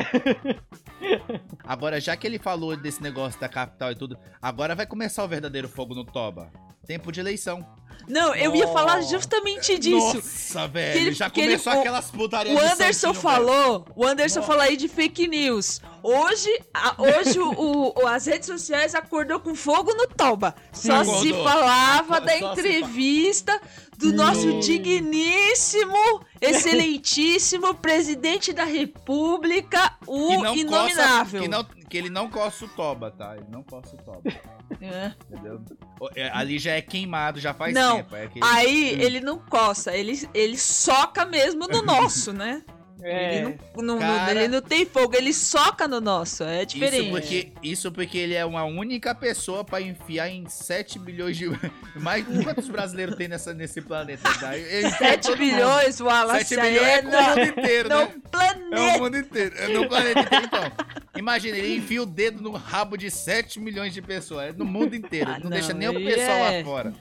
Agora, 1.64 2.00
já 2.00 2.16
que 2.16 2.26
ele 2.26 2.40
falou 2.40 2.76
desse 2.76 3.02
negócio 3.02 3.40
da 3.40 3.50
capital 3.50 3.92
e 3.92 3.96
tudo, 3.96 4.18
agora 4.42 4.76
vai 4.76 4.86
começar 4.86 5.24
o 5.24 5.28
verdadeiro 5.28 5.68
fogo 5.68 5.94
no 5.96 6.04
Toba. 6.06 6.52
Tempo 6.86 7.12
de 7.12 7.20
eleição. 7.20 7.66
Não, 8.08 8.36
eu 8.36 8.56
ia 8.56 8.68
falar 8.68 9.02
justamente 9.02 9.78
disso. 9.80 10.16
Nossa, 10.18 10.68
velho. 10.68 10.98
ele- 11.00 11.12
já 11.14 11.26
ele- 11.26 11.34
começou 11.58 11.74
o- 11.74 11.80
aquelas 11.80 12.12
putarias 12.12 12.56
O 12.56 12.60
de 12.60 12.66
Anderson 12.74 13.08
santinho, 13.08 13.22
falou, 13.22 13.86
o 13.96 14.06
Anderson 14.06 14.40
Nossa. 14.42 14.48
falou 14.52 14.62
aí 14.64 14.78
de 14.78 14.88
fake 14.88 15.28
news. 15.28 15.82
Hoje, 16.04 16.50
a- 16.74 16.96
hoje 17.00 17.40
o, 17.40 17.94
o- 17.98 18.08
as 18.08 18.28
redes 18.28 18.46
sociais 18.48 18.94
acordou 18.94 19.40
com 19.40 19.56
fogo 19.56 19.92
no 19.96 20.06
Toba. 20.08 20.54
Só 20.72 21.04
Sim. 21.04 21.12
se 21.22 21.28
Acordou. 21.30 21.44
falava 21.44 22.22
da 22.22 22.32
se 22.38 22.44
entrevista 22.44 23.60
do 23.98 24.14
nosso 24.14 24.60
digníssimo, 24.60 26.22
excelentíssimo 26.42 27.74
presidente 27.76 28.52
da 28.54 28.64
República, 28.66 29.94
o 30.06 30.34
inominável. 30.54 31.40
Coça, 31.40 31.40
que, 31.40 31.48
não, 31.48 31.66
que 31.96 32.00
ele 32.00 32.10
não 32.10 32.30
coça 32.30 32.66
o 32.66 32.68
Toba, 32.68 33.10
tá? 33.10 33.38
Ele 33.38 33.46
não 33.50 33.64
coça 33.64 33.96
o 33.96 33.98
Toba. 34.00 34.22
É. 34.82 35.14
Entendeu? 35.32 35.62
É, 36.14 36.30
Ali 36.34 36.60
já 36.60 36.74
é 36.74 36.82
queimado, 36.82 37.40
já 37.40 37.54
faz 37.54 37.74
Não, 37.74 37.98
tempo. 37.98 38.14
É 38.18 38.26
aquele- 38.26 38.46
Aí 38.46 38.90
ele 39.02 39.22
não 39.22 39.40
coça, 39.40 39.96
ele, 39.96 40.28
ele 40.34 40.58
soca 40.58 41.24
mesmo 41.24 41.66
no 41.70 41.82
nosso, 41.82 42.34
né? 42.34 42.62
É. 43.06 43.36
Ele, 43.38 43.58
não, 43.78 43.84
não- 43.84 44.00
Cara- 44.00 44.32
ele 44.32 44.48
não 44.48 44.62
tem 44.62 44.86
fogo, 44.86 45.16
ele 45.16 45.32
soca 45.34 45.88
no 45.88 46.02
nosso. 46.02 46.44
É 46.44 46.58
Isso 46.64 46.68
diferente. 46.68 47.10
porque, 47.10 47.52
isso 47.62 47.92
porque 47.92 48.18
ele 48.18 48.34
é 48.34 48.46
uma 48.46 48.64
única 48.64 49.14
pessoa 49.14 49.64
pra 49.64 49.80
enfiar 49.82 50.30
em 50.30 50.48
7 50.48 50.98
bilhões 51.00 51.38
de. 51.38 51.46
Mais 51.96 52.26
quantos 52.44 52.68
brasileiros 52.68 53.16
tem 53.16 53.28
nessa, 53.28 53.54
nesse 53.54 53.82
planeta? 53.82 54.28
Tá? 54.40 54.58
Ele 54.58 54.88
enfia 54.88 54.98
7 54.98 55.22
todo 55.28 55.38
mundo. 55.38 55.38
bilhões, 55.52 56.00
Wallace. 56.02 56.46
7 56.46 56.60
aí 56.60 56.74
bilhões 56.74 56.88
é 56.90 56.98
é 56.98 57.02
com 57.02 57.10
o 57.10 57.30
mundo 57.30 57.60
inteiro, 57.60 57.90
no, 57.90 57.96
né? 57.96 58.06
no 58.06 58.08
É 58.08 58.16
o 58.16 58.30
planeta. 58.30 59.00
mundo 59.00 59.18
inteiro. 59.18 59.56
É 59.58 59.68
no 59.68 59.88
planeta 59.88 60.20
inteiro, 60.22 60.46
então. 60.46 60.72
Imagina, 61.18 61.58
ele 61.58 61.76
enfia 61.78 62.02
o 62.04 62.06
dedo 62.06 62.42
no 62.42 62.52
rabo 62.52 62.98
de 62.98 63.10
7 63.10 63.60
milhões 63.60 63.94
de 63.94 64.02
pessoas. 64.02 64.50
É 64.50 64.52
no 64.52 64.66
mundo 64.66 64.96
inteiro. 64.96 65.32
Ah, 65.32 65.40
não, 65.42 65.50
deixa 65.50 65.72
não, 65.74 65.80
nem 65.80 65.88
o 65.90 65.94
pessoal 65.94 66.38
é- 66.38 66.58
lá 66.60 66.64
fora. 66.64 66.94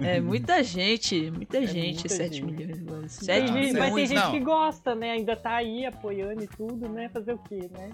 É 0.00 0.20
muita 0.20 0.62
gente, 0.62 1.30
muita 1.30 1.66
gente, 1.66 1.94
muita 1.94 2.08
7 2.08 2.36
gente. 2.36 2.44
milhões. 2.44 2.80
mano. 2.82 3.00
Tem 3.00 3.08
7 3.08 3.46
gente- 3.46 3.52
milhões. 3.54 3.72
mas 3.74 3.94
tem 3.94 4.06
gente 4.06 4.18
Não. 4.20 4.30
que 4.32 4.40
gosta, 4.40 4.94
né? 4.94 5.10
Ainda 5.12 5.34
tá 5.36 5.56
aí 5.56 5.84
apoiando 5.86 6.42
e 6.42 6.46
tudo, 6.46 6.88
né? 6.88 7.08
Fazer 7.08 7.32
o 7.32 7.38
quê, 7.38 7.68
né? 7.76 7.90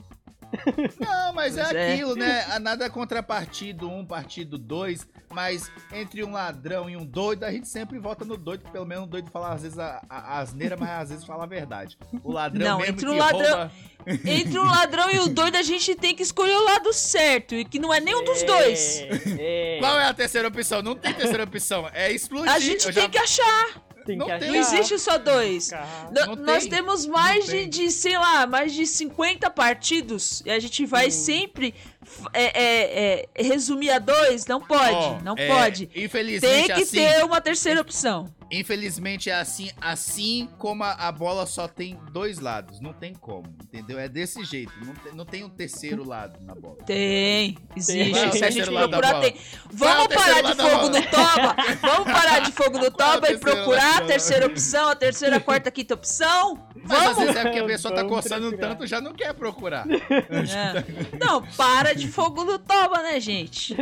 Não, 1.01 1.33
mas 1.33 1.57
é 1.57 1.64
Pois 1.64 1.75
é. 1.77 1.93
aquilo, 1.93 2.14
né? 2.17 2.59
Nada 2.59 2.88
contra 2.90 3.23
partido 3.23 3.88
1, 3.90 4.07
partido 4.07 4.57
2, 4.59 5.07
mas 5.33 5.71
entre 5.93 6.23
um 6.25 6.33
ladrão 6.33 6.88
e 6.88 6.97
um 6.97 7.05
doido, 7.05 7.45
a 7.45 7.51
gente 7.53 7.69
sempre 7.69 7.99
vota 7.99 8.25
no 8.25 8.37
doido, 8.37 8.69
pelo 8.71 8.87
menos 8.87 9.05
o 9.05 9.09
doido 9.09 9.31
fala 9.31 9.53
às 9.53 9.62
vezes 9.62 9.79
a, 9.79 10.03
a, 10.09 10.19
a 10.37 10.38
asneira, 10.40 10.77
mas 10.77 10.90
às 10.90 11.09
vezes 11.11 11.25
fala 11.25 11.45
a 11.45 11.47
verdade. 11.47 11.99
O 12.23 12.33
ladrão 12.33 12.64
Não, 12.67 12.79
mesmo 12.79 12.93
entre 12.93 13.07
que 13.07 13.12
o 13.12 13.17
ladrão- 13.17 13.40
rouba... 13.57 13.73
Entre 14.07 14.59
o 14.59 14.64
ladrão 14.64 15.11
e 15.11 15.19
o 15.21 15.29
doido, 15.29 15.57
a 15.57 15.62
gente 15.62 15.95
tem 15.95 16.14
que 16.14 16.23
escolher 16.23 16.55
o 16.55 16.62
lado 16.64 16.93
certo. 16.93 17.55
E 17.55 17.64
que 17.64 17.79
não 17.79 17.93
é 17.93 18.01
nenhum 18.01 18.23
dos 18.23 18.43
dois. 18.43 19.01
É, 19.38 19.79
Qual 19.81 19.99
é 19.99 20.05
a 20.05 20.12
terceira 20.12 20.47
opção? 20.47 20.83
Não 20.83 20.95
tem 20.95 21.14
terceira 21.14 21.45
opção, 21.45 21.88
é 21.90 22.12
explodir. 22.12 22.53
A 22.53 22.59
gente 22.59 22.87
Eu 22.87 22.93
tem 22.93 23.05
já- 23.05 23.09
que 23.09 23.17
achar. 23.19 23.83
Tem 24.05 24.17
não 24.17 24.27
que 24.27 24.38
tem- 24.38 24.49
Não 24.51 24.57
existe 24.57 24.99
só 24.99 25.19
dois. 25.19 25.71
Não 26.12 26.37
nós 26.37 26.62
tem. 26.64 26.71
temos 26.71 27.07
mais 27.07 27.45
de, 27.47 27.51
tem. 27.53 27.69
de, 27.69 27.90
sei 27.90 28.17
lá, 28.19 28.47
mais 28.47 28.73
de 28.73 28.87
50 28.87 29.51
partidos. 29.51 30.43
E 30.45 30.51
a 30.51 30.59
gente 30.59 30.85
vai 30.87 31.11
sempre 31.11 31.69
f- 31.69 31.93
é, 32.33 32.62
é, 32.62 33.29
é, 33.35 33.43
resumir 33.43 33.90
a 33.90 33.99
dois? 33.99 34.47
Não 34.47 34.61
pode, 34.61 34.95
Ó, 34.95 35.19
não 35.23 35.35
é, 35.37 35.47
pode. 35.47 35.90
Infelizmente 35.95 36.40
Tem 36.53 36.67
que 36.67 36.83
assim, 36.83 36.97
ter 36.97 37.25
uma 37.25 37.40
terceira 37.40 37.81
opção. 37.81 38.33
infelizmente 38.51 39.31
é 39.31 39.35
assim, 39.35 39.71
assim 39.81 40.49
como 40.59 40.85
a, 40.85 40.93
a 40.93 41.12
bola 41.12 41.47
só 41.47 41.67
tem 41.67 41.99
dois 42.12 42.38
lados, 42.38 42.81
não 42.81 42.93
tem 42.93 43.14
como, 43.14 43.55
entendeu? 43.64 43.99
É 43.99 44.09
desse 44.09 44.45
jeito, 44.45 44.73
não 44.85 44.95
tem, 44.95 45.12
não 45.14 45.25
tem 45.25 45.45
um 45.45 45.49
terceiro 45.49 46.07
lado 46.07 46.38
na 46.45 46.55
bola. 46.55 46.77
Tem, 46.87 47.57
é 47.75 47.79
existe. 47.79 48.29
o 48.29 48.33
Se 48.33 48.45
a 48.45 48.51
gente 48.51 48.71
procurar, 48.71 49.21
tem. 49.21 49.31
É 49.31 49.35
Vamos 49.73 50.09
parar 50.14 50.43
de 50.43 50.55
fogo 50.57 50.88
no 50.88 51.03
toba? 51.03 51.57
Vamos 51.81 52.12
parar 52.12 52.38
de 52.40 52.53
fogo 52.53 52.79
no 52.79 52.87
é 52.87 52.90
toba 52.90 53.31
e 53.31 53.38
procurar 53.38 53.99
a 53.99 54.01
terceira 54.07 54.47
opção, 54.47 54.88
a 54.88 54.95
terceira, 54.95 55.37
a 55.37 55.40
quarta, 55.40 55.69
a 55.69 55.73
quinta 55.73 55.95
opção? 55.95 56.67
Mas 56.77 56.93
às 56.93 57.05
Vamos? 57.05 57.19
vezes 57.19 57.37
é 57.37 57.43
porque 57.45 57.59
a 57.59 57.64
pessoa 57.64 57.95
tá 57.95 58.05
coçando 58.05 58.49
procurar. 58.49 58.69
tanto, 58.69 58.87
já 58.87 59.01
não 59.01 59.14
quer 59.14 59.33
procurar. 59.35 59.87
É. 59.90 61.19
Não, 61.19 61.43
para 61.57 61.93
de 61.94 62.09
fogo 62.09 62.44
no 62.44 62.59
toba, 62.59 63.02
né, 63.02 63.20
gente? 63.20 63.74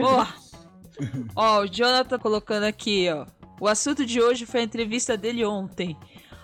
Ó, 0.00 0.26
ó, 1.34 1.60
o 1.60 1.66
Jonathan 1.66 2.18
colocando 2.18 2.64
aqui, 2.64 3.08
ó. 3.10 3.26
O 3.60 3.66
assunto 3.66 4.06
de 4.06 4.20
hoje 4.20 4.46
foi 4.46 4.60
a 4.60 4.64
entrevista 4.64 5.16
dele 5.16 5.44
ontem. 5.44 5.96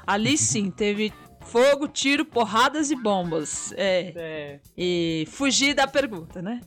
Ali 0.06 0.36
sim, 0.36 0.70
teve 0.70 1.12
fogo, 1.40 1.86
tiro, 1.88 2.24
porradas 2.24 2.90
e 2.90 2.96
bombas. 2.96 3.72
É, 3.76 4.12
é, 4.16 4.60
e 4.76 5.26
fugir 5.30 5.74
da 5.74 5.86
pergunta, 5.86 6.42
né? 6.42 6.60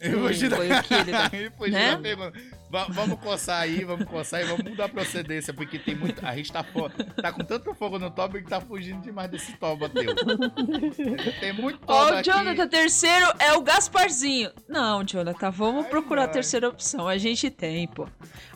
Eu 0.00 0.26
fugi 0.26 0.48
da... 0.48 0.56
Foi 0.56 0.70
o 0.72 0.82
que 0.82 0.94
ele 0.94 1.12
Né? 1.70 1.90
da 1.92 1.98
pergunta. 1.98 2.38
Va- 2.70 2.86
Vamos 2.88 3.18
coçar 3.18 3.62
aí, 3.62 3.82
vamos 3.84 4.06
coçar 4.06 4.40
e 4.42 4.44
vamos 4.44 4.62
mudar 4.70 4.84
a 4.84 4.88
procedência, 4.88 5.52
porque 5.52 5.76
tem 5.78 5.94
muito. 5.96 6.24
A 6.24 6.36
gente 6.36 6.52
tá, 6.52 6.62
fo... 6.62 6.88
tá 6.88 7.32
com 7.32 7.42
tanto 7.44 7.74
fogo 7.74 7.98
no 7.98 8.10
toba 8.10 8.38
que 8.40 8.46
tá 8.48 8.60
fugindo 8.60 9.00
demais 9.02 9.28
desse 9.30 9.52
toba 9.54 9.88
teu. 9.88 10.14
Tem 11.40 11.52
muito 11.52 11.80
Ó, 11.86 12.04
toba 12.04 12.14
o 12.16 12.18
aqui. 12.18 12.30
Jonathan, 12.30 12.68
terceiro 12.68 13.26
é 13.40 13.52
o 13.54 13.60
Gasparzinho. 13.62 14.50
Não, 14.68 15.02
Jonathan, 15.04 15.50
vamos 15.50 15.84
Ai, 15.84 15.90
procurar 15.90 16.22
a 16.22 16.26
vai. 16.26 16.34
terceira 16.34 16.68
opção. 16.68 17.08
A 17.08 17.18
gente 17.18 17.50
tem, 17.50 17.88
pô. 17.88 18.06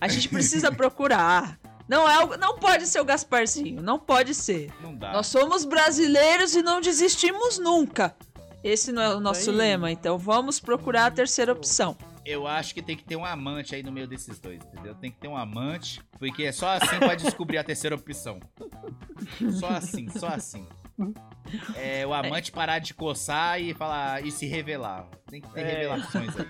A 0.01 0.07
gente 0.07 0.29
precisa 0.29 0.71
procurar. 0.71 1.59
Não 1.89 2.09
é 2.09 2.25
o... 2.25 2.37
não 2.39 2.57
pode 2.57 2.87
ser 2.87 3.01
o 3.01 3.05
Gasparzinho, 3.05 3.83
não 3.83 3.99
pode 3.99 4.33
ser. 4.35 4.71
Não 4.81 4.95
dá. 4.95 5.13
Nós 5.13 5.27
somos 5.27 5.65
brasileiros 5.65 6.55
e 6.55 6.63
não 6.63 6.81
desistimos 6.81 7.59
nunca. 7.59 8.15
Esse 8.63 8.91
não 8.93 9.03
é 9.03 9.15
o 9.15 9.21
nosso 9.21 9.51
aí. 9.51 9.57
lema, 9.57 9.91
então 9.91 10.17
vamos 10.17 10.59
procurar 10.61 11.07
a 11.07 11.11
terceira 11.11 11.53
opção. 11.53 11.97
Eu 12.25 12.47
acho 12.47 12.73
que 12.75 12.81
tem 12.83 12.97
que 12.97 13.05
ter 13.05 13.17
um 13.17 13.25
amante 13.25 13.75
aí 13.75 13.83
no 13.83 13.93
meio 13.93 14.07
desses 14.07 14.39
dois, 14.39 14.63
entendeu? 14.65 14.95
Tem 14.95 15.11
que 15.11 15.19
ter 15.19 15.29
um 15.29 15.37
amante, 15.37 16.01
porque 16.19 16.45
é 16.45 16.53
só 16.53 16.69
assim 16.77 16.99
pra 16.99 17.15
descobrir 17.15 17.59
a 17.59 17.65
terceira 17.65 17.95
opção. 17.97 18.41
Só 19.61 19.69
assim, 19.69 20.09
só 20.11 20.29
assim. 20.29 20.67
É, 21.77 22.07
o 22.07 22.15
amante 22.15 22.51
parar 22.51 22.79
de 22.79 22.95
coçar 22.95 23.61
e 23.61 23.75
falar 23.75 24.25
e 24.25 24.31
se 24.31 24.47
revelar. 24.47 25.07
Tem 25.29 25.41
que 25.41 25.51
ter 25.53 25.61
É. 25.61 25.65
revelações 25.65 26.35
aí. 26.39 26.47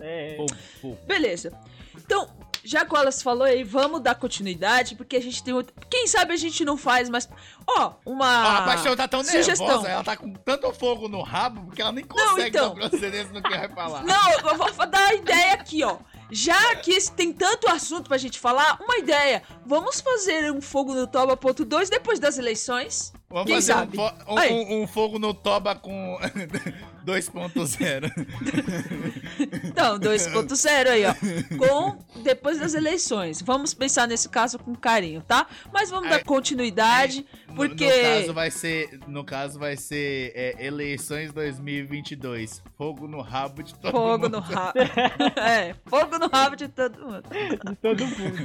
é. 0.00 0.36
Fogo, 0.36 0.54
fogo. 0.80 0.98
Beleza. 1.06 1.58
Então, 1.96 2.28
já 2.64 2.84
que 2.84 2.92
o 2.92 2.96
Wallace 2.96 3.22
falou 3.22 3.44
aí, 3.44 3.62
vamos 3.62 4.00
dar 4.00 4.14
continuidade, 4.14 4.94
porque 4.96 5.16
a 5.16 5.20
gente 5.22 5.42
tem 5.44 5.52
outro... 5.52 5.74
Quem 5.90 6.06
sabe 6.06 6.32
a 6.32 6.36
gente 6.36 6.64
não 6.64 6.76
faz, 6.76 7.08
mas... 7.10 7.28
Ó, 7.66 7.92
uma... 8.06 8.26
Ó, 8.26 8.50
a 8.58 8.62
paixão 8.62 8.96
tá 8.96 9.06
tão 9.06 9.22
sugestão. 9.22 9.66
nervosa, 9.66 9.88
ela 9.88 10.02
tá 10.04 10.16
com 10.16 10.32
tanto 10.32 10.72
fogo 10.72 11.08
no 11.08 11.22
rabo 11.22 11.70
que 11.72 11.82
ela 11.82 11.92
nem 11.92 12.04
consegue 12.04 12.48
então. 12.48 12.74
dar 12.74 12.88
procedência 12.88 13.32
no 13.32 13.42
que 13.42 13.48
vai 13.50 13.68
falar. 13.68 14.02
Não, 14.06 14.30
eu 14.50 14.56
vou 14.56 14.86
dar 14.86 15.08
a 15.10 15.14
ideia 15.14 15.52
aqui, 15.52 15.84
ó. 15.84 15.98
Já 16.30 16.74
que 16.76 16.90
esse- 16.90 17.12
tem 17.12 17.32
tanto 17.32 17.68
assunto 17.68 18.08
pra 18.08 18.16
gente 18.18 18.40
falar, 18.40 18.78
uma 18.80 18.96
ideia. 18.96 19.42
Vamos 19.64 20.00
fazer 20.00 20.50
um 20.50 20.60
Fogo 20.60 20.94
no 20.94 21.06
Toba 21.06 21.36
ponto 21.36 21.64
2 21.64 21.90
depois 21.90 22.18
das 22.18 22.38
eleições? 22.38 23.12
Vamos 23.28 23.46
Quem 23.46 23.54
fazer 23.56 23.72
um 23.72 23.76
sabe? 23.76 23.96
fo- 23.96 24.32
um, 24.32 24.38
Aí. 24.38 24.52
um- 24.52 24.82
um 24.82 24.86
fogo 24.86 25.18
no 25.18 25.34
toba 25.34 25.74
com 25.74 26.18
2.0. 27.04 28.10
Então, 29.64 29.98
2.0 29.98 30.88
aí, 30.88 31.04
ó. 31.04 31.14
Com 31.56 31.98
depois 32.22 32.58
das 32.58 32.74
eleições. 32.74 33.42
Vamos 33.42 33.74
pensar 33.74 34.08
nesse 34.08 34.28
caso 34.28 34.58
com 34.58 34.74
carinho, 34.74 35.22
tá? 35.22 35.46
Mas 35.72 35.90
vamos 35.90 36.08
dar 36.08 36.24
continuidade, 36.24 37.26
porque. 37.54 37.84
No, 37.84 38.02
caso 38.02 38.34
vai 38.34 38.50
ser, 38.50 39.00
no 39.06 39.24
caso 39.24 39.58
vai 39.58 39.76
ser 39.76 40.32
é, 40.34 40.66
eleições 40.66 41.32
2022. 41.32 42.62
Fogo 42.76 43.06
no 43.06 43.20
rabo 43.20 43.62
de 43.62 43.74
todo 43.74 43.92
Fogo 43.92 44.24
mundo. 44.24 44.28
no 44.30 44.40
rabo. 44.40 44.78
é, 45.40 45.74
fogo 45.86 46.18
no 46.18 46.28
rabo 46.28 46.56
de 46.56 46.68
todo 46.68 46.98
mundo. 47.00 47.22
De 47.30 47.76
todo 47.76 48.06
mundo. 48.06 48.44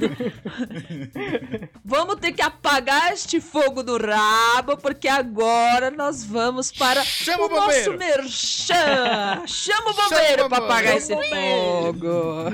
Vamos 1.84 2.16
ter 2.16 2.32
que 2.32 2.42
apagar 2.42 3.12
este 3.12 3.40
fogo 3.40 3.82
do 3.82 3.98
rabo, 3.98 4.76
porque 4.76 5.08
agora 5.08 5.90
nós 5.90 6.24
vamos 6.24 6.70
para 6.72 7.02
Chama 7.04 7.44
o 7.44 7.46
o 7.46 7.50
nosso 7.50 7.92
merchan. 7.96 9.44
Chama 9.44 9.44
o 9.44 9.48
Chama 9.48 9.90
o 9.90 9.94
bombeiro 9.94 10.48
para 10.48 10.64
apagar 10.64 10.96
esse 10.96 11.14
fogo. 11.14 12.50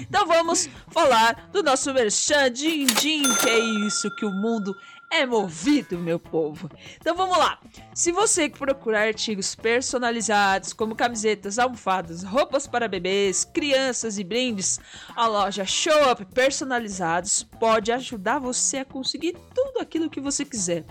então 0.00 0.26
vamos 0.26 0.68
falar 0.90 1.48
do 1.52 1.62
nosso 1.62 1.92
merchan 1.92 2.50
din 2.50 2.86
din, 2.86 3.22
que 3.36 3.48
é 3.48 3.58
isso 3.58 4.10
que 4.16 4.24
o 4.24 4.30
mundo 4.30 4.76
é 5.10 5.24
movido, 5.24 5.98
meu 5.98 6.18
povo. 6.18 6.70
Então 6.96 7.14
vamos 7.16 7.36
lá. 7.38 7.58
Se 7.94 8.12
você 8.12 8.48
procurar 8.48 9.06
artigos 9.08 9.54
personalizados, 9.54 10.72
como 10.72 10.94
camisetas, 10.94 11.58
almofadas, 11.58 12.22
roupas 12.22 12.66
para 12.66 12.88
bebês, 12.88 13.44
crianças 13.44 14.18
e 14.18 14.24
brindes, 14.24 14.78
a 15.16 15.26
loja 15.26 15.64
Show 15.64 16.12
Up 16.12 16.24
Personalizados 16.26 17.42
pode 17.58 17.90
ajudar 17.90 18.38
você 18.38 18.78
a 18.78 18.84
conseguir 18.84 19.36
tudo 19.54 19.80
aquilo 19.80 20.10
que 20.10 20.20
você 20.20 20.44
quiser. 20.44 20.84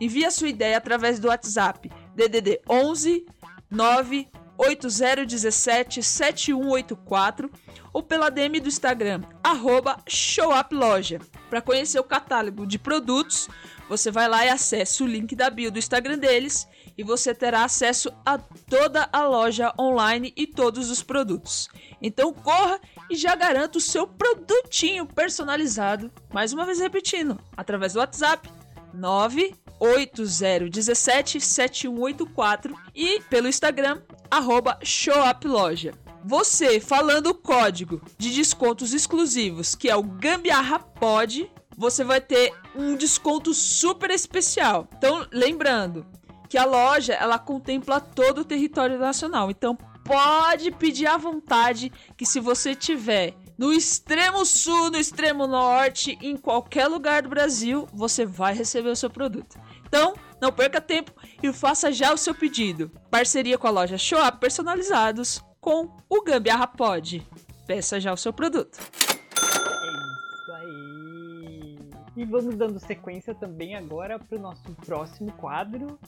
Envie 0.00 0.24
a 0.24 0.30
sua 0.30 0.48
ideia 0.48 0.76
através 0.76 1.18
do 1.18 1.28
WhatsApp 1.28 1.90
DDD 2.14 2.60
11 2.68 3.26
9 3.70 4.28
8017 4.58 6.02
7184 6.02 7.50
ou 7.96 8.02
pela 8.02 8.28
DM 8.28 8.60
do 8.60 8.68
Instagram 8.68 9.22
arroba 9.42 9.96
ShowUpLoja. 10.06 11.18
Para 11.48 11.62
conhecer 11.62 11.98
o 11.98 12.04
catálogo 12.04 12.66
de 12.66 12.78
produtos, 12.78 13.48
você 13.88 14.10
vai 14.10 14.28
lá 14.28 14.44
e 14.44 14.50
acessa 14.50 15.02
o 15.02 15.06
link 15.06 15.34
da 15.34 15.48
bio 15.48 15.70
do 15.70 15.78
Instagram 15.78 16.18
deles 16.18 16.68
e 16.98 17.02
você 17.02 17.34
terá 17.34 17.64
acesso 17.64 18.12
a 18.22 18.36
toda 18.36 19.08
a 19.10 19.26
loja 19.26 19.72
online 19.80 20.30
e 20.36 20.46
todos 20.46 20.90
os 20.90 21.02
produtos. 21.02 21.70
Então 22.02 22.34
corra 22.34 22.78
e 23.08 23.16
já 23.16 23.34
garanta 23.34 23.78
o 23.78 23.80
seu 23.80 24.06
produtinho 24.06 25.06
personalizado. 25.06 26.12
Mais 26.30 26.52
uma 26.52 26.66
vez 26.66 26.78
repetindo, 26.78 27.40
através 27.56 27.94
do 27.94 28.00
WhatsApp 28.00 28.46
98017 28.92 31.40
7184 31.40 32.76
e 32.94 33.22
pelo 33.30 33.48
Instagram 33.48 34.02
arroba 34.30 34.78
ShowUpLoja. 34.84 35.94
Você 36.28 36.80
falando 36.80 37.28
o 37.28 37.34
código 37.34 38.02
de 38.18 38.34
descontos 38.34 38.92
exclusivos, 38.92 39.76
que 39.76 39.88
é 39.88 39.94
o 39.94 40.02
Gambiarra 40.02 40.80
Pod, 40.80 41.48
você 41.78 42.02
vai 42.02 42.20
ter 42.20 42.52
um 42.74 42.96
desconto 42.96 43.54
super 43.54 44.10
especial. 44.10 44.88
Então, 44.98 45.24
lembrando 45.30 46.04
que 46.48 46.58
a 46.58 46.64
loja 46.64 47.14
ela 47.14 47.38
contempla 47.38 48.00
todo 48.00 48.40
o 48.40 48.44
território 48.44 48.98
nacional. 48.98 49.52
Então, 49.52 49.78
pode 50.04 50.72
pedir 50.72 51.06
à 51.06 51.16
vontade 51.16 51.92
que 52.16 52.26
se 52.26 52.40
você 52.40 52.74
tiver 52.74 53.36
no 53.56 53.72
extremo 53.72 54.44
sul, 54.44 54.90
no 54.90 54.98
extremo 54.98 55.46
norte, 55.46 56.18
em 56.20 56.36
qualquer 56.36 56.88
lugar 56.88 57.22
do 57.22 57.28
Brasil, 57.28 57.86
você 57.94 58.26
vai 58.26 58.52
receber 58.52 58.88
o 58.88 58.96
seu 58.96 59.08
produto. 59.08 59.60
Então, 59.86 60.14
não 60.42 60.50
perca 60.50 60.80
tempo 60.80 61.12
e 61.40 61.52
faça 61.52 61.92
já 61.92 62.12
o 62.12 62.18
seu 62.18 62.34
pedido. 62.34 62.90
Parceria 63.12 63.56
com 63.56 63.68
a 63.68 63.70
loja 63.70 63.96
Show 63.96 64.18
Up 64.26 64.40
Personalizados 64.40 65.40
com 65.66 65.90
o 66.08 66.22
Gambiarra 66.22 66.68
Pod. 66.68 67.26
Peça 67.66 67.98
já 67.98 68.12
o 68.12 68.16
seu 68.16 68.32
produto. 68.32 68.78
É 68.78 69.88
isso 70.32 70.52
aí. 70.52 71.76
E 72.16 72.24
vamos 72.24 72.54
dando 72.54 72.78
sequência 72.78 73.34
também 73.34 73.74
agora 73.74 74.16
para 74.16 74.38
o 74.38 74.40
nosso 74.40 74.72
próximo 74.86 75.32
quadro, 75.32 75.98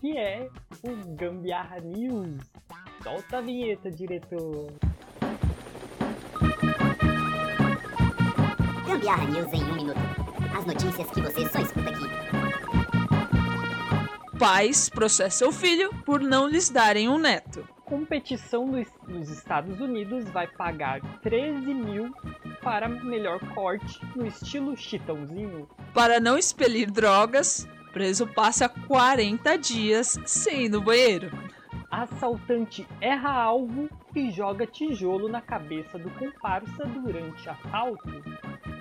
que 0.00 0.16
é 0.16 0.48
o 0.82 1.14
Gambiarra 1.14 1.78
News. 1.80 2.38
Solta 3.02 3.36
a 3.36 3.40
vinheta, 3.42 3.90
diretor. 3.90 4.72
Gambiarra 8.86 9.26
News 9.26 9.52
em 9.52 9.62
um 9.62 9.74
minuto. 9.74 10.00
As 10.56 10.64
notícias 10.64 11.10
que 11.10 11.20
você 11.20 11.46
só 11.50 11.58
escuta 11.58 11.90
aqui. 11.90 12.08
Pais 14.38 14.88
processam 14.88 15.50
o 15.50 15.52
filho 15.52 15.90
por 16.06 16.18
não 16.18 16.48
lhes 16.48 16.70
darem 16.70 17.10
um 17.10 17.18
neto. 17.18 17.62
Competição 17.92 18.70
dos, 18.70 18.88
dos 19.06 19.28
Estados 19.28 19.78
Unidos 19.78 20.24
vai 20.30 20.46
pagar 20.46 21.02
13 21.20 21.74
mil 21.74 22.10
para 22.62 22.88
melhor 22.88 23.38
corte 23.54 24.00
no 24.16 24.26
estilo 24.26 24.74
chitãozinho. 24.74 25.68
Para 25.92 26.18
não 26.18 26.38
expelir 26.38 26.90
drogas, 26.90 27.68
preso 27.92 28.26
passa 28.26 28.66
40 28.66 29.58
dias 29.58 30.18
sem 30.24 30.62
ir 30.62 30.68
no 30.70 30.80
banheiro. 30.80 31.30
Assaltante 31.90 32.88
erra 32.98 33.30
alvo 33.30 33.90
e 34.16 34.30
joga 34.30 34.66
tijolo 34.66 35.28
na 35.28 35.42
cabeça 35.42 35.98
do 35.98 36.08
comparsa 36.12 36.86
durante 36.86 37.46
assalto. 37.46 38.08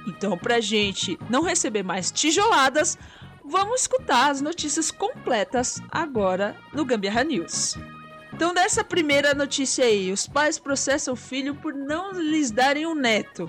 Então, 0.07 0.37
pra 0.37 0.61
gente 0.61 1.19
não 1.29 1.41
receber 1.41 1.83
mais 1.83 2.11
tijoladas, 2.11 2.97
vamos 3.43 3.81
escutar 3.81 4.31
as 4.31 4.39
notícias 4.39 4.89
completas 4.89 5.81
agora 5.91 6.55
no 6.71 6.85
Gambiarra 6.85 7.25
News. 7.25 7.77
Então, 8.41 8.55
dessa 8.55 8.83
primeira 8.83 9.35
notícia 9.35 9.85
aí, 9.85 10.11
os 10.11 10.25
pais 10.25 10.57
processam 10.57 11.13
o 11.13 11.15
filho 11.15 11.53
por 11.53 11.75
não 11.75 12.11
lhes 12.11 12.49
darem 12.49 12.87
um 12.87 12.95
neto. 12.95 13.47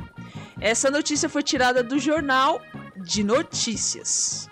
Essa 0.61 0.91
notícia 0.91 1.31
foi 1.31 1.43
tirada 1.43 1.83
do 1.83 1.99
Jornal 1.99 2.61
de 2.99 3.25
Notícias. 3.25 4.51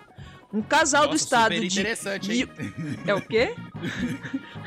Um 0.51 0.63
casal 0.63 1.03
do 1.03 1.11
Nossa, 1.11 1.23
estado 1.23 1.53
super 1.53 1.67
de. 1.67 1.79
interessante, 1.79 2.31
hein? 2.31 2.49
É 3.05 3.13
o 3.13 3.21
quê? 3.21 3.53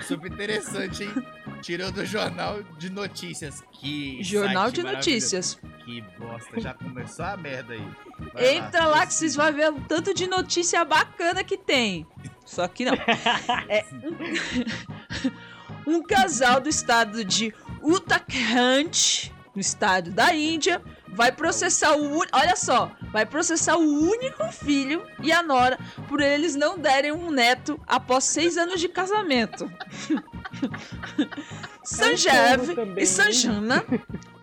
Super 0.06 0.30
interessante, 0.30 1.02
hein? 1.02 1.12
Tirou 1.60 1.90
do 1.90 2.06
jornal 2.06 2.62
de 2.78 2.88
notícias. 2.88 3.64
Que 3.72 4.22
Jornal 4.22 4.70
de. 4.70 4.80
Notícias. 4.80 5.58
Que 5.84 6.02
bosta, 6.16 6.60
já 6.60 6.74
começou 6.74 7.24
a 7.24 7.36
merda 7.36 7.74
aí. 7.74 7.88
Vai 8.32 8.56
Entra 8.58 8.86
lá 8.86 9.04
que 9.04 9.12
vocês 9.12 9.34
vão 9.34 9.52
ver 9.52 9.72
o 9.72 9.80
tanto 9.80 10.14
de 10.14 10.28
notícia 10.28 10.84
bacana 10.84 11.42
que 11.42 11.58
tem. 11.58 12.06
Só 12.46 12.68
que 12.68 12.84
não. 12.84 12.94
É 13.68 13.84
um, 15.86 16.02
casal 16.02 16.60
do 16.60 16.68
estado 16.68 17.24
de 17.24 17.54
Uttarakhand, 17.82 19.30
no 19.54 19.60
estado 19.60 20.10
da 20.10 20.34
Índia, 20.34 20.82
vai 21.08 21.30
processar 21.30 21.96
o 21.96 22.18
olha 22.32 22.56
só, 22.56 22.90
vai 23.12 23.24
processar 23.24 23.76
o 23.76 24.08
único 24.10 24.50
filho 24.50 25.06
e 25.22 25.30
a 25.30 25.42
nora 25.42 25.78
por 26.08 26.20
eles 26.20 26.56
não 26.56 26.76
derem 26.76 27.12
um 27.12 27.30
neto 27.30 27.80
após 27.86 28.24
seis 28.24 28.56
anos 28.56 28.80
de 28.80 28.88
casamento. 28.88 29.70
Também, 32.74 33.02
e 33.02 33.06
Sanjana, 33.06 33.84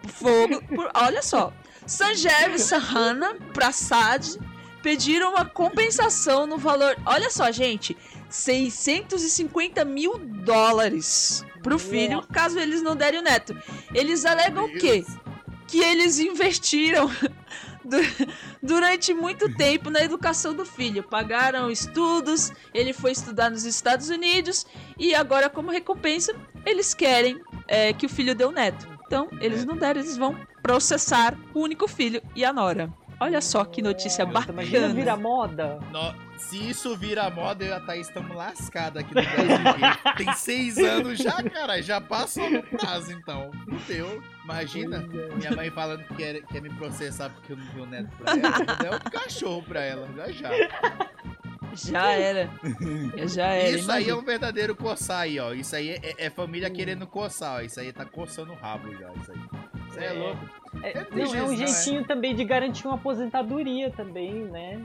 fogo, 0.07 0.61
por- 0.67 0.91
olha 0.93 1.21
só, 1.21 1.51
Sanjeev 1.85 2.55
e 2.55 2.59
Sahana 2.59 3.35
Prasad 3.53 4.37
pediram 4.81 5.31
uma 5.31 5.45
compensação 5.45 6.45
no 6.45 6.57
valor, 6.57 6.95
olha 7.05 7.29
só, 7.29 7.51
gente, 7.51 7.97
650 8.31 9.83
mil 9.85 10.17
dólares 10.17 11.45
pro 11.61 11.77
filho, 11.77 12.23
caso 12.31 12.57
eles 12.59 12.81
não 12.81 12.95
derem 12.95 13.19
o 13.19 13.23
neto. 13.23 13.55
Eles 13.93 14.25
alegam 14.25 14.65
o 14.65 14.73
quê? 14.79 15.05
Que 15.67 15.79
eles 15.79 16.17
investiram 16.19 17.07
du- 17.85 17.97
durante 18.61 19.13
muito 19.13 19.53
tempo 19.55 19.89
na 19.89 20.01
educação 20.01 20.53
do 20.53 20.65
filho. 20.65 21.03
Pagaram 21.03 21.69
estudos, 21.69 22.51
ele 22.73 22.93
foi 22.93 23.11
estudar 23.11 23.49
nos 23.51 23.63
Estados 23.65 24.09
Unidos 24.09 24.65
e 24.97 25.13
agora, 25.13 25.49
como 25.49 25.71
recompensa, 25.71 26.33
eles 26.65 26.93
querem 26.93 27.39
é, 27.67 27.93
que 27.93 28.05
o 28.05 28.09
filho 28.09 28.33
dê 28.35 28.45
um 28.45 28.51
neto. 28.51 28.87
Então, 29.05 29.27
eles 29.41 29.65
não 29.65 29.75
deram, 29.77 29.99
eles 30.01 30.15
vão 30.17 30.35
processar 30.63 31.37
o 31.53 31.59
único 31.59 31.87
filho 31.87 32.21
e 32.35 32.43
a 32.45 32.53
nora. 32.53 32.89
Olha 33.19 33.39
só 33.41 33.63
que 33.65 33.81
notícia 33.81 34.25
Nossa, 34.25 34.51
Imagina 34.51 34.79
bacana. 34.79 34.93
virar 34.95 35.17
moda. 35.17 35.79
No- 35.91 36.30
Se 36.49 36.69
isso 36.69 36.97
vira 36.97 37.29
moda, 37.29 37.63
eu 37.63 37.69
e 37.69 37.73
a 37.73 37.79
Thaís 37.79 38.07
estamos 38.07 38.35
lascados 38.35 39.01
aqui 39.01 39.13
no 39.15 39.21
Brasil. 39.21 40.15
Tem 40.17 40.33
seis 40.33 40.77
anos 40.77 41.17
já, 41.17 41.41
cara. 41.43 41.81
Já 41.81 42.01
passou 42.01 42.49
no 42.49 42.61
prazo, 42.63 43.11
então. 43.13 43.51
Fudeu. 43.69 44.21
Imagina 44.43 44.99
minha 45.37 45.51
mãe 45.55 45.69
falando 45.69 46.03
que 46.05 46.15
quer, 46.15 46.41
quer 46.43 46.61
me 46.61 46.69
processar 46.71 47.29
porque 47.29 47.53
eu 47.53 47.57
não 47.57 47.65
dei 47.65 47.81
o 47.83 47.85
neto 47.85 48.09
pra 48.17 48.31
ela. 48.33 48.57
Eu 48.59 48.89
dar 48.89 48.95
um 48.95 49.09
cachorro 49.11 49.63
pra 49.63 49.81
ela, 49.81 50.07
já 50.15 50.31
já. 50.31 50.49
Já 51.73 52.11
era. 52.11 52.49
Já 53.27 53.45
era. 53.47 53.69
Isso 53.77 53.89
aí 53.91 53.97
é 54.03 54.03
imagina. 54.03 54.17
um 54.17 54.21
verdadeiro 54.25 54.75
coçar 54.75 55.21
aí, 55.21 55.39
ó. 55.39 55.53
Isso 55.53 55.73
aí 55.75 55.91
é, 55.91 56.15
é 56.25 56.29
família 56.29 56.69
querendo 56.69 57.07
coçar, 57.07 57.55
ó. 57.57 57.61
Isso 57.61 57.79
aí 57.79 57.93
tá 57.93 58.03
coçando 58.03 58.51
o 58.51 58.55
rabo 58.55 58.91
já, 58.97 59.09
isso 59.13 59.31
aí. 59.31 59.39
Isso 59.89 59.99
aí 59.99 60.05
é 60.05 60.09
É. 60.09 60.13
louco. 60.13 60.49
É, 60.83 60.89
É 60.97 61.07
não, 61.11 61.35
é 61.35 61.43
um 61.43 61.53
é? 61.53 61.55
jeitinho 61.55 62.03
também 62.05 62.35
de 62.35 62.43
garantir 62.43 62.85
uma 62.87 62.95
aposentadoria 62.95 63.89
também, 63.91 64.33
né? 64.45 64.81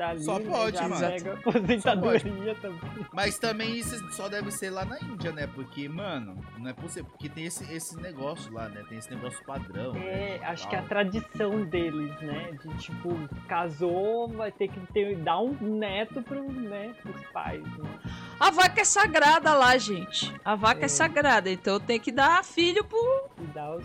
Dali, 0.00 0.22
Só 0.24 0.38
né, 0.38 0.46
pode, 0.48 0.76
já 0.78 0.88
mano. 0.88 1.06
pega 1.06 1.32
aposentadoria 1.34 2.54
também. 2.56 2.80
Mas 3.12 3.38
também 3.38 3.76
isso 3.76 4.12
só 4.12 4.28
deve 4.28 4.50
ser 4.50 4.70
lá 4.70 4.84
na 4.84 4.98
Índia, 5.00 5.30
né? 5.30 5.46
Porque, 5.54 5.88
mano, 5.88 6.42
não 6.58 6.70
é 6.70 6.72
possível. 6.72 7.04
Porque 7.10 7.28
tem 7.28 7.44
esse, 7.44 7.70
esse 7.72 7.96
negócio 8.00 8.50
lá, 8.52 8.68
né? 8.68 8.82
Tem 8.88 8.96
esse 8.98 9.10
negócio 9.14 9.44
padrão. 9.44 9.94
É, 9.96 10.38
né? 10.38 10.40
acho 10.46 10.66
que 10.68 10.74
é 10.74 10.78
a 10.78 10.82
tradição 10.82 11.64
deles, 11.64 12.18
né? 12.22 12.52
De 12.62 12.74
tipo, 12.78 13.14
casou, 13.46 14.28
vai 14.28 14.50
ter 14.50 14.68
que 14.68 14.80
ter, 14.92 15.16
dar 15.16 15.40
um 15.40 15.52
neto 15.60 16.22
pro, 16.22 16.50
né, 16.50 16.94
pros 17.02 17.20
pais, 17.32 17.62
né? 17.78 17.90
A 18.38 18.50
vaca 18.50 18.80
é 18.80 18.84
sagrada 18.84 19.52
lá, 19.54 19.76
gente. 19.76 20.32
A 20.44 20.54
vaca 20.54 20.80
é, 20.82 20.84
É. 20.84 20.88
sagrada, 20.88 21.50
então 21.50 21.78
tem 21.78 22.00
que 22.00 22.10
dar 22.10 22.42
filho 22.42 22.82
pro. 22.84 23.28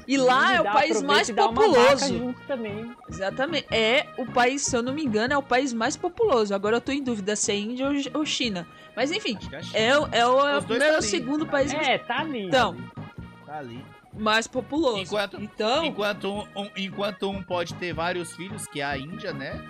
E, 0.08 0.14
E 0.14 0.18
lá 0.18 0.54
é 0.56 0.62
o 0.62 0.64
país 0.64 1.02
mais 1.02 1.30
populoso. 1.30 1.76
vaca 1.76 2.08
junto 2.08 2.42
também. 2.48 2.96
Exatamente. 3.10 3.68
É 3.74 4.08
o 4.18 4.26
país, 4.26 4.62
se 4.64 4.76
eu 4.76 4.82
não 4.82 4.94
me 4.94 5.04
engano, 5.04 5.34
é 5.34 5.38
o 5.38 5.44
país 5.44 5.74
mais 5.74 5.96
populoso. 5.98 6.05
Agora 6.54 6.78
eu 6.78 6.82
tô 6.82 6.92
em 6.92 7.04
dúvida 7.04 7.36
se 7.36 7.52
é 7.52 7.56
Índia 7.56 7.88
ou- 7.88 8.20
ou 8.20 8.26
China. 8.26 8.68
Mas 8.96 9.12
enfim, 9.12 9.38
é 9.74 9.88
é, 9.90 9.98
o- 10.00 10.08
é 10.12 10.26
o, 10.28 10.40
é 10.48 10.58
o 10.58 10.62
dois 10.62 10.66
primeiro 10.66 10.92
tá 10.94 10.96
ou 10.98 11.02
segundo 11.02 11.46
país 11.48 11.74
É, 11.74 11.98
tá 11.98 12.20
ali. 12.20 12.46
Então, 12.46 12.76
Tá 13.46 13.58
ali. 13.58 13.84
mais 14.14 14.48
populoso. 14.48 15.00
Enquanto- 15.02 15.42
então, 15.42 15.84
Enquanto 15.86 16.32
um, 16.32 16.48
um- 16.64 16.70
enquanto 16.78 17.30
um 17.30 17.44
pode 17.44 17.74
ter 17.76 17.94
vários 17.94 18.34
filhos, 18.36 18.66
que 18.68 18.80
é 18.82 18.86
a 18.86 18.98
Índia, 18.98 19.34
né? 19.34 19.62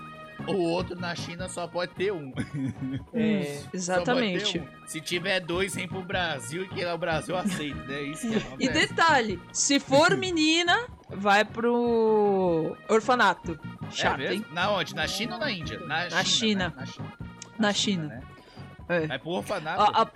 O 0.47 0.57
outro 0.69 0.99
na 0.99 1.15
China 1.15 1.47
só 1.47 1.65
pode 1.65 1.93
ter 1.95 2.11
um. 2.11 2.31
É, 3.13 3.61
pode 3.63 3.69
exatamente. 3.73 4.53
ter 4.53 4.61
um. 4.61 4.67
Se 4.85 4.99
tiver 5.01 5.39
dois, 5.39 5.73
vem 5.75 5.87
pro 5.87 6.01
Brasil 6.03 6.63
e 6.65 6.67
que 6.67 6.83
lá 6.83 6.93
o 6.93 6.97
Brasil 6.97 7.35
aceita, 7.37 7.79
né? 7.87 8.01
Isso 8.03 8.27
que 8.27 8.33
E 8.35 8.37
acontece. 8.37 8.71
detalhe, 8.87 9.39
se 9.53 9.79
for 9.79 10.15
menina, 10.17 10.77
vai 11.09 11.43
pro 11.45 12.75
orfanato. 12.89 13.59
É 13.87 13.91
Chato, 13.91 14.17
mesmo? 14.17 14.33
hein? 14.33 14.45
Na 14.51 14.71
onde? 14.71 14.95
Na 14.95 15.07
China 15.07 15.35
ou 15.35 15.39
na 15.39 15.51
Índia? 15.51 15.79
Na, 15.81 16.23
China. 16.23 16.69
né? 16.69 16.73
Na 16.75 16.85
China. 16.85 17.13
Na 17.59 17.73
China. 17.73 18.07
né? 18.07 18.21
É. 18.87 19.07
Vai 19.07 19.19
pro 19.19 19.29
orfanato. 19.31 19.81
A- 19.81 20.01
a- 20.03 20.07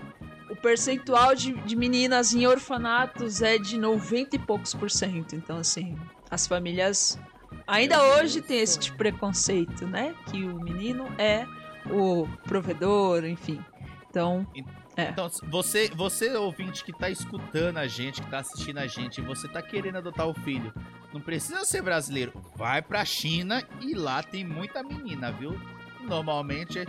o 0.51 0.55
percentual 0.55 1.35
de, 1.35 1.53
de 1.53 1.75
meninas 1.75 2.33
em 2.33 2.47
orfanatos 2.47 3.41
é 3.41 3.57
de 3.59 3.77
90 3.77 4.35
e 4.35 4.39
poucos 4.39 4.73
por 4.73 4.89
cento. 4.89 5.35
Então, 5.35 5.57
assim, 5.57 5.95
as 6.29 6.47
famílias 6.47 7.19
ainda 7.67 7.97
Meu 7.97 8.05
hoje 8.15 8.35
Deus. 8.39 8.47
têm 8.47 8.59
esse 8.59 8.79
tipo 8.79 8.93
de 8.93 8.97
preconceito, 8.97 9.85
né? 9.87 10.15
Que 10.25 10.43
o 10.43 10.59
menino 10.59 11.05
é 11.19 11.45
o 11.91 12.27
provedor, 12.45 13.23
enfim. 13.25 13.63
Então, 14.09 14.45
Então, 15.11 15.29
se 15.29 15.45
você, 15.45 15.89
você 15.93 16.35
ouvinte 16.35 16.83
que 16.83 16.91
tá 16.91 17.09
escutando 17.09 17.77
a 17.77 17.87
gente, 17.87 18.21
que 18.21 18.29
tá 18.29 18.39
assistindo 18.39 18.77
a 18.79 18.87
gente, 18.87 19.19
e 19.19 19.23
você 19.23 19.47
tá 19.47 19.61
querendo 19.61 19.97
adotar 19.97 20.27
o 20.27 20.33
filho, 20.33 20.73
não 21.13 21.21
precisa 21.21 21.63
ser 21.65 21.81
brasileiro. 21.81 22.33
Vai 22.55 22.81
pra 22.81 23.03
China 23.05 23.63
e 23.81 23.93
lá 23.93 24.21
tem 24.23 24.43
muita 24.45 24.83
menina, 24.83 25.31
viu? 25.31 25.59
Normalmente 26.01 26.87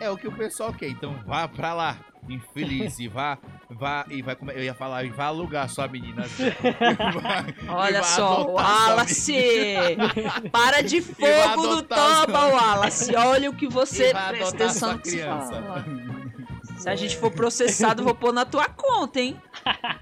é 0.00 0.10
o 0.10 0.16
que 0.16 0.28
o 0.28 0.32
pessoal 0.32 0.72
quer. 0.72 0.88
Então 0.88 1.14
vá 1.26 1.48
pra 1.48 1.72
lá, 1.74 1.96
infeliz, 2.28 2.98
e 3.00 3.08
vá, 3.08 3.38
vá, 3.70 4.04
e 4.08 4.22
vai 4.22 4.36
comer. 4.36 4.56
Eu 4.56 4.62
ia 4.64 4.74
falar, 4.74 5.04
e 5.04 5.08
vá 5.10 5.26
alugar 5.26 5.68
sua 5.68 5.88
menina. 5.88 6.24
Vai- 7.22 7.54
olha 7.68 8.02
só, 8.02 8.44
Wallace! 8.46 9.96
Para 10.52 10.82
de 10.84 11.00
fogo 11.00 11.66
no 11.66 11.86
sua- 11.86 12.48
Wallace! 12.48 13.14
Olha 13.16 13.50
o 13.50 13.54
que 13.54 13.66
você 13.68 14.12
presta 14.12 14.54
atenção 14.54 14.98
que 14.98 15.10
criança. 15.10 15.62
fala. 15.62 15.84
Se 16.80 16.88
a 16.88 16.96
gente 16.96 17.14
for 17.14 17.30
processado, 17.30 18.00
eu 18.00 18.06
vou 18.06 18.14
pôr 18.14 18.32
na 18.32 18.46
tua 18.46 18.66
conta, 18.66 19.20
hein? 19.20 19.36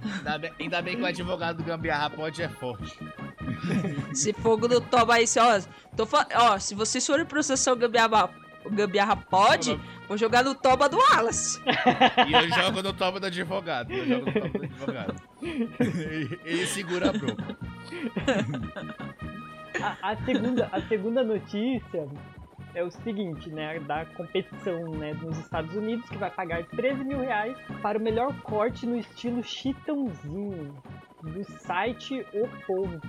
Ainda 0.01 0.39
bem, 0.39 0.53
ainda 0.61 0.81
bem 0.81 0.97
que 0.97 1.03
o 1.03 1.07
advogado 1.07 1.57
do 1.57 1.65
Gambiarra 1.65 2.09
pode 2.09 2.41
é 2.41 2.49
forte. 2.49 2.97
Se 4.15 4.33
fogo 4.33 4.69
no 4.69 4.81
toba 4.81 5.15
aí, 5.15 5.27
se, 5.27 5.41
ó, 5.41 5.61
tô 5.97 6.07
ó, 6.37 6.57
se 6.61 6.77
vocês 6.77 7.05
forem 7.05 7.27
processar 7.27 7.73
o 7.73 7.77
Gambiarra, 7.77 8.31
o 8.65 8.71
Gambiarra 8.71 9.17
pode, 9.17 9.79
vou 10.07 10.17
jogar 10.17 10.45
no 10.45 10.55
toba 10.55 10.89
do 10.89 10.99
Wallace. 10.99 11.61
E 12.29 12.33
eu 12.33 12.49
jogo 12.49 12.81
no 12.81 12.93
topo 12.93 13.19
do 13.19 13.27
advogado. 13.27 13.93
Eu 13.93 14.07
jogo 14.07 14.27
no 14.27 14.33
topo 14.33 14.59
do 14.59 14.65
advogado. 14.65 15.15
Ele 16.45 16.67
segura 16.67 17.11
a 17.11 17.13
bronca. 17.13 17.59
A, 19.83 20.13
a 20.13 20.17
segunda, 20.25 20.69
a 20.71 20.81
segunda 20.83 21.25
notícia 21.25 22.07
é 22.75 22.83
o 22.85 22.91
seguinte, 22.91 23.51
né? 23.51 23.79
Da 23.81 24.05
competição 24.05 24.91
né, 24.93 25.13
nos 25.21 25.39
Estados 25.39 25.75
Unidos, 25.75 26.09
que 26.09 26.17
vai 26.17 26.31
pagar 26.31 26.65
13 26.65 27.05
mil 27.05 27.21
reais 27.21 27.57
para 27.83 27.99
o 27.99 28.01
melhor 28.01 28.33
corte 28.43 28.87
no 28.87 28.97
estilo 28.97 29.43
chitãozinho. 29.43 30.75
Do 31.21 31.43
site 31.63 32.25
O 32.33 32.47
Povo. 32.65 33.01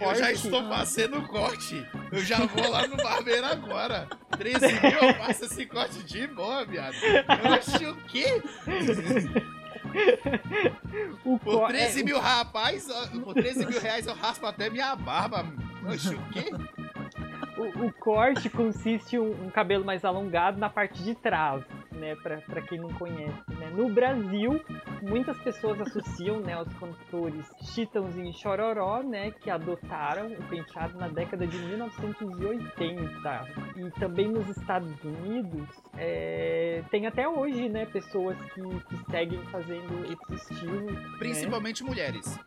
Eu 0.00 0.14
já 0.14 0.28
Corte- 0.28 0.32
estou 0.32 0.68
fazendo 0.70 1.18
o 1.18 1.28
corte. 1.28 1.86
Eu 2.10 2.20
já 2.20 2.38
vou 2.46 2.70
lá 2.70 2.86
no 2.88 2.96
barbeiro 2.96 3.44
agora. 3.44 4.08
13 4.38 4.58
mil 4.80 4.98
eu 5.08 5.14
faço 5.16 5.44
esse 5.44 5.66
corte 5.66 6.02
de 6.02 6.26
boa, 6.28 6.64
viado. 6.64 6.94
Eu 6.94 7.52
achei 7.52 7.86
o 7.86 7.94
quê? 8.08 8.42
O 11.26 11.38
Por 11.38 11.54
cor- 11.58 11.68
13 11.68 12.00
é, 12.00 12.04
mil 12.04 12.18
rapaz, 12.18 12.86
por 13.22 13.34
13 13.34 13.66
mil 13.66 13.80
reais 13.80 14.06
eu 14.06 14.14
raspo 14.14 14.46
até 14.46 14.70
minha 14.70 14.96
barba. 14.96 15.46
Achei 15.86 16.16
o 16.16 16.22
quê? 16.32 16.50
O, 17.56 17.86
o 17.86 17.92
corte 17.92 18.48
consiste 18.48 19.18
um, 19.18 19.46
um 19.46 19.50
cabelo 19.50 19.84
mais 19.84 20.04
alongado 20.04 20.58
na 20.58 20.70
parte 20.70 21.02
de 21.02 21.14
trás, 21.14 21.62
né? 21.92 22.16
Pra, 22.16 22.62
quem 22.62 22.78
não 22.78 22.88
conhece, 22.94 23.42
né? 23.50 23.70
No 23.74 23.88
Brasil, 23.90 24.60
muitas 25.02 25.36
pessoas 25.38 25.80
associam, 25.80 26.40
né, 26.40 26.54
aos 26.54 26.72
cantores 26.74 27.50
Chitãozinho 27.74 28.30
e 28.30 28.32
Chororó, 28.32 29.02
né? 29.02 29.30
Que 29.30 29.50
adotaram 29.50 30.28
o 30.28 30.42
penteado 30.48 30.98
na 30.98 31.08
década 31.08 31.46
de 31.46 31.58
1980. 31.58 33.46
E 33.76 33.90
também 34.00 34.28
nos 34.28 34.48
Estados 34.48 34.92
Unidos, 35.04 35.68
é, 35.96 36.82
tem 36.90 37.06
até 37.06 37.28
hoje, 37.28 37.68
né? 37.68 37.86
Pessoas 37.86 38.36
que, 38.52 38.60
que 38.60 39.10
seguem 39.10 39.42
fazendo 39.46 40.04
esse 40.06 40.52
estilo. 40.52 40.80
né? 40.90 41.18
Principalmente 41.18 41.84
mulheres. 41.84 42.38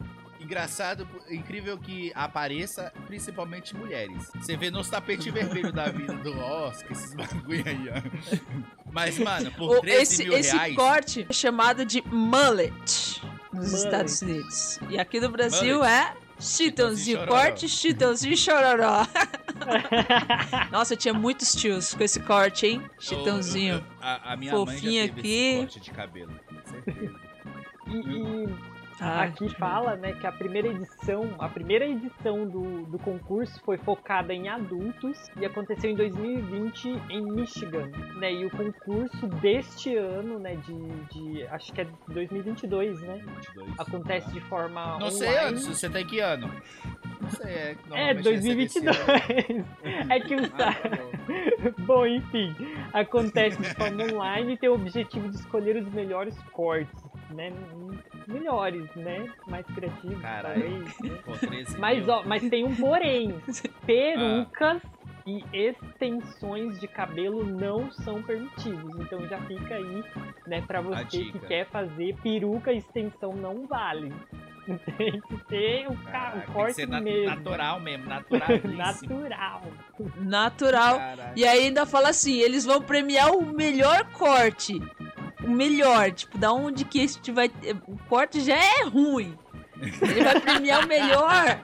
Engraçado, 0.45 1.07
incrível 1.29 1.75
que 1.75 2.11
apareça, 2.13 2.93
principalmente 3.07 3.75
mulheres. 3.75 4.29
Você 4.35 4.55
vê 4.55 4.69
nos 4.69 4.87
tapetes 4.87 5.33
vermelhos 5.33 5.73
da 5.73 5.89
vida 5.89 6.13
do 6.13 6.37
Oscar, 6.39 6.91
esses 6.91 7.15
bagulho 7.15 7.63
aí, 7.65 7.89
ó. 7.89 8.39
Mas, 8.91 9.17
mano, 9.17 9.51
por 9.53 9.77
O- 9.77 9.81
13 9.81 10.01
esse 10.03 10.23
mil 10.23 10.37
esse 10.37 10.55
reais. 10.55 10.75
corte 10.75 11.25
é 11.27 11.33
chamado 11.33 11.83
de 11.83 11.99
mullet 12.07 13.21
nos 13.51 13.71
Mullet. 13.71 13.73
Estados 13.85 14.21
Unidos. 14.21 14.79
E 14.87 14.99
aqui 14.99 15.19
no 15.19 15.29
Brasil 15.29 15.83
é 15.83 16.13
Chitãozinho, 16.39 17.25
corte 17.25 17.67
Chitãozinho 17.67 18.37
Chororó. 18.37 19.07
Nossa, 20.71 20.95
tinha 20.95 21.13
muitos 21.13 21.53
tios 21.53 21.93
com 21.95 22.03
esse 22.03 22.19
corte, 22.19 22.67
hein? 22.67 22.83
Chitãozinho. 22.99 23.75
Eu- 23.75 23.79
eu- 23.79 23.85
a, 23.99 24.33
a 24.33 24.37
minha 24.37 24.51
Fofinho 24.51 24.83
mãe 24.83 25.07
já 25.07 25.13
teve 25.15 25.19
aqui. 25.21 25.29
esse 25.33 25.57
corte 25.57 25.79
de 25.79 25.91
cabelo. 25.91 26.39
com 26.47 26.71
certeza. 26.71 27.15
E, 27.87 27.97
e 27.97 28.74
Ai, 28.99 29.27
Aqui 29.27 29.47
que- 29.49 29.55
fala, 29.55 29.95
né, 29.97 30.13
que 30.13 30.25
a 30.25 30.31
primeira 30.31 30.69
edição, 30.69 31.29
a 31.37 31.49
primeira 31.49 31.85
edição 31.85 32.47
do, 32.47 32.85
do 32.85 32.97
concurso 32.99 33.59
foi 33.65 33.77
focada 33.77 34.33
em 34.33 34.47
adultos 34.47 35.17
e 35.37 35.45
aconteceu 35.45 35.91
em 35.91 35.95
2020 35.95 37.01
em 37.09 37.21
Michigan, 37.21 37.89
né? 38.15 38.31
E 38.33 38.45
o 38.45 38.49
concurso 38.51 39.27
deste 39.27 39.95
ano, 39.97 40.39
né, 40.39 40.55
de, 40.55 40.75
de 41.11 41.47
acho 41.47 41.73
que 41.73 41.81
é 41.81 41.87
2022, 42.07 43.01
né? 43.01 43.21
22. 43.53 43.79
Acontece 43.79 44.31
de 44.31 44.39
forma 44.41 44.97
Não 44.97 45.11
sei, 45.11 45.27
online. 45.29 45.47
Anderson, 45.49 45.73
você 45.73 45.89
tá 45.89 45.99
em 46.01 46.05
que 46.07 46.19
ano? 46.21 46.49
Não 47.21 47.29
sei, 47.31 47.51
é. 47.53 47.71
É, 47.71 47.75
normalmente 47.87 48.23
2022. 48.23 48.97
recebe 48.97 49.33
esse 49.41 49.53
ano. 49.53 49.65
é 50.13 50.19
que 50.21 50.35
o 50.35 50.39
Ah, 50.53 50.73
tá 50.73 50.89
bom. 50.89 51.15
Bom, 51.85 52.05
enfim, 52.05 52.55
acontece 52.93 53.57
de 53.61 53.73
forma 53.73 54.03
online 54.03 54.53
e 54.53 54.57
tem 54.57 54.69
o 54.69 54.75
objetivo 54.75 55.27
de 55.29 55.35
escolher 55.37 55.75
os 55.75 55.91
melhores 55.91 56.37
cortes, 56.51 57.03
né? 57.31 57.51
Melhores, 58.27 58.87
né? 58.95 59.27
Mais 59.47 59.65
criativos, 59.67 60.21
Caralho. 60.21 60.61
talvez. 60.61 60.99
Né? 61.01 61.17
Pô, 61.25 61.31
13 61.37 61.77
Mas, 61.77 62.07
ó, 62.09 62.23
mas 62.25 62.47
tem 62.49 62.63
um 62.63 62.75
porém. 62.75 63.35
Perucas 63.85 64.81
e 65.27 65.43
extensões 65.53 66.79
de 66.79 66.87
cabelo 66.87 67.43
não 67.43 67.91
são 67.91 68.21
permitidos. 68.21 68.99
Então 68.99 69.25
já 69.27 69.39
fica 69.41 69.75
aí, 69.75 70.03
né, 70.45 70.61
pra 70.65 70.81
você 70.81 71.25
que 71.25 71.39
quer 71.39 71.67
fazer 71.69 72.15
peruca 72.21 72.71
e 72.71 72.77
extensão 72.77 73.33
não 73.33 73.65
vale. 73.67 74.13
Tem 74.97 75.21
que 75.21 75.37
ter 75.45 75.87
o, 75.87 75.95
ca- 75.95 76.11
Caraca, 76.11 76.37
o 76.37 76.39
tem 76.39 76.45
que 76.47 76.51
corte 76.53 76.73
ser 76.73 76.87
mesmo. 76.87 77.25
natural 77.35 77.79
mesmo, 77.79 78.05
naturalíssimo. 78.09 78.73
Natural. 78.75 79.61
Natural. 80.17 80.97
Caralho. 80.97 81.33
E 81.35 81.45
aí 81.45 81.65
ainda 81.65 81.85
fala 81.85 82.09
assim, 82.09 82.39
eles 82.39 82.65
vão 82.65 82.81
premiar 82.81 83.31
o 83.31 83.45
melhor 83.45 84.05
corte. 84.11 84.81
O 85.45 85.49
melhor, 85.51 86.11
tipo, 86.11 86.37
da 86.37 86.51
onde 86.51 86.83
que 86.85 86.99
este 86.99 87.31
vai... 87.31 87.49
O 87.87 87.97
corte 88.09 88.41
já 88.41 88.55
é 88.55 88.83
ruim. 88.85 89.37
Ele 89.81 90.23
vai 90.23 90.39
premiar 90.39 90.83
o 90.83 90.87
melhor. 90.87 91.61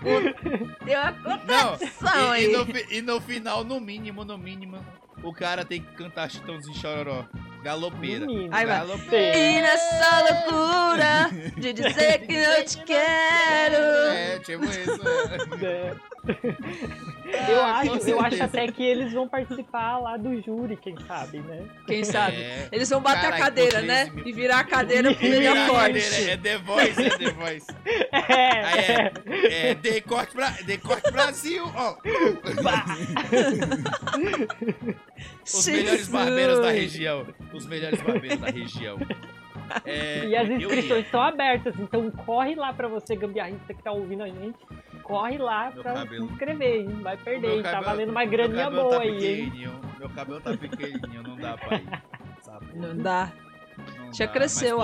O- 0.00 0.84
Tem 0.84 0.96
uma 0.96 1.12
contradição 1.12 2.14
Não, 2.14 2.36
e, 2.36 2.38
aí. 2.38 2.44
e 2.44 2.56
no, 2.56 2.66
e 2.98 3.02
no 3.02 3.20
final, 3.20 3.64
no 3.64 3.80
mínimo, 3.80 4.24
no 4.24 4.38
mínimo, 4.38 4.78
o 5.22 5.32
cara 5.32 5.64
tem 5.64 5.82
que 5.82 5.92
cantar 5.94 6.30
Chitãozinho 6.30 6.76
Chororó. 6.76 7.24
Galopeira. 7.62 8.26
Aí 8.50 8.66
vai. 8.66 8.78
Galopeira. 8.78 9.38
E 9.38 9.62
nessa 9.62 10.20
loucura, 10.20 11.30
de 11.56 11.72
dizer 11.72 12.18
que 12.26 12.46
não 12.46 12.64
te 12.64 12.78
quero. 12.84 13.76
É, 14.12 14.38
tipo 14.40 14.64
isso. 14.64 15.00
é. 15.64 15.94
É. 16.28 17.52
Eu 17.52 17.62
Ah, 17.64 17.82
com 17.86 17.94
acho, 17.94 18.08
eu 18.08 18.20
acho 18.20 18.42
até 18.42 18.66
que 18.68 18.82
eles 18.84 19.12
vão 19.12 19.28
participar 19.28 19.98
lá 19.98 20.16
do 20.16 20.40
júri, 20.42 20.76
quem 20.76 20.96
sabe, 21.06 21.38
né? 21.40 21.62
Quem 21.86 22.02
sabe? 22.04 22.36
É. 22.36 22.68
Eles 22.72 22.88
vão 22.90 23.00
bater 23.00 23.32
a 23.32 23.36
cadeira, 23.38 23.80
né? 23.82 24.06
13 24.06 24.16
mil. 24.16 24.26
E 24.28 24.32
virar 24.32 24.58
a 24.60 24.64
cadeira 24.64 25.14
pro 25.14 25.26
a 25.26 25.66
corte. 25.68 26.00
cadeira, 26.00 26.32
É 26.32 26.36
The 26.36 26.58
Voice, 26.58 27.02
é 27.02 27.10
The 27.10 27.30
Voice. 27.30 27.66
É, 28.12 28.64
Aí 28.64 28.80
é, 28.80 29.12
é 29.70 29.74
The 29.74 30.00
Corte, 30.02 30.34
Bra 30.34 30.50
The 30.66 30.76
Corte 30.78 31.10
Brasil, 31.10 31.64
ó. 31.74 31.96
Os 35.54 35.66
melhores 35.66 35.90
Jesus. 35.90 36.08
barbeiros 36.08 36.60
da 36.60 36.70
região. 36.70 37.26
Os 37.52 37.66
melhores 37.66 38.02
barbeiros 38.02 38.38
da 38.38 38.46
região. 38.48 38.98
É, 39.84 40.24
E 40.26 40.34
as 40.34 40.48
inscrições 40.48 41.04
estão 41.04 41.20
abertas, 41.20 41.74
então 41.78 42.10
corre 42.10 42.54
lá 42.54 42.72
pra 42.72 42.88
você, 42.88 43.14
gambiarrista 43.14 43.74
que 43.74 43.82
tá 43.82 43.92
ouvindo 43.92 44.22
a 44.22 44.26
gente. 44.26 44.56
Corre 45.02 45.36
lá 45.36 45.70
Meu 45.74 45.82
pra 45.82 45.92
cabelo. 45.92 46.26
se 46.26 46.32
inscrever, 46.32 46.80
hein? 46.80 46.88
Vai 47.02 47.18
perder, 47.18 47.56
hein? 47.56 47.62
Tá 47.62 47.72
cabelo- 47.72 47.84
valendo 47.84 48.10
uma 48.10 48.20
meu 48.22 48.30
graninha 48.30 48.64
cabelo 48.64 48.82
boa 48.84 48.96
tá 48.96 49.02
aí, 49.02 49.10
Meu 49.98 50.08
cabelo 50.08 50.40
tá 50.40 50.56
pequenininho, 50.56 51.22
não 51.22 51.36
dá 51.36 51.58
pra 51.58 51.76
ir. 51.76 51.82
Porra, 51.84 52.60
Não 52.74 52.96
dá. 52.96 53.32
não 53.98 54.14
Já 54.14 54.24
dá, 54.24 54.32
cresceu, 54.32 54.80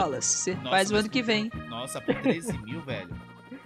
Nossa, 0.57 0.71
faz 0.71 0.91
o 0.91 0.97
ano 0.97 1.09
que 1.09 1.23
vem. 1.23 1.51
Nossa, 1.71 1.99
por 2.03 2.15
13 2.17 2.59
mil, 2.59 2.83
velho. 2.83 3.09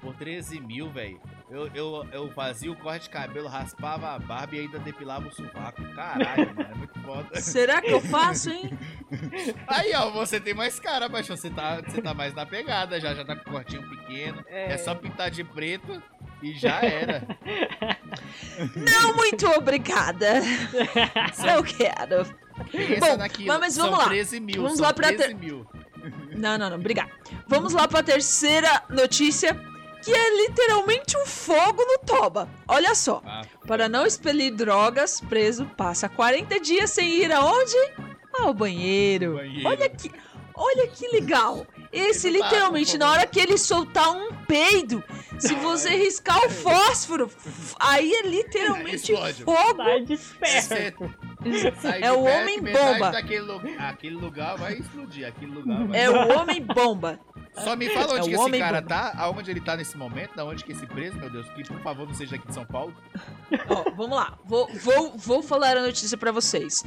Por 0.01 0.15
13 0.15 0.61
mil, 0.61 0.89
velho. 0.91 1.21
Eu, 1.51 1.67
eu, 1.75 2.07
eu 2.13 2.31
fazia 2.33 2.71
o 2.71 2.77
corte 2.77 3.05
de 3.05 3.11
cabelo, 3.11 3.49
raspava 3.49 4.15
a 4.15 4.19
barba 4.19 4.55
e 4.55 4.61
ainda 4.61 4.79
depilava 4.79 5.27
o 5.27 5.33
sovaco. 5.33 5.83
Caralho, 5.95 6.47
mano, 6.55 6.69
é 6.71 6.75
muito 6.75 7.01
foda. 7.01 7.41
Será 7.41 7.81
que 7.81 7.91
eu 7.91 8.01
faço, 8.01 8.51
hein? 8.51 8.71
Aí, 9.67 9.93
ó, 9.95 10.11
você 10.11 10.39
tem 10.39 10.55
mais 10.55 10.79
cara, 10.79 11.09
baixão. 11.09 11.37
Você 11.37 11.51
tá, 11.51 11.81
você 11.81 12.01
tá 12.01 12.15
mais 12.15 12.33
na 12.35 12.47
pegada, 12.47 13.01
já, 13.01 13.13
já 13.15 13.25
tá 13.25 13.35
com 13.35 13.51
cortinho 13.51 13.83
pequeno. 13.89 14.45
É, 14.49 14.75
É. 14.75 14.79
só 14.79 14.95
pintar 14.95 15.31
de 15.31 15.43
preto 15.43 16.01
e 16.43 16.53
já 16.53 16.81
era. 16.81 17.27
Não, 18.77 19.15
muito 19.15 19.47
obrigada. 19.49 20.41
Não 21.45 21.63
quero. 21.63 22.25
Pensa 22.71 23.01
Bom, 23.13 23.17
naquilo. 23.17 23.59
mas 23.61 23.75
são 23.75 23.85
vamos 23.87 23.99
lá. 24.01 24.09
13 24.11 24.41
mil, 24.41 24.63
Vamos 24.63 24.77
são 24.79 24.87
lá 24.87 24.93
pra 24.93 25.09
13 25.09 25.23
ter- 25.29 25.35
mil. 25.35 25.67
Não, 26.37 26.57
não, 26.57 26.71
não, 26.71 26.77
obrigado. 26.77 27.11
Vamos 27.47 27.73
lá 27.73 27.87
pra 27.89 28.03
terceira 28.03 28.83
notícia, 28.89 29.55
que 30.03 30.13
é 30.13 30.37
literalmente 30.47 31.17
um 31.17 31.27
fogo 31.27 31.83
no 31.85 31.99
toba. 31.99 32.49
Olha 32.67 32.95
só. 32.95 33.23
Ah, 33.25 33.43
Para 33.67 33.89
não 33.89 34.07
expelir 34.07 34.55
drogas, 34.55 35.21
preso 35.21 35.65
passa 35.77 36.09
40 36.09 36.61
dias 36.61 36.91
sem 36.91 37.09
ir 37.09 37.33
aonde? 37.33 37.77
Ao 38.33 38.55
banheiro. 38.55 39.35
Banheiro. 39.35 39.69
Olha 39.69 39.89
que, 39.89 40.11
olha 40.55 40.87
que 40.89 41.09
legal. 41.09 41.67
Esse 41.93 42.29
literalmente, 42.31 42.99
na 42.99 43.11
hora 43.11 43.27
que 43.27 43.41
ele 43.41 43.57
soltar 43.57 44.11
um 44.11 44.33
peido, 44.47 45.03
se 45.39 45.55
você 45.55 45.91
riscar 45.91 46.39
o 46.45 46.51
fósforo, 46.51 47.31
aí 47.81 48.13
é 48.13 48.23
literalmente 48.23 49.11
Explode. 49.13 49.43
fogo. 49.43 49.83
Sai 49.83 50.01
de 50.03 50.17
perto. 50.39 51.15
sai 51.81 52.03
É 52.03 52.13
o 52.13 52.23
homem 52.23 52.61
bomba. 52.61 53.11
Daquele, 53.11 53.51
aquele 53.79 54.17
lugar 54.17 54.57
vai 54.59 54.75
explodir. 54.75 55.27
Aquele 55.27 55.53
lugar 55.53 55.87
vai 55.87 56.01
É 56.01 56.11
o 56.11 56.39
homem 56.39 56.63
bomba. 56.63 57.19
Só 57.65 57.77
me 57.77 57.89
fala 57.91 58.13
É 58.13 58.15
onde 58.15 58.21
o 58.21 58.25
que 58.25 58.31
esse 58.31 58.39
homem 58.45 58.61
cara 58.61 58.81
bomba. 58.81 58.95
tá, 58.95 59.13
aonde 59.17 59.51
ele 59.51 59.61
tá 59.61 59.77
nesse 59.77 59.97
momento, 59.97 60.35
da 60.37 60.45
onde 60.45 60.65
que 60.65 60.73
esse 60.73 60.87
preso, 60.87 61.17
meu 61.17 61.31
Deus, 61.31 61.49
que 61.51 61.65
por 61.65 61.81
favor 61.81 62.07
não 62.07 62.15
seja 62.15 62.37
aqui 62.37 62.47
de 62.49 62.55
São 62.55 62.65
Paulo. 62.65 62.95
Ó, 63.69 63.91
vamos 63.97 64.17
lá. 64.17 64.39
Vou, 64.45 64.69
vou, 64.75 65.13
vou 65.17 65.43
falar 65.43 65.77
a 65.77 65.83
notícia 65.83 66.17
pra 66.17 66.33
vocês. 66.33 66.85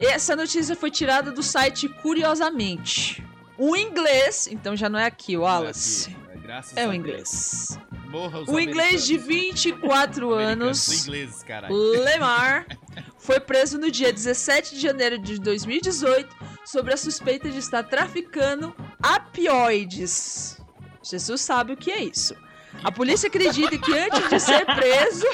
Essa 0.00 0.34
notícia 0.36 0.74
foi 0.76 0.90
tirada 0.90 1.30
do 1.32 1.42
site 1.42 1.88
Curiosamente. 1.88 3.24
O 3.58 3.74
inglês, 3.76 4.48
então 4.50 4.76
já 4.76 4.88
não 4.88 4.98
é 4.98 5.06
aqui, 5.06 5.36
Wallace. 5.36 6.10
Aqui, 6.10 6.16
é, 6.20 6.25
graças 6.46 6.76
É 6.76 6.86
o 6.86 6.92
inglês. 6.92 7.78
Morra 8.08 8.40
os 8.40 8.48
O 8.48 8.58
inglês 8.58 9.04
de 9.04 9.14
americanos. 9.14 9.64
24 9.64 10.32
Americanos, 10.32 10.88
anos, 10.88 11.06
ingleses, 11.06 11.42
caralho. 11.42 11.74
Lemar, 11.74 12.66
foi 13.18 13.40
preso 13.40 13.78
no 13.78 13.90
dia 13.90 14.12
17 14.12 14.76
de 14.76 14.80
janeiro 14.80 15.18
de 15.18 15.40
2018 15.40 16.34
sobre 16.64 16.94
a 16.94 16.96
suspeita 16.96 17.50
de 17.50 17.58
estar 17.58 17.82
traficando 17.82 18.74
apioides. 19.02 20.60
Jesus 21.02 21.40
sabe 21.40 21.72
o 21.72 21.76
que 21.76 21.90
é 21.90 22.04
isso. 22.04 22.36
A 22.84 22.92
polícia 22.92 23.26
acredita 23.28 23.76
que 23.78 23.92
antes 23.92 24.28
de 24.28 24.38
ser 24.38 24.64
preso, 24.66 25.26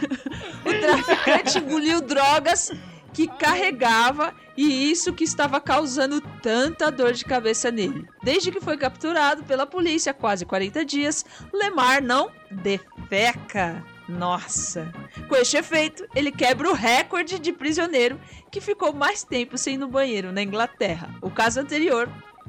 o 0.64 0.80
traficante 0.80 1.58
engoliu 1.58 2.00
drogas 2.00 2.70
que 3.12 3.26
carregava 3.26 4.34
e 4.56 4.90
isso 4.90 5.12
que 5.12 5.24
estava 5.24 5.60
causando 5.60 6.20
tanta 6.42 6.90
dor 6.90 7.12
de 7.12 7.24
cabeça 7.24 7.70
nele. 7.70 8.06
Desde 8.22 8.50
que 8.50 8.60
foi 8.60 8.76
capturado 8.76 9.42
pela 9.44 9.66
polícia 9.66 10.10
há 10.10 10.14
quase 10.14 10.44
40 10.44 10.84
dias, 10.84 11.24
Lemar 11.52 12.02
não 12.02 12.30
defeca. 12.50 13.84
Nossa! 14.08 14.90
Com 15.28 15.36
este 15.36 15.56
efeito, 15.58 16.06
ele 16.14 16.32
quebra 16.32 16.70
o 16.70 16.74
recorde 16.74 17.38
de 17.38 17.52
prisioneiro 17.52 18.18
que 18.50 18.60
ficou 18.60 18.92
mais 18.92 19.22
tempo 19.22 19.58
sem 19.58 19.74
ir 19.74 19.78
no 19.78 19.88
banheiro 19.88 20.32
na 20.32 20.42
Inglaterra. 20.42 21.10
O 21.20 21.30
caso 21.30 21.60
anterior 21.60 22.08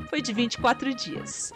foi 0.09 0.21
de 0.21 0.31
24 0.33 0.93
dias. 0.93 1.51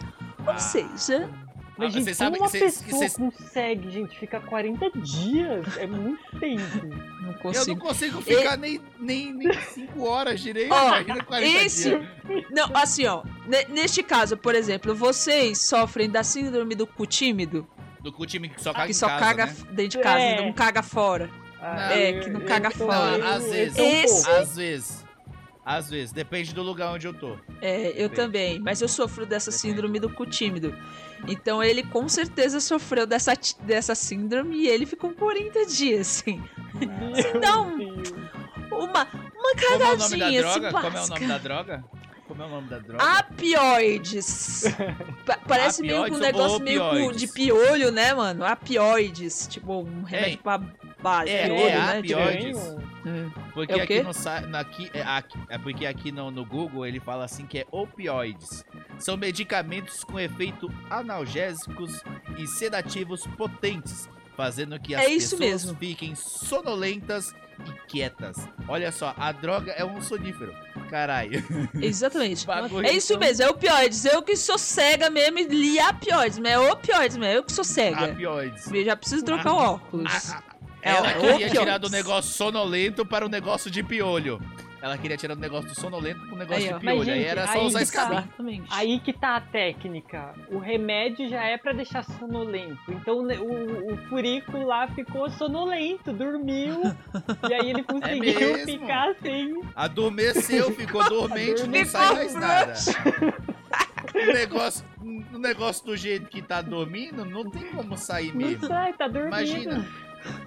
Ou 0.46 0.52
Ah. 0.52 0.58
seja, 0.58 1.28
Mas, 1.76 1.88
Ah, 1.88 1.90
gente, 1.98 2.04
vocês 2.04 2.16
como 2.18 2.26
sabem- 2.28 2.40
uma 2.40 2.48
vocês- 2.48 2.82
pessoa 2.82 2.98
vocês- 2.98 3.16
consegue, 3.16 3.90
gente, 3.90 4.16
ficar 4.18 4.40
40 4.40 4.90
dias? 4.90 5.76
É 5.78 5.86
muito 5.86 6.22
tempo. 6.38 6.86
não 6.86 6.90
Eu 6.90 7.32
não 7.32 7.34
consigo. 7.34 7.80
consigo 7.80 8.22
ficar 8.22 8.56
nem, 8.56 8.80
nem, 9.00 9.32
nem 9.34 9.52
cinco 9.72 10.04
horas 10.04 10.40
direito. 10.40 10.68
40 11.26 11.64
esse- 11.64 11.88
dias. 11.90 12.44
Não, 12.50 12.70
assim, 12.76 13.06
ó. 13.06 13.24
ne- 13.46 13.64
neste 13.70 14.02
caso, 14.02 14.36
por 14.36 14.54
exemplo, 14.54 14.94
vocês 14.94 15.58
sofrem 15.58 16.08
da 16.08 16.22
síndrome 16.22 16.74
do 16.76 16.86
cu 16.86 17.06
tímido, 17.06 17.66
Do 18.00 18.12
cu 18.12 18.24
time 18.26 18.48
que 18.48 18.62
só 18.62 18.72
caga 18.72 18.84
que 18.84 18.90
em 18.92 18.94
só 18.94 19.08
casa, 19.08 19.20
caga 19.24 19.46
né? 19.46 19.56
dentro 19.72 19.88
de 19.88 19.98
casa 19.98 20.18
É. 20.20 20.38
e 20.40 20.44
não 20.46 20.52
caga 20.52 20.82
fora. 20.82 21.28
Ah, 21.60 21.92
É, 21.94 22.10
eu- 22.18 22.20
que 22.22 22.30
não 22.30 22.40
caga 22.42 22.70
tô- 22.70 22.86
fora. 22.86 23.16
eu- 23.18 23.26
Às 23.26 23.44
vezes. 23.50 23.78
um 23.78 23.82
Esse-. 23.84 24.30
Às 24.30 24.56
vezes. 24.56 25.04
Às 25.64 25.88
vezes. 25.88 26.12
Depende 26.12 26.54
do 26.54 26.62
lugar 26.62 26.92
onde 26.92 27.06
eu 27.06 27.14
tô. 27.14 27.38
É, 27.62 27.88
eu 27.88 27.92
Depende. 28.10 28.14
também, 28.14 28.58
mas 28.60 28.82
eu 28.82 28.88
sofro 28.88 29.24
dessa 29.24 29.50
Depende. 29.50 29.60
síndrome 29.74 29.98
do 29.98 30.10
cu 30.10 30.26
tímido. 30.26 30.76
Então 31.26 31.62
ele 31.62 31.82
com 31.82 32.08
certeza 32.08 32.60
sofreu 32.60 33.06
dessa, 33.06 33.32
dessa 33.60 33.94
síndrome 33.94 34.56
e 34.56 34.68
ele 34.68 34.84
ficou 34.86 35.10
40 35.12 35.66
dias, 35.66 36.00
assim. 36.24 36.42
Deus. 36.74 38.12
Uma, 38.70 38.82
uma 38.82 39.06
Como 39.06 39.82
é 39.82 39.96
nome 39.96 40.18
cagadinha, 40.18 40.48
assim, 40.48 40.60
droga? 40.60 40.70
Como 40.72 40.86
é 40.86 40.90
o 40.90 40.92
nome 40.92 41.08
básica. 41.08 41.26
da 41.26 41.38
droga? 41.38 41.84
Como 42.26 42.42
é 42.42 42.46
o 42.46 42.48
nome 42.48 42.68
da 42.68 42.78
droga? 42.78 43.04
Apioides. 43.18 44.64
Pa- 45.26 45.38
parece 45.46 45.82
meio 45.82 46.04
que 46.04 46.10
um 46.10 46.16
Apioides 46.16 46.20
negócio 46.20 46.60
meio 46.60 47.12
de 47.12 47.26
piolho, 47.28 47.90
né, 47.92 48.14
mano? 48.14 48.44
Apioides. 48.44 49.46
Tipo, 49.46 49.80
um 49.82 50.02
remédio 50.02 50.38
É. 50.38 50.42
pra 50.42 50.60
base, 51.04 51.30
É, 51.30 51.44
piolho, 51.46 51.60
é 51.60 51.70
né? 51.78 51.98
apioides. 51.98 52.56
Estranho. 52.56 52.84
Tipo, 53.28 53.40
Porque 53.52 53.72
É 53.74 53.82
aqui 53.82 54.02
no 54.02 54.56
aqui, 54.58 54.90
é, 54.94 55.02
aqui- 55.02 55.38
é 55.50 55.58
porque 55.58 55.86
aqui 55.86 56.10
no, 56.10 56.30
no 56.30 56.44
Google 56.44 56.86
ele 56.86 56.98
fala 56.98 57.24
assim 57.24 57.44
que 57.46 57.58
é 57.58 57.66
opioides. 57.70 58.64
São 58.98 59.16
medicamentos 59.16 60.02
com 60.02 60.18
efeito 60.18 60.72
analgésicos 60.90 62.02
e 62.38 62.46
sedativos 62.46 63.26
potentes, 63.36 64.08
fazendo 64.36 64.78
que 64.80 64.94
as 64.94 65.02
É 65.02 65.08
isso 65.10 65.36
pessoas 65.36 65.64
mesmo. 65.66 65.78
fiquem 65.78 66.14
sonolentas 66.14 67.34
e 67.60 67.72
quietas. 67.86 68.48
Olha 68.66 68.90
só, 68.90 69.14
a 69.18 69.30
droga 69.32 69.70
é 69.72 69.84
um 69.84 70.00
sonífero. 70.02 70.54
Caralho. 70.90 71.42
Exatamente. 71.80 72.46
É 72.84 72.92
isso 72.92 73.12
então- 73.12 73.20
mesmo, 73.28 73.44
é 73.44 73.48
opioides. 73.50 74.04
Eu 74.04 74.22
que 74.22 74.34
sou 74.36 74.58
cega 74.58 75.08
mesmo 75.10 75.38
e 75.38 75.44
li 75.44 75.78
apioides, 75.78 76.38
mas 76.38 76.52
é 76.52 76.58
opioides 76.58 77.16
mesmo. 77.16 77.34
Eu 77.36 77.44
que 77.44 77.52
sou 77.52 77.64
cega. 77.64 78.06
Apioides. 78.06 78.66
Eu 78.72 78.84
já 78.84 78.96
preciso 78.96 79.24
trocar 79.24 79.52
o 79.52 79.56
óculos. 79.56 80.30
A- 80.32 80.38
a- 80.38 80.42
É, 80.50 80.53
Ela 80.84 81.00
ó, 81.00 81.02
queria 81.12 81.34
opioides. 81.34 81.58
tirar 81.58 81.78
do 81.78 81.88
negócio 81.90 82.32
sonolento 82.32 83.04
para 83.06 83.24
o 83.24 83.28
negócio 83.28 83.70
de 83.70 83.82
piolho. 83.82 84.40
Ela 84.82 84.98
queria 84.98 85.16
tirar 85.16 85.34
do 85.34 85.40
negócio 85.40 85.70
do 85.70 85.80
sonolento 85.80 86.20
para 86.26 86.34
o 86.34 86.38
negócio 86.38 86.62
Aí, 86.66 86.74
de 86.74 86.78
piolho. 86.80 86.98
Mas, 86.98 87.08
aí 87.08 87.14
gente, 87.20 87.26
era 87.26 87.46
só 87.46 87.52
aí 87.58 87.66
usar 87.66 87.86
tá. 87.86 87.92
caminho. 87.92 88.18
Exatamente. 88.18 88.66
Aí 88.70 89.00
que 89.00 89.12
tá 89.14 89.36
a 89.36 89.40
técnica. 89.40 90.34
O 90.50 90.58
remédio 90.58 91.26
já 91.26 91.42
é 91.42 91.56
pra 91.56 91.72
deixar 91.72 92.02
sonolento. 92.04 92.92
Então 92.92 93.22
né, 93.22 93.38
o, 93.38 93.94
o 93.94 93.96
furico 94.08 94.58
lá 94.62 94.86
ficou 94.88 95.30
sonolento, 95.30 96.12
dormiu. 96.12 96.82
e 97.48 97.54
aí 97.54 97.70
ele 97.70 97.82
conseguiu 97.84 98.56
É 98.56 98.66
ficar 98.66 99.08
assim. 99.12 99.62
Adormeceu, 99.74 100.70
ficou 100.72 101.02
dormente, 101.08 101.66
não 101.66 101.84
sai 101.86 102.14
mais 102.14 102.34
nada. 102.34 102.74
O 104.14 104.32
negócio, 104.32 104.84
o 105.32 105.38
negócio 105.38 105.84
do 105.86 105.96
jeito 105.96 106.26
que 106.28 106.40
tá 106.40 106.62
dormindo, 106.62 107.24
não 107.24 107.50
tem 107.50 107.64
como 107.72 107.96
sair 107.96 108.30
Não 108.32 108.46
mesmo. 108.46 108.68
sai, 108.68 108.92
tá 108.92 109.08
dormindo. 109.08 109.26
Imagina. 109.34 109.88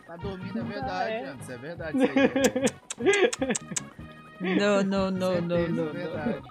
Tá 0.05 0.15
dormindo, 0.15 0.59
é 0.59 0.63
verdade, 0.63 1.11
é. 1.11 1.25
Anderson, 1.29 1.51
é 1.51 1.57
verdade 1.57 1.97
isso 1.97 2.11
aí. 2.13 3.77
Não, 4.39 4.83
não, 4.83 5.09
não, 5.09 5.41
não, 5.41 5.55
é 5.57 5.67
não. 5.67 5.91
verdade. 5.91 6.41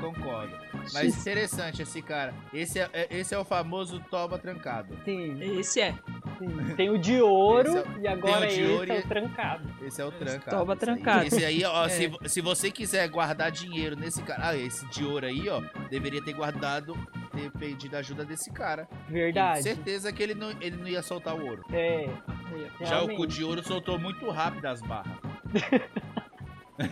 Concordo. 0.00 0.52
Mas 0.92 1.16
interessante 1.20 1.82
esse 1.82 2.02
cara. 2.02 2.34
Esse 2.52 2.80
é, 2.80 2.90
é- 2.92 3.06
esse 3.10 3.32
é 3.32 3.38
o 3.38 3.44
famoso 3.44 4.00
toba 4.10 4.36
trancado. 4.38 4.96
Sim, 5.04 5.40
Esse 5.58 5.80
é. 5.80 5.92
sim. 6.38 6.74
Tem 6.76 6.90
o 6.90 6.98
de 6.98 7.20
ouro 7.22 7.78
é- 7.78 7.84
e 8.00 8.08
agora 8.08 8.46
tem 8.48 8.48
o 8.48 8.50
de 8.50 8.60
esse 8.62 8.72
ouro 8.72 8.92
é 8.92 8.98
o 8.98 9.02
trancado. 9.06 9.68
Esse 9.82 10.02
é 10.02 10.04
o 10.04 10.10
trancado. 10.10 10.56
Toba 10.56 10.72
esse 10.74 10.90
aí. 10.90 10.94
trancado. 10.96 11.26
Esse 11.26 11.44
aí, 11.44 11.64
ó, 11.64 11.86
É. 11.86 11.88
se, 11.88 12.10
se 12.26 12.40
você 12.40 12.70
quiser 12.72 13.08
guardar 13.08 13.52
dinheiro 13.52 13.94
nesse 13.94 14.20
cara. 14.22 14.48
Ah, 14.48 14.56
esse 14.56 14.84
de 14.88 15.04
ouro 15.04 15.24
aí, 15.26 15.48
ó, 15.48 15.60
deveria 15.88 16.20
ter 16.22 16.32
guardado. 16.32 16.96
ter 17.30 17.52
pedido 17.52 17.96
ajuda 17.96 18.24
desse 18.24 18.50
cara. 18.50 18.88
Verdade. 19.08 19.62
Certeza 19.62 20.12
que 20.12 20.20
ele 20.20 20.34
não, 20.34 20.50
ele 20.60 20.76
não 20.76 20.88
ia 20.88 21.02
soltar 21.02 21.36
o 21.36 21.46
ouro. 21.46 21.62
É. 21.72 22.08
Já 22.80 22.98
o 22.98 23.00
cu 23.02 23.06
realmente. 23.08 23.34
de 23.36 23.44
ouro 23.44 23.62
soltou 23.62 23.98
muito 23.98 24.28
rápido 24.30 24.66
as 24.66 24.80
barras. 24.82 25.12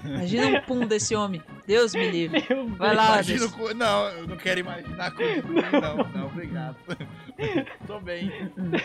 Imagina 0.04 0.48
um 0.48 0.60
pum 0.62 0.84
desse 0.84 1.14
homem. 1.14 1.40
Deus 1.64 1.94
me 1.94 2.10
livre. 2.10 2.44
Meu 2.50 2.66
Vai 2.70 2.92
lá, 2.94 3.20
o 3.20 3.52
cu. 3.52 3.72
Não, 3.72 4.08
eu 4.08 4.26
não 4.26 4.36
quero 4.36 4.58
imaginar 4.58 5.12
cu 5.12 5.18
de 5.22 5.38
ruim, 5.40 5.54
não. 5.80 5.96
Não, 6.12 6.26
obrigado. 6.26 6.76
Tô 7.86 8.00
bem. 8.00 8.28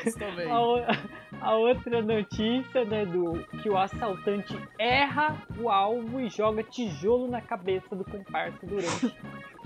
Estou 0.05 0.31
bem. 0.35 0.51
A, 0.51 0.61
o- 0.61 0.85
a 1.41 1.55
outra 1.55 2.03
notícia, 2.03 2.85
né, 2.85 3.03
do 3.05 3.43
que 3.63 3.67
o 3.69 3.77
assaltante 3.77 4.55
erra 4.77 5.35
o 5.59 5.69
alvo 5.71 6.19
e 6.19 6.29
joga 6.29 6.61
tijolo 6.61 7.27
na 7.27 7.41
cabeça 7.41 7.95
do 7.95 8.03
comparsa 8.05 8.59
durante 8.63 9.11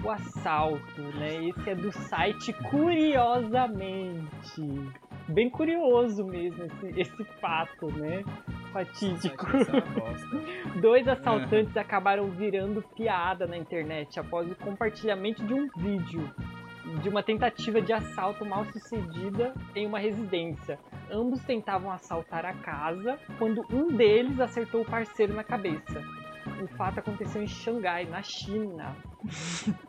o 0.01 0.10
assalto, 0.10 1.01
né? 1.18 1.47
Esse 1.49 1.70
é 1.70 1.76
do 1.76 1.91
site 1.91 2.53
Curiosamente. 2.70 4.62
Bem 5.28 5.49
curioso 5.49 6.23
mesmo 6.23 6.63
esse, 6.63 6.99
esse 7.01 7.23
fato, 7.41 7.88
né? 7.91 8.23
Fatídico. 8.71 9.47
É. 9.57 10.78
Dois 10.80 11.07
assaltantes 11.07 11.76
acabaram 11.76 12.30
virando 12.30 12.84
piada 12.95 13.47
na 13.47 13.57
internet 13.57 14.19
após 14.19 14.49
o 14.51 14.55
compartilhamento 14.55 15.43
de 15.43 15.53
um 15.53 15.67
vídeo 15.78 16.30
de 17.01 17.09
uma 17.09 17.23
tentativa 17.23 17.82
de 17.82 17.91
assalto 17.91 18.45
mal 18.45 18.63
sucedida 18.65 19.53
em 19.76 19.88
uma 19.88 19.97
residência. 19.97 20.80
Ambos 21.09 21.43
tentavam 21.43 21.91
assaltar 21.91 22.45
a 22.45 22.53
casa 22.53 23.17
quando 23.39 23.65
um 23.71 23.88
deles 23.88 24.39
acertou 24.39 24.82
o 24.82 24.86
parceiro 24.86 25.34
na 25.34 25.43
cabeça. 25.43 26.03
O 26.62 26.68
fato 26.78 26.99
aconteceu 26.99 27.41
em 27.43 27.47
Xangai, 27.47 28.06
na 28.06 28.22
China. 28.22 28.95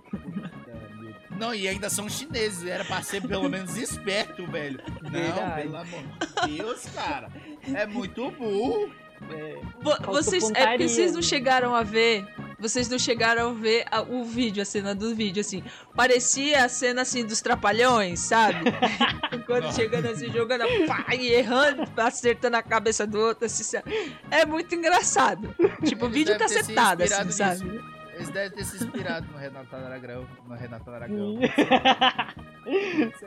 Não, 1.39 1.55
e 1.55 1.69
ainda 1.69 1.91
são 1.91 2.09
chineses. 2.09 2.67
Era 2.67 2.85
pra 2.85 3.03
ser 3.03 3.21
pelo 3.27 3.49
menos 3.49 3.77
esperto, 3.77 4.47
velho. 4.47 4.81
Não, 5.03 5.11
Verdade. 5.11 5.63
pelo 5.63 5.77
amor 5.77 6.03
de 6.03 6.57
Deus, 6.57 6.87
cara. 6.95 7.29
É 7.75 7.87
muito 7.87 8.31
burro. 8.31 8.91
É, 9.31 9.61
Vocês, 10.07 10.51
é 10.51 10.67
porque 10.67 10.89
vocês 10.89 11.13
não 11.15 11.23
chegaram 11.23 11.75
a 11.75 11.83
ver. 11.83 12.27
Vocês 12.59 12.89
não 12.89 12.99
chegaram 12.99 13.51
a 13.51 13.53
ver 13.53 13.85
a- 13.91 14.01
o 14.03 14.25
vídeo, 14.25 14.63
a 14.63 14.65
cena 14.65 14.95
do 14.95 15.15
vídeo, 15.15 15.41
assim. 15.41 15.63
Parecia 15.95 16.65
a 16.65 16.69
cena 16.69 17.03
assim 17.03 17.25
dos 17.25 17.41
trapalhões, 17.41 18.21
sabe? 18.21 18.65
Quando 19.47 19.73
chegando 19.75 20.07
assim, 20.09 20.33
jogando 20.33 20.65
pá, 20.87 21.05
e 21.15 21.29
errando, 21.33 21.87
acertando 21.97 22.57
a 22.57 22.63
cabeça 22.63 23.07
do 23.07 23.19
outro, 23.21 23.45
assim. 23.47 23.63
sabe? 23.63 24.17
É 24.31 24.45
muito 24.47 24.75
engraçado. 24.75 25.55
Tipo, 25.85 26.07
o 26.07 26.11
vídeo 26.11 26.37
tá 26.39 26.49
setado, 26.49 27.03
assim, 27.03 27.15
inspirado 27.29 27.33
sabe? 27.33 27.81
Eles 28.15 28.31
devem 28.31 28.51
ter 28.51 28.65
se 28.65 28.77
inspirado 28.83 29.27
no 29.31 29.37
Renato 29.39 29.77
Aragão. 29.77 30.27
No 30.49 30.55
Renato 30.55 30.91
Aragão. 30.91 31.39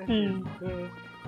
Sim. 0.08 0.44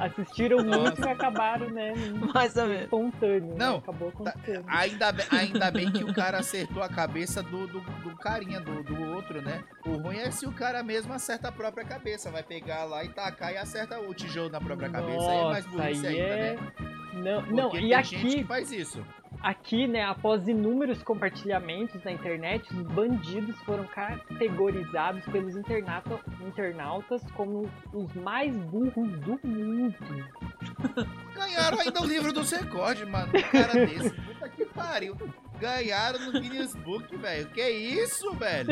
Assistiram 0.05 0.57
Nossa. 0.63 0.79
muito 0.79 1.01
e 1.01 1.09
acabaram, 1.09 1.69
né? 1.69 1.93
Mais 2.33 2.55
ou 2.57 2.67
menos. 2.67 2.83
Espontâneo. 2.83 3.41
né? 3.49 3.55
Não, 3.57 3.77
Acabou 3.77 4.09
acontecendo. 4.09 4.63
Ainda 4.67 5.11
bem, 5.11 5.25
ainda 5.31 5.71
bem 5.71 5.91
que 5.91 6.03
o 6.03 6.13
cara 6.13 6.39
acertou 6.39 6.81
a 6.81 6.89
cabeça 6.89 7.43
do, 7.43 7.67
do, 7.67 7.79
do 7.79 8.15
carinha, 8.17 8.59
do, 8.59 8.83
do 8.83 9.01
outro, 9.13 9.41
né? 9.41 9.63
O 9.85 9.97
ruim 9.97 10.17
é 10.17 10.31
se 10.31 10.45
o 10.47 10.51
cara 10.51 10.81
mesmo 10.83 11.13
acerta 11.13 11.49
a 11.49 11.51
própria 11.51 11.85
cabeça. 11.85 12.31
Vai 12.31 12.43
pegar 12.43 12.83
lá 12.85 13.03
e 13.03 13.09
tacar 13.09 13.53
e 13.53 13.57
acerta 13.57 13.99
o 13.99 14.13
tijolo 14.13 14.49
na 14.49 14.59
própria 14.59 14.89
cabeça. 14.89 15.29
Aí 15.29 15.37
é 15.37 15.43
mais 15.43 15.65
Nossa, 15.65 15.77
burrice 15.77 16.07
aí 16.07 16.21
ainda, 16.21 16.33
é- 16.35 16.53
né? 16.55 16.71
Não, 17.13 17.41
Porque 17.43 17.53
não, 17.61 17.69
tem 17.69 17.79
e 17.85 17.89
gente 17.89 18.15
aqui, 18.15 18.35
que 18.37 18.43
faz 18.45 18.71
isso. 18.71 19.05
aqui, 19.41 19.85
né, 19.85 20.05
após 20.05 20.47
inúmeros 20.47 21.03
compartilhamentos 21.03 22.01
na 22.05 22.11
internet, 22.13 22.73
os 22.73 22.87
bandidos 22.87 23.55
foram 23.63 23.83
categorizados 23.83 25.23
pelos 25.25 25.55
internautas 25.55 27.21
como 27.35 27.69
os 27.93 28.13
mais 28.15 28.55
burros 28.55 28.93
do 29.19 29.39
mundo. 29.43 29.70
Ganharam 31.35 31.79
ainda 31.79 32.01
o 32.01 32.05
livro 32.05 32.31
do 32.33 32.41
recorde, 32.43 33.05
mano. 33.05 33.31
Um 33.35 33.41
cara 33.51 33.85
desse. 33.85 34.09
Puta 34.11 34.49
que 34.49 34.65
pariu. 34.65 35.17
Ganharam 35.59 36.19
no 36.19 36.39
Guinness 36.39 36.75
Book, 36.75 37.15
velho. 37.17 37.47
Que 37.47 37.69
isso, 37.69 38.33
velho? 38.33 38.69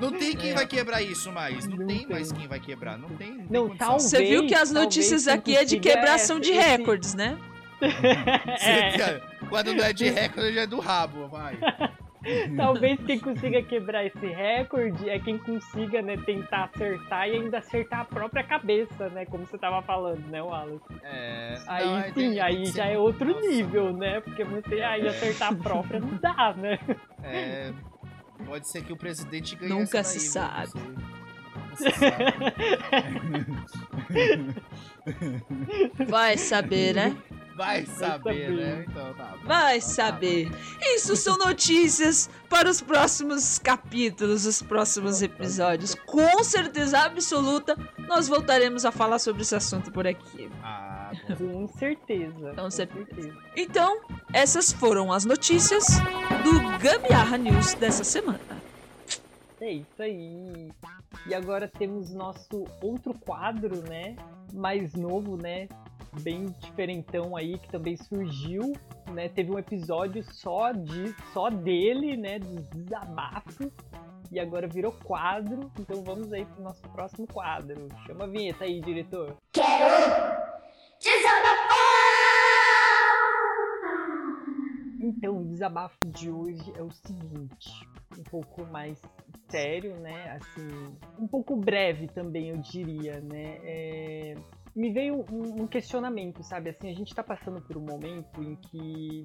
Não 0.00 0.10
tem 0.12 0.36
quem 0.36 0.50
É. 0.50 0.54
vai 0.54 0.66
quebrar 0.66 1.00
isso 1.02 1.30
mais. 1.32 1.66
Não, 1.66 1.76
Não 1.78 1.86
tem, 1.86 1.98
tem. 1.98 2.08
mais 2.08 2.32
quem 2.32 2.46
vai 2.48 2.60
quebrar. 2.60 2.98
Não 2.98 3.08
tem. 3.10 3.30
Não, 3.30 3.36
tem 3.38 3.46
Não, 3.50 3.66
condição. 3.68 3.86
tal- 3.88 4.00
Você 4.00 4.22
viu 4.24 4.46
que 4.46 4.54
as 4.54 4.70
Talvez- 4.70 4.84
notícias 4.84 5.24
talvez 5.24 5.40
aqui 5.40 5.56
é 5.56 5.64
de 5.64 5.78
quebração 5.80 6.38
de 6.40 6.50
esse- 6.50 6.60
recordes, 6.60 7.14
né? 7.14 7.38
É, 8.60 9.20
Quando 9.48 9.74
não 9.74 9.84
é 9.84 9.92
de 9.92 10.08
recorde, 10.08 10.58
é 10.58 10.66
do 10.66 10.78
rabo, 10.80 11.28
vai. 11.28 11.58
talvez 12.56 12.98
quem 13.04 13.18
consiga 13.18 13.62
quebrar 13.62 14.04
esse 14.04 14.26
recorde 14.26 15.08
é 15.08 15.18
quem 15.18 15.38
consiga, 15.38 16.00
né, 16.02 16.16
tentar 16.16 16.64
acertar 16.64 17.28
e 17.28 17.32
ainda 17.32 17.58
acertar 17.58 18.00
a 18.00 18.04
própria 18.04 18.42
cabeça, 18.44 19.08
né, 19.10 19.24
como 19.26 19.46
você 19.46 19.58
tava 19.58 19.82
falando, 19.82 20.24
né, 20.28 20.42
Wallace? 20.42 20.84
É, 21.02 21.58
Aí 21.66 21.84
não, 21.86 22.02
sim, 22.04 22.12
tem- 22.12 22.40
aí 22.40 22.62
que 22.62 22.72
já 22.72 22.86
é 22.86 22.96
outro 22.98 23.26
Nossa, 23.26 23.40
nível, 23.48 23.92
né? 23.92 24.20
Porque 24.20 24.44
você 24.44 24.80
aí 24.80 25.06
É. 25.06 25.10
acertar 25.10 25.52
a 25.52 25.56
própria 25.56 26.00
não 26.00 26.14
dá, 26.16 26.54
né? 26.56 26.78
É, 27.22 27.72
pode 28.46 28.66
ser 28.68 28.82
que 28.84 28.92
o 28.92 28.96
presidente 28.96 29.56
ganhe 29.56 29.72
Nunca 29.72 29.98
essa 29.98 30.18
se 30.18 30.38
daí? 30.38 30.44
Não 30.44 30.66
sabe. 30.66 30.80
Nunca 31.54 31.74
se 31.76 31.90
sabe. 31.92 32.14
Vai 36.08 36.36
saber, 36.36 36.94
né? 36.94 37.16
Vai 37.56 37.86
saber, 37.86 38.50
né? 38.50 38.84
Então 38.88 39.14
tá. 39.14 39.36
bom. 39.40 39.46
Vai 39.46 39.76
Então 39.76 39.88
tá 39.88 39.94
saber. 39.94 40.50
Isso 40.80 41.16
são 41.16 41.38
notícias 41.38 42.28
para 42.48 42.68
os 42.68 42.80
próximos 42.80 43.58
capítulos, 43.58 44.44
os 44.46 44.60
próximos 44.60 45.22
episódios. 45.22 45.94
Com 46.06 46.42
certeza 46.42 47.00
absoluta, 47.00 47.76
nós 48.08 48.28
voltaremos 48.28 48.84
a 48.84 48.90
falar 48.90 49.18
sobre 49.18 49.42
esse 49.42 49.54
assunto 49.54 49.92
por 49.92 50.06
aqui. 50.06 50.50
Ah. 50.62 50.94
Com 51.38 51.68
certeza. 51.68 52.50
Então, 52.52 52.64
com 52.64 52.70
certeza. 52.70 53.06
certeza. 53.14 53.38
Então, 53.56 54.00
essas 54.32 54.72
foram 54.72 55.12
as 55.12 55.24
notícias 55.24 55.86
do 56.42 56.78
Gambiarra 56.78 57.36
News 57.36 57.74
dessa 57.74 58.02
semana. 58.04 58.40
É 59.60 59.72
isso 59.72 60.02
aí. 60.02 60.70
E 61.26 61.34
agora 61.34 61.68
temos 61.68 62.12
nosso 62.12 62.66
outro 62.82 63.14
quadro, 63.14 63.82
né? 63.88 64.16
Mais 64.52 64.94
novo, 64.94 65.36
né? 65.36 65.68
Bem 66.20 66.46
diferentão 66.60 67.36
aí, 67.36 67.58
que 67.58 67.68
também 67.68 67.96
surgiu, 67.96 68.72
né? 69.12 69.28
Teve 69.28 69.52
um 69.52 69.58
episódio 69.58 70.22
só 70.32 70.72
de 70.72 71.14
só 71.32 71.50
dele, 71.50 72.16
né? 72.16 72.38
Dos 72.38 72.68
desabafos. 72.70 73.70
E 74.30 74.40
agora 74.40 74.66
virou 74.66 74.92
quadro. 74.92 75.70
Então 75.78 76.02
vamos 76.02 76.32
aí 76.32 76.44
pro 76.44 76.62
nosso 76.62 76.82
próximo 76.90 77.26
quadro. 77.26 77.88
Chama 78.06 78.24
a 78.24 78.28
vinheta 78.28 78.64
aí, 78.64 78.80
diretor. 78.80 79.36
Então, 85.00 85.38
o 85.38 85.44
desabafo 85.44 85.98
de 86.06 86.30
hoje 86.30 86.72
é 86.76 86.82
o 86.82 86.90
seguinte, 86.90 87.86
um 88.18 88.22
pouco 88.24 88.64
mais 88.64 89.00
sério, 89.50 89.96
né? 90.00 90.32
Assim, 90.32 90.96
um 91.18 91.28
pouco 91.28 91.56
breve 91.56 92.08
também, 92.08 92.48
eu 92.48 92.56
diria, 92.56 93.20
né? 93.20 93.58
É, 93.62 94.34
Me 94.74 94.92
veio 94.92 95.24
um, 95.30 95.62
um 95.62 95.66
questionamento, 95.66 96.42
sabe? 96.42 96.70
Assim, 96.70 96.90
a 96.90 96.94
gente 96.94 97.14
tá 97.14 97.22
passando 97.22 97.60
por 97.60 97.76
um 97.76 97.82
momento 97.82 98.42
em 98.42 98.56
que 98.56 99.24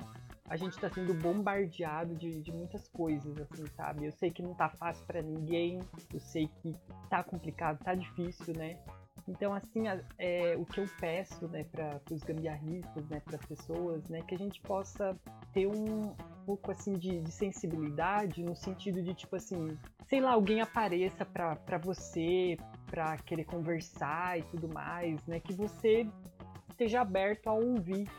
a 0.49 0.57
gente 0.57 0.77
tá 0.79 0.89
sendo 0.89 1.13
bombardeado 1.13 2.15
de, 2.15 2.41
de 2.41 2.51
muitas 2.51 2.87
coisas, 2.89 3.37
assim, 3.37 3.65
sabe? 3.75 4.05
Eu 4.05 4.11
sei 4.11 4.31
que 4.31 4.41
não 4.41 4.55
tá 4.55 4.69
fácil 4.69 5.05
pra 5.05 5.21
ninguém, 5.21 5.79
eu 6.13 6.19
sei 6.19 6.47
que 6.61 6.75
tá 7.09 7.23
complicado, 7.23 7.79
tá 7.83 7.93
difícil, 7.93 8.55
né? 8.55 8.79
Então, 9.27 9.53
assim, 9.53 9.83
é, 10.17 10.55
o 10.57 10.65
que 10.65 10.79
eu 10.79 10.87
peço, 10.99 11.47
né, 11.49 11.63
para 11.63 12.01
os 12.11 12.23
gambiarristas, 12.23 13.07
né, 13.09 13.19
para 13.19 13.35
as 13.35 13.45
pessoas, 13.45 14.03
né, 14.09 14.21
que 14.23 14.33
a 14.33 14.37
gente 14.37 14.59
possa 14.61 15.15
ter 15.53 15.67
um 15.67 16.15
pouco, 16.47 16.71
assim, 16.71 16.93
de, 16.93 17.21
de 17.21 17.31
sensibilidade 17.31 18.43
no 18.43 18.55
sentido 18.55 19.03
de, 19.03 19.13
tipo 19.13 19.35
assim, 19.35 19.77
sei 20.07 20.19
lá, 20.19 20.31
alguém 20.31 20.61
apareça 20.61 21.23
pra 21.25 21.77
você, 21.77 22.57
pra 22.89 23.17
querer 23.17 23.45
conversar 23.45 24.39
e 24.39 24.43
tudo 24.43 24.67
mais, 24.67 25.23
né, 25.27 25.39
que 25.39 25.53
você 25.53 26.07
esteja 26.69 27.01
aberto 27.01 27.47
a 27.47 27.53
ouvir, 27.53 28.09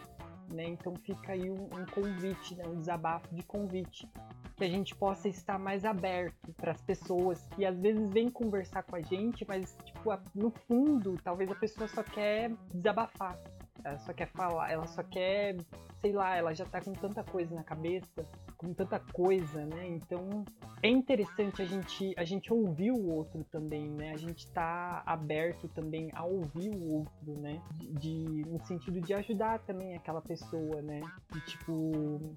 né, 0.52 0.64
então 0.64 0.94
fica 0.96 1.32
aí 1.32 1.50
um, 1.50 1.64
um 1.64 1.86
convite, 1.86 2.54
né, 2.54 2.64
um 2.66 2.76
desabafo 2.76 3.34
de 3.34 3.42
convite, 3.42 4.08
que 4.56 4.64
a 4.64 4.68
gente 4.68 4.94
possa 4.94 5.28
estar 5.28 5.58
mais 5.58 5.84
aberto 5.84 6.52
para 6.56 6.72
as 6.72 6.80
pessoas 6.82 7.42
que 7.54 7.64
às 7.64 7.78
vezes 7.80 8.10
vêm 8.10 8.28
conversar 8.28 8.82
com 8.82 8.96
a 8.96 9.00
gente, 9.00 9.44
mas 9.48 9.74
tipo, 9.84 10.10
a- 10.10 10.20
no 10.34 10.50
fundo, 10.50 11.16
talvez 11.24 11.50
a 11.50 11.54
pessoa 11.54 11.88
só 11.88 12.02
quer 12.02 12.52
desabafar. 12.74 13.38
Ela 13.82 13.98
só 14.00 14.12
quer 14.12 14.26
falar, 14.28 14.70
ela 14.70 14.86
só 14.86 15.02
quer, 15.02 15.56
sei 16.00 16.12
lá, 16.12 16.36
ela 16.36 16.54
já 16.54 16.64
tá 16.64 16.80
com 16.80 16.92
tanta 16.92 17.22
coisa 17.22 17.54
na 17.54 17.62
cabeça, 17.62 18.26
com 18.56 18.72
tanta 18.72 18.98
coisa, 18.98 19.66
né? 19.66 19.86
Então 19.88 20.44
é 20.82 20.88
interessante 20.88 21.60
a 21.60 21.64
gente, 21.64 22.14
a 22.16 22.24
gente 22.24 22.52
ouvir 22.52 22.90
o 22.90 23.08
outro 23.10 23.44
também, 23.44 23.88
né? 23.90 24.12
A 24.12 24.16
gente 24.16 24.50
tá 24.50 25.02
aberto 25.04 25.68
também 25.68 26.10
a 26.14 26.24
ouvir 26.24 26.70
o 26.70 26.92
outro, 26.94 27.38
né? 27.40 27.60
De, 27.74 28.44
no 28.46 28.58
sentido 28.64 29.00
de 29.00 29.12
ajudar 29.12 29.58
também 29.60 29.94
aquela 29.94 30.22
pessoa, 30.22 30.80
né? 30.80 31.00
De 31.32 31.40
tipo, 31.42 32.34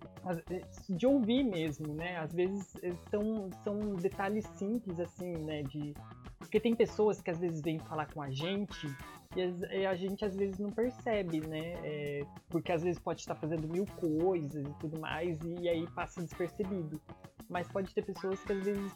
de 0.90 1.08
ouvir 1.08 1.44
mesmo, 1.44 1.94
né? 1.94 2.18
Às 2.18 2.34
vezes 2.34 2.76
eh, 2.84 2.94
são, 3.10 3.50
são 3.64 3.80
detalhes 3.96 4.46
simples 4.56 5.00
assim, 5.00 5.38
né? 5.38 5.64
De 5.64 5.94
Porque 6.38 6.60
tem 6.60 6.76
pessoas 6.76 7.22
que 7.22 7.32
às 7.32 7.40
vezes 7.40 7.62
vêm 7.62 7.80
falar 7.80 8.12
com 8.14 8.22
a 8.22 8.30
gente 8.30 8.88
e 9.36 9.86
a 9.86 9.96
gente 9.96 10.24
às 10.24 10.36
vezes 10.36 10.60
não 10.60 10.70
percebe, 10.70 11.40
né? 11.48 11.74
É, 11.84 12.26
porque 12.50 12.72
às 12.72 12.84
vezes 12.84 13.00
pode 13.00 13.22
estar 13.22 13.36
fazendo 13.36 13.68
mil 13.68 13.86
coisas 13.86 14.66
e 14.66 14.74
tudo 14.80 15.00
mais, 15.00 15.40
e 15.44 15.68
aí 15.68 15.88
passa 15.92 16.22
despercebido. 16.22 17.02
Mas 17.50 17.68
pode 17.68 17.94
ter 17.94 18.04
pessoas 18.04 18.42
que 18.44 18.54
às 18.54 18.64
vezes, 18.64 18.92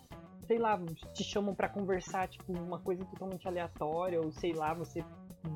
sei 0.45 0.57
lá, 0.57 0.79
te 1.13 1.23
chamam 1.23 1.53
pra 1.53 1.69
conversar, 1.69 2.27
tipo, 2.27 2.53
uma 2.53 2.79
coisa 2.79 3.03
totalmente 3.05 3.47
aleatória, 3.47 4.19
ou 4.21 4.31
sei 4.31 4.53
lá, 4.53 4.73
você, 4.73 5.03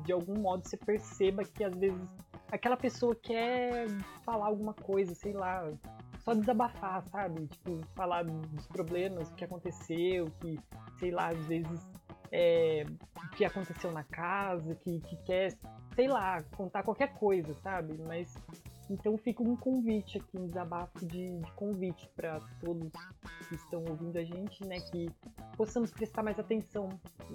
de 0.04 0.12
algum 0.12 0.38
modo, 0.38 0.66
você 0.66 0.76
perceba 0.76 1.44
que 1.44 1.64
às 1.64 1.76
vezes 1.76 2.00
aquela 2.50 2.76
pessoa 2.76 3.14
quer 3.14 3.86
falar 4.24 4.46
alguma 4.46 4.74
coisa, 4.74 5.14
sei 5.14 5.32
lá, 5.32 5.72
só 6.20 6.34
desabafar, 6.34 7.02
sabe? 7.08 7.46
Tipo, 7.46 7.80
falar 7.94 8.24
dos 8.24 8.66
problemas, 8.68 9.30
o 9.30 9.34
que 9.34 9.44
aconteceu, 9.44 10.26
que, 10.40 10.58
sei 10.98 11.10
lá, 11.10 11.28
às 11.28 11.46
vezes 11.46 11.88
é, 12.32 12.84
que 13.36 13.44
aconteceu 13.44 13.92
na 13.92 14.02
casa, 14.04 14.74
que, 14.76 15.00
que 15.00 15.16
quer, 15.24 15.54
sei 15.94 16.08
lá, 16.08 16.42
contar 16.56 16.82
qualquer 16.82 17.12
coisa, 17.14 17.52
sabe? 17.62 17.96
Mas 18.08 18.34
então 18.90 19.16
fica 19.18 19.42
um 19.42 19.54
convite 19.56 20.18
aqui, 20.18 20.38
um 20.38 20.46
desabafo 20.46 20.98
de, 21.06 21.38
de 21.38 21.52
convite 21.52 22.08
para 22.16 22.40
todos 22.60 22.90
que 23.48 23.54
estão 23.54 23.84
ouvindo 23.88 24.16
a 24.18 24.24
gente, 24.24 24.66
né? 24.66 24.80
Que 24.80 25.10
possamos 25.56 25.90
prestar 25.92 26.22
mais 26.22 26.38
atenção 26.38 26.88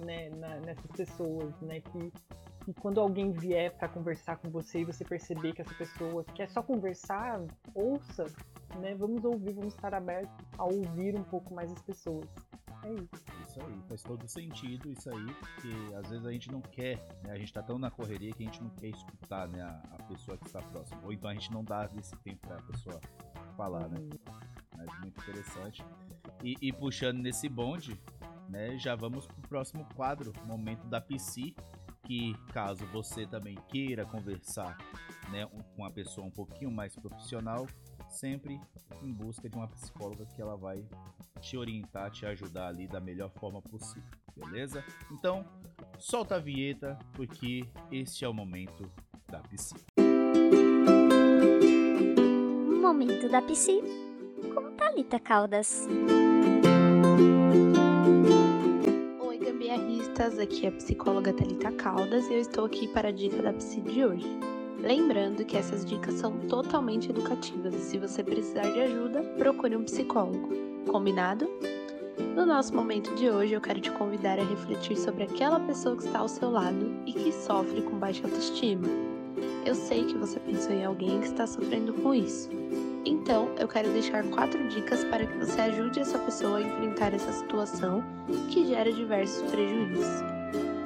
né, 0.04 0.30
na- 0.30 0.60
nessas 0.60 0.90
pessoas, 0.90 1.54
né? 1.60 1.80
Que, 1.80 2.12
que 2.64 2.74
quando 2.74 3.00
alguém 3.00 3.30
vier 3.32 3.72
para 3.76 3.88
conversar 3.88 4.36
com 4.38 4.50
você 4.50 4.80
e 4.80 4.84
você 4.84 5.04
perceber 5.04 5.52
que 5.52 5.62
essa 5.62 5.74
pessoa 5.74 6.24
quer 6.34 6.48
só 6.50 6.60
conversar, 6.62 7.40
ouça, 7.74 8.26
né? 8.80 8.94
Vamos 8.96 9.24
ouvir, 9.24 9.52
vamos 9.52 9.74
estar 9.74 9.94
abertos 9.94 10.34
a 10.58 10.64
ouvir 10.64 11.16
um 11.16 11.24
pouco 11.24 11.54
mais 11.54 11.70
as 11.72 11.82
pessoas. 11.82 12.28
É 12.84 12.92
isso. 12.92 13.24
Isso 13.46 13.60
aí, 13.60 13.82
faz 13.88 14.02
todo 14.02 14.28
sentido 14.28 14.90
isso 14.90 15.10
aí, 15.10 15.26
porque 15.34 15.94
às 15.96 16.08
vezes 16.10 16.26
a 16.26 16.32
gente 16.32 16.50
não 16.50 16.60
quer, 16.60 16.96
né? 17.24 17.32
A 17.32 17.38
gente 17.38 17.52
tá 17.52 17.62
tão 17.62 17.78
na 17.78 17.90
correria 17.90 18.32
que 18.32 18.42
a 18.42 18.46
gente 18.46 18.62
não 18.62 18.70
quer 18.70 18.88
escutar, 18.88 19.48
né, 19.48 19.62
a, 19.62 19.96
a 19.98 20.02
pessoa 20.04 20.36
que 20.36 20.46
está 20.46 20.60
próxima. 20.60 21.00
Ou 21.02 21.12
então 21.12 21.30
a 21.30 21.34
gente 21.34 21.50
não 21.52 21.64
dá 21.64 21.88
esse 21.98 22.16
tempo 22.18 22.46
pra 22.46 22.56
pessoa 22.62 23.00
falar, 23.56 23.88
né? 23.88 23.98
Mas 24.76 25.00
muito 25.00 25.20
interessante. 25.20 25.84
E, 26.42 26.56
e 26.60 26.72
puxando 26.72 27.18
nesse 27.18 27.48
bonde, 27.48 28.00
né, 28.48 28.78
já 28.78 28.94
vamos 28.94 29.26
pro 29.26 29.40
próximo 29.42 29.86
quadro, 29.94 30.32
Momento 30.46 30.86
da 30.86 31.00
PC, 31.00 31.54
que 32.04 32.34
caso 32.52 32.86
você 32.86 33.26
também 33.26 33.56
queira 33.68 34.06
conversar, 34.06 34.78
né, 35.30 35.46
com 35.46 35.82
uma 35.82 35.90
pessoa 35.90 36.26
um 36.26 36.30
pouquinho 36.30 36.70
mais 36.70 36.94
profissional, 36.94 37.66
sempre 38.08 38.60
em 39.02 39.12
busca 39.12 39.48
de 39.48 39.56
uma 39.56 39.68
psicóloga 39.68 40.24
que 40.26 40.40
ela 40.40 40.56
vai 40.56 40.82
te 41.38 41.56
orientar, 41.56 42.10
te 42.10 42.26
ajudar 42.26 42.68
ali 42.68 42.86
da 42.86 43.00
melhor 43.00 43.30
forma 43.30 43.62
possível, 43.62 44.02
beleza? 44.36 44.84
Então, 45.10 45.44
solta 45.98 46.36
a 46.36 46.38
vinheta, 46.38 46.98
porque 47.12 47.64
este 47.90 48.24
é 48.24 48.28
o 48.28 48.34
momento 48.34 48.90
da 49.28 49.40
piscina. 49.40 49.80
Momento 52.80 53.28
da 53.28 53.42
Psi 53.42 53.82
com 54.54 54.72
Thalita 54.76 55.20
Caldas. 55.20 55.86
Oi, 59.20 59.38
gambiarristas, 59.38 60.38
aqui 60.38 60.66
é 60.66 60.68
a 60.70 60.72
psicóloga 60.72 61.32
Thalita 61.32 61.70
Caldas 61.72 62.26
e 62.28 62.34
eu 62.34 62.40
estou 62.40 62.64
aqui 62.64 62.88
para 62.88 63.08
a 63.08 63.12
dica 63.12 63.42
da 63.42 63.52
Psi 63.52 63.80
de 63.82 64.04
hoje. 64.04 64.26
Lembrando 64.80 65.44
que 65.44 65.56
essas 65.56 65.84
dicas 65.84 66.14
são 66.14 66.38
totalmente 66.46 67.10
educativas 67.10 67.74
e 67.74 67.80
se 67.80 67.98
você 67.98 68.22
precisar 68.22 68.70
de 68.72 68.80
ajuda, 68.80 69.22
procure 69.36 69.76
um 69.76 69.84
psicólogo. 69.84 70.67
Combinado? 70.88 71.48
No 72.34 72.46
nosso 72.46 72.74
momento 72.74 73.14
de 73.14 73.28
hoje, 73.28 73.52
eu 73.52 73.60
quero 73.60 73.78
te 73.80 73.90
convidar 73.92 74.38
a 74.38 74.44
refletir 74.44 74.96
sobre 74.96 75.24
aquela 75.24 75.60
pessoa 75.60 75.94
que 75.94 76.04
está 76.04 76.20
ao 76.20 76.28
seu 76.28 76.50
lado 76.50 76.96
e 77.04 77.12
que 77.12 77.30
sofre 77.30 77.82
com 77.82 77.98
baixa 77.98 78.24
autoestima. 78.24 78.88
Eu 79.66 79.74
sei 79.74 80.04
que 80.04 80.16
você 80.16 80.40
pensou 80.40 80.72
em 80.72 80.84
alguém 80.84 81.20
que 81.20 81.26
está 81.26 81.46
sofrendo 81.46 81.92
com 81.92 82.14
isso. 82.14 82.48
Então, 83.04 83.50
eu 83.58 83.68
quero 83.68 83.90
deixar 83.90 84.24
quatro 84.30 84.66
dicas 84.68 85.04
para 85.04 85.26
que 85.26 85.36
você 85.38 85.60
ajude 85.60 86.00
essa 86.00 86.18
pessoa 86.18 86.58
a 86.58 86.62
enfrentar 86.62 87.12
essa 87.12 87.32
situação 87.32 88.02
que 88.50 88.66
gera 88.66 88.90
diversos 88.90 89.42
prejuízos. 89.50 90.22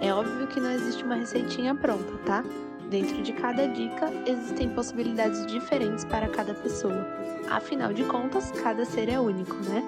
É 0.01 0.13
óbvio 0.13 0.49
que 0.49 0.61
não 0.61 0.73
existe 0.73 1.05
uma 1.05 1.15
receitinha 1.15 1.75
pronta, 1.77 2.13
tá? 2.27 2.45
Dentro 2.93 3.20
de 3.22 3.32
cada 3.32 3.66
dica 3.66 4.09
existem 4.26 4.68
possibilidades 4.68 5.45
diferentes 5.47 6.05
para 6.05 6.28
cada 6.28 6.55
pessoa. 6.55 7.05
Afinal 7.51 7.93
de 7.93 8.05
contas, 8.05 8.53
cada 8.53 8.84
ser 8.84 9.09
é 9.09 9.18
único, 9.18 9.57
né? 9.64 9.82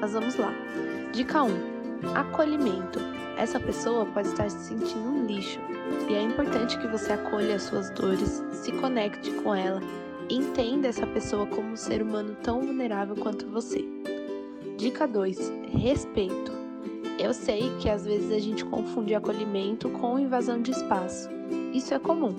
Mas 0.00 0.12
vamos 0.12 0.36
lá. 0.36 0.52
Dica 1.12 1.42
1: 1.42 1.50
Acolhimento. 2.14 3.00
Essa 3.36 3.58
pessoa 3.58 4.06
pode 4.06 4.28
estar 4.28 4.48
se 4.50 4.68
sentindo 4.68 5.08
um 5.08 5.26
lixo 5.26 5.58
e 6.08 6.14
é 6.14 6.22
importante 6.22 6.78
que 6.78 6.86
você 6.86 7.14
acolha 7.14 7.56
as 7.56 7.62
suas 7.62 7.90
dores, 7.90 8.44
se 8.52 8.70
conecte 8.72 9.32
com 9.42 9.54
ela 9.54 9.80
Entenda 10.30 10.88
essa 10.88 11.06
pessoa 11.06 11.46
como 11.46 11.72
um 11.72 11.76
ser 11.76 12.00
humano 12.00 12.34
tão 12.42 12.62
vulnerável 12.62 13.14
quanto 13.16 13.46
você. 13.48 13.84
Dica 14.78 15.06
2: 15.06 15.52
Respeito. 15.72 16.52
Eu 17.18 17.34
sei 17.34 17.70
que 17.78 17.88
às 17.90 18.06
vezes 18.06 18.32
a 18.32 18.38
gente 18.38 18.64
confunde 18.64 19.14
acolhimento 19.14 19.90
com 19.90 20.18
invasão 20.18 20.62
de 20.62 20.70
espaço. 20.70 21.28
Isso 21.72 21.94
é 21.94 21.98
comum. 21.98 22.34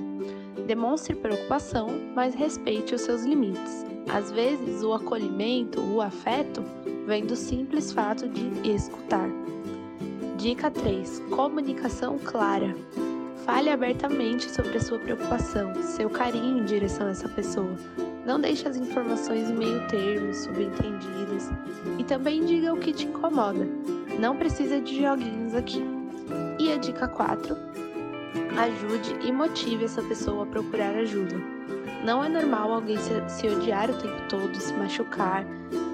Demonstre 0.67 1.15
preocupação, 1.15 1.89
mas 2.15 2.35
respeite 2.35 2.93
os 2.93 3.01
seus 3.01 3.23
limites. 3.23 3.85
Às 4.07 4.31
vezes, 4.31 4.83
o 4.83 4.93
acolhimento, 4.93 5.81
o 5.81 6.01
afeto, 6.01 6.63
vem 7.05 7.25
do 7.25 7.35
simples 7.35 7.91
fato 7.91 8.27
de 8.27 8.69
escutar. 8.69 9.29
Dica 10.37 10.69
3: 10.69 11.19
Comunicação 11.29 12.19
clara. 12.19 12.75
Fale 13.45 13.69
abertamente 13.69 14.49
sobre 14.49 14.77
a 14.77 14.79
sua 14.79 14.99
preocupação, 14.99 15.73
seu 15.81 16.09
carinho 16.09 16.59
em 16.59 16.65
direção 16.65 17.07
a 17.07 17.09
essa 17.09 17.27
pessoa. 17.27 17.75
Não 18.25 18.39
deixe 18.39 18.65
as 18.67 18.77
informações 18.77 19.49
em 19.49 19.53
meio 19.53 19.85
termos, 19.89 20.37
subentendidas. 20.37 21.49
E 21.99 22.03
também 22.05 22.45
diga 22.45 22.73
o 22.73 22.79
que 22.79 22.93
te 22.93 23.05
incomoda. 23.05 23.67
Não 24.17 24.37
precisa 24.37 24.79
de 24.79 25.01
joguinhos 25.01 25.53
aqui. 25.53 25.83
E 26.57 26.71
a 26.71 26.77
dica 26.77 27.07
4: 27.07 27.57
ajude 28.57 29.15
e 29.27 29.31
motive 29.31 29.85
essa 29.85 30.01
pessoa 30.01 30.43
a 30.43 30.47
procurar 30.47 30.95
ajuda. 30.95 31.35
Não 32.03 32.23
é 32.23 32.27
normal 32.27 32.73
alguém 32.73 32.97
se, 32.97 33.47
odiar 33.47 33.89
o 33.89 33.97
tempo 33.97 34.21
todo, 34.27 34.55
se 34.55 34.73
machucar, 34.73 35.45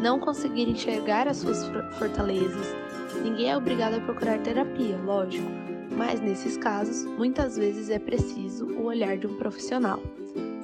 não 0.01 0.19
conseguir 0.19 0.67
enxergar 0.67 1.27
as 1.27 1.37
suas 1.37 1.65
for- 1.67 1.83
fortalezas. 1.93 2.75
Ninguém 3.23 3.51
é 3.51 3.57
obrigado 3.57 3.95
a 3.95 3.99
procurar 3.99 4.39
terapia, 4.39 4.97
lógico, 5.05 5.47
mas 5.95 6.19
nesses 6.19 6.57
casos, 6.57 7.05
muitas 7.05 7.57
vezes 7.57 7.89
é 7.89 7.99
preciso 7.99 8.65
o 8.65 8.85
olhar 8.85 9.17
de 9.17 9.27
um 9.27 9.35
profissional. 9.35 9.99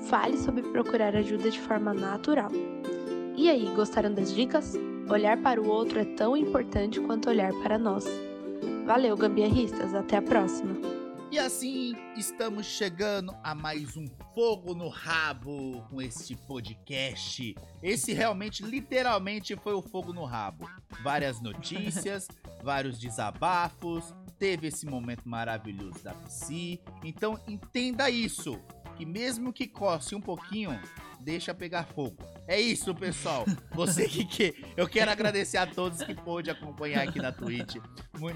Fale 0.08 0.38
sobre 0.38 0.62
procurar 0.64 1.16
ajuda 1.16 1.50
de 1.50 1.60
forma 1.60 1.94
natural. 1.94 2.52
E 3.36 3.50
aí, 3.50 3.70
gostaram 3.76 4.14
das 4.14 4.34
dicas? 4.34 4.78
Olhar 5.10 5.38
para 5.38 5.62
o 5.62 5.68
outro 5.68 6.00
é 6.00 6.06
tão 6.06 6.36
importante 6.38 7.00
quanto 7.02 7.30
olhar 7.30 7.52
para 7.62 7.78
nós. 7.78 8.06
Valeu, 8.86 9.16
gambiarristas, 9.18 9.94
até 9.94 10.18
a 10.18 10.22
próxima! 10.22 10.95
E 11.36 11.38
assim 11.40 11.94
estamos 12.16 12.66
chegando 12.66 13.36
a 13.44 13.54
mais 13.54 13.98
um 13.98 14.06
fogo 14.34 14.74
no 14.74 14.88
rabo 14.88 15.86
com 15.90 16.02
este 16.02 16.34
podcast. 16.34 17.54
Esse 17.84 18.14
realmente, 18.14 18.64
literalmente, 18.64 19.54
foi 19.58 19.74
o 19.74 19.82
fogo 19.82 20.14
no 20.14 20.24
rabo. 20.24 20.66
Várias 21.04 21.42
notícias, 21.42 22.30
vários 22.64 22.98
desabafos, 22.98 24.16
teve 24.40 24.68
esse 24.68 24.86
momento 24.86 25.28
maravilhoso 25.28 26.02
da 26.02 26.14
Psi. 26.14 26.80
Então 27.04 27.38
entenda 27.46 28.10
isso, 28.10 28.58
que 28.96 29.06
mesmo 29.06 29.52
que 29.52 29.68
coce 29.68 30.16
um 30.16 30.22
pouquinho, 30.22 30.80
deixa 31.20 31.54
pegar 31.54 31.84
fogo. 31.84 32.16
É 32.48 32.60
isso, 32.60 32.94
pessoal. 32.94 33.44
Você 33.74 34.08
que, 34.08 34.24
que 34.24 34.56
eu 34.78 34.88
quero 34.88 35.10
agradecer 35.10 35.58
a 35.58 35.66
todos 35.66 36.04
que 36.04 36.14
pôde 36.14 36.52
acompanhar 36.52 37.08
aqui 37.08 37.20
na 37.20 37.32
Twitch, 37.32 37.76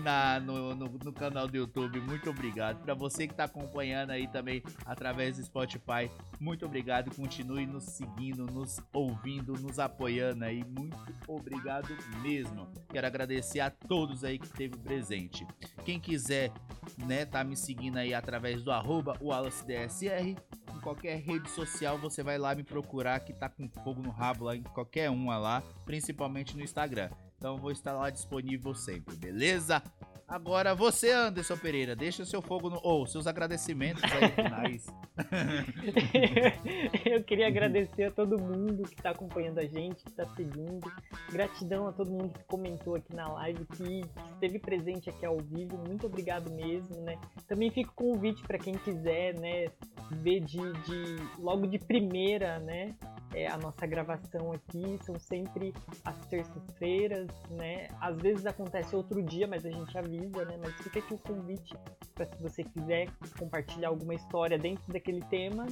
na, 0.01 0.39
no, 0.39 0.75
no, 0.75 0.85
no 0.87 1.13
canal 1.13 1.47
do 1.47 1.55
YouTube. 1.55 1.99
Muito 2.01 2.29
obrigado. 2.29 2.81
Para 2.81 2.95
você 2.95 3.27
que 3.27 3.35
tá 3.35 3.43
acompanhando 3.43 4.09
aí 4.09 4.27
também 4.27 4.63
através 4.85 5.37
do 5.37 5.43
Spotify, 5.43 6.09
muito 6.39 6.65
obrigado. 6.65 7.15
Continue 7.15 7.67
nos 7.67 7.83
seguindo, 7.83 8.45
nos 8.47 8.79
ouvindo, 8.91 9.53
nos 9.53 9.77
apoiando 9.77 10.43
aí. 10.43 10.63
Muito 10.63 10.97
obrigado 11.27 11.95
mesmo. 12.21 12.67
Quero 12.89 13.05
agradecer 13.05 13.59
a 13.59 13.69
todos 13.69 14.23
aí 14.23 14.39
que 14.39 14.49
teve 14.49 14.75
presente. 14.77 15.45
Quem 15.85 15.99
quiser, 15.99 16.51
né, 16.97 17.25
tá 17.25 17.43
me 17.43 17.55
seguindo 17.55 17.97
aí 17.97 18.13
através 18.13 18.63
do 18.63 18.71
arroba 18.71 19.15
WallaceDSR. 19.21 20.35
Em 20.75 20.81
qualquer 20.81 21.17
rede 21.19 21.49
social 21.49 21.97
você 21.97 22.23
vai 22.23 22.37
lá 22.37 22.55
me 22.55 22.63
procurar 22.63 23.19
que 23.19 23.33
tá 23.33 23.49
com 23.49 23.67
fogo 23.83 23.98
no 23.99 24.09
rabo 24.09 24.45
lá 24.45 24.55
em 24.55 24.63
qualquer 24.63 25.09
uma 25.09 25.37
lá, 25.37 25.63
principalmente 25.85 26.55
no 26.55 26.63
Instagram. 26.63 27.09
Então 27.37 27.57
vou 27.57 27.71
estar 27.71 27.93
lá 27.93 28.09
disponível 28.09 28.73
sempre, 28.73 29.15
beleza? 29.15 29.81
Agora 30.29 30.75
você, 30.75 31.11
Anderson 31.11 31.57
Pereira, 31.57 31.95
deixa 31.95 32.23
seu 32.23 32.41
fogo 32.41 32.69
no. 32.69 32.79
Ou 32.83 33.07
seus 33.07 33.25
agradecimentos 33.25 34.03
aí 34.03 34.29
finais. 34.29 34.85
eu 37.03 37.23
queria 37.23 37.47
agradecer 37.47 38.03
a 38.03 38.11
todo 38.11 38.37
mundo 38.39 38.83
que 38.83 38.93
está 38.93 39.09
acompanhando 39.09 39.59
a 39.59 39.65
gente, 39.65 40.03
que 40.03 40.09
está 40.11 40.25
seguindo. 40.35 40.91
Gratidão 41.31 41.87
a 41.87 41.91
todo 41.91 42.11
mundo 42.11 42.33
que 42.33 42.43
comentou 42.43 42.95
aqui 42.95 43.15
na 43.15 43.27
live, 43.33 43.65
que, 43.65 44.01
esteve 44.33 44.59
presente 44.59 45.09
aqui 45.09 45.25
ao 45.25 45.37
vivo. 45.37 45.77
Muito 45.87 46.05
obrigado 46.05 46.51
mesmo, 46.51 47.01
né? 47.01 47.17
Também 47.47 47.71
fica 47.71 47.89
o 47.89 47.93
convite 47.93 48.43
para 48.43 48.59
quem 48.59 48.75
quiser, 48.75 49.33
né, 49.39 49.69
ver 50.11 50.41
de, 50.41 50.57
de 50.57 51.15
logo 51.39 51.67
de 51.67 51.79
primeira, 51.79 52.59
né, 52.59 52.95
é, 53.33 53.47
a 53.47 53.57
nossa 53.57 53.85
gravação 53.85 54.51
aqui. 54.51 54.97
São 55.03 55.19
sempre 55.19 55.73
às 56.03 56.25
terças-feiras, 56.27 57.27
né? 57.49 57.87
Às 57.99 58.17
vezes 58.17 58.45
acontece 58.45 58.95
outro 58.95 59.21
dia, 59.21 59.47
mas 59.47 59.65
a 59.65 59.69
gente 59.69 59.97
avisa, 59.97 60.18
né? 60.19 60.57
Mas 60.59 60.73
fica 60.75 60.99
aqui 60.99 61.13
o 61.13 61.17
convite 61.17 61.75
para 62.13 62.25
se 62.25 62.41
você 62.41 62.63
quiser 62.63 63.09
compartilhar 63.37 63.89
alguma 63.89 64.13
história 64.13 64.57
dentro 64.57 64.91
daquele 64.91 65.21
tema, 65.25 65.65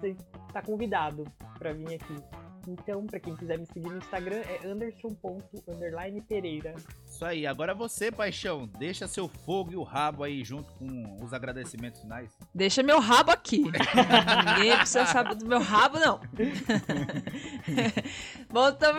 você 0.00 0.16
está 0.48 0.62
convidado 0.62 1.24
para 1.58 1.72
vir 1.72 1.94
aqui. 1.94 2.16
Então, 2.66 3.06
para 3.06 3.20
quem 3.20 3.36
quiser 3.36 3.58
me 3.58 3.66
seguir 3.66 3.90
no 3.90 3.98
Instagram, 3.98 4.38
é 4.38 4.66
anderson.pereira. 4.66 6.74
Isso 7.14 7.24
aí, 7.24 7.46
agora 7.46 7.72
você, 7.72 8.10
paixão, 8.10 8.68
deixa 8.76 9.06
seu 9.06 9.28
fogo 9.28 9.70
e 9.70 9.76
o 9.76 9.84
rabo 9.84 10.24
aí 10.24 10.42
junto 10.42 10.74
com 10.74 11.16
os 11.22 11.32
agradecimentos 11.32 12.00
finais. 12.00 12.28
Deixa 12.52 12.82
meu 12.82 12.98
rabo 12.98 13.30
aqui. 13.30 13.58
Ninguém 13.58 14.76
precisa 14.76 15.06
saber 15.06 15.36
do 15.36 15.46
meu 15.46 15.60
rabo, 15.60 16.00
não. 16.00 16.20
Bom, 18.50 18.68
então, 18.68 18.92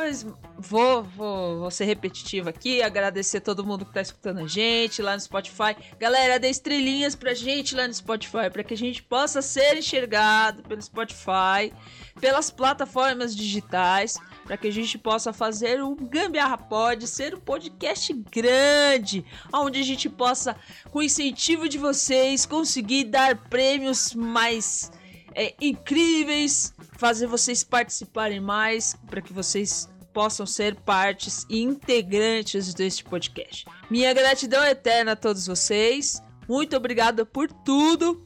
vou, 0.58 1.04
vou, 1.04 1.60
vou 1.60 1.72
ser 1.72 1.84
repetitivo 1.84 2.48
aqui, 2.48 2.82
agradecer 2.82 3.42
todo 3.42 3.66
mundo 3.66 3.86
que 3.86 3.94
tá 3.94 4.00
escutando 4.00 4.40
a 4.40 4.48
gente 4.48 5.02
lá 5.02 5.16
no 5.16 5.20
Spotify. 5.20 5.76
Galera, 6.00 6.40
dê 6.40 6.50
estrelinhas 6.50 7.16
pra 7.16 7.34
gente 7.34 7.76
lá 7.76 7.86
no 7.86 7.94
Spotify, 7.94 8.50
para 8.50 8.64
que 8.64 8.74
a 8.74 8.78
gente 8.78 9.04
possa 9.04 9.42
ser 9.42 9.76
enxergado 9.76 10.64
pelo 10.64 10.82
Spotify, 10.82 11.74
pelas 12.20 12.50
plataformas 12.50 13.36
digitais 13.36 14.18
para 14.46 14.58
que 14.58 14.68
a 14.68 14.72
gente 14.72 14.98
possa 14.98 15.34
fazer 15.34 15.84
o 15.84 15.96
Gambiarra 15.96 16.58
Pod 16.58 17.08
ser 17.08 17.36
um 17.36 17.40
podcast 17.40 18.14
grande, 18.32 19.26
onde 19.52 19.80
a 19.80 19.84
gente 19.84 20.08
possa, 20.08 20.56
com 20.92 21.00
o 21.00 21.04
incentivo 21.04 21.68
de 21.68 21.78
vocês, 21.78 22.46
conseguir 22.46 23.06
dar 23.06 23.36
prêmios 23.50 24.14
mais 24.14 24.92
é, 25.34 25.54
incríveis, 25.60 26.74
fazer 26.98 27.26
vocês 27.26 27.64
participarem 27.64 28.40
mais, 28.40 28.96
para 29.08 29.22
que 29.22 29.34
vocês 29.34 29.90
possam 30.14 30.46
ser 30.46 30.76
partes 30.76 31.46
e 31.50 31.62
integrantes 31.62 32.74
deste 32.74 33.04
podcast. 33.04 33.66
Minha 33.90 34.14
gratidão 34.14 34.64
eterna 34.64 35.12
a 35.12 35.16
todos 35.16 35.48
vocês. 35.48 36.22
Muito 36.48 36.78
obrigada 36.78 37.26
por 37.26 37.52
tudo. 37.52 38.24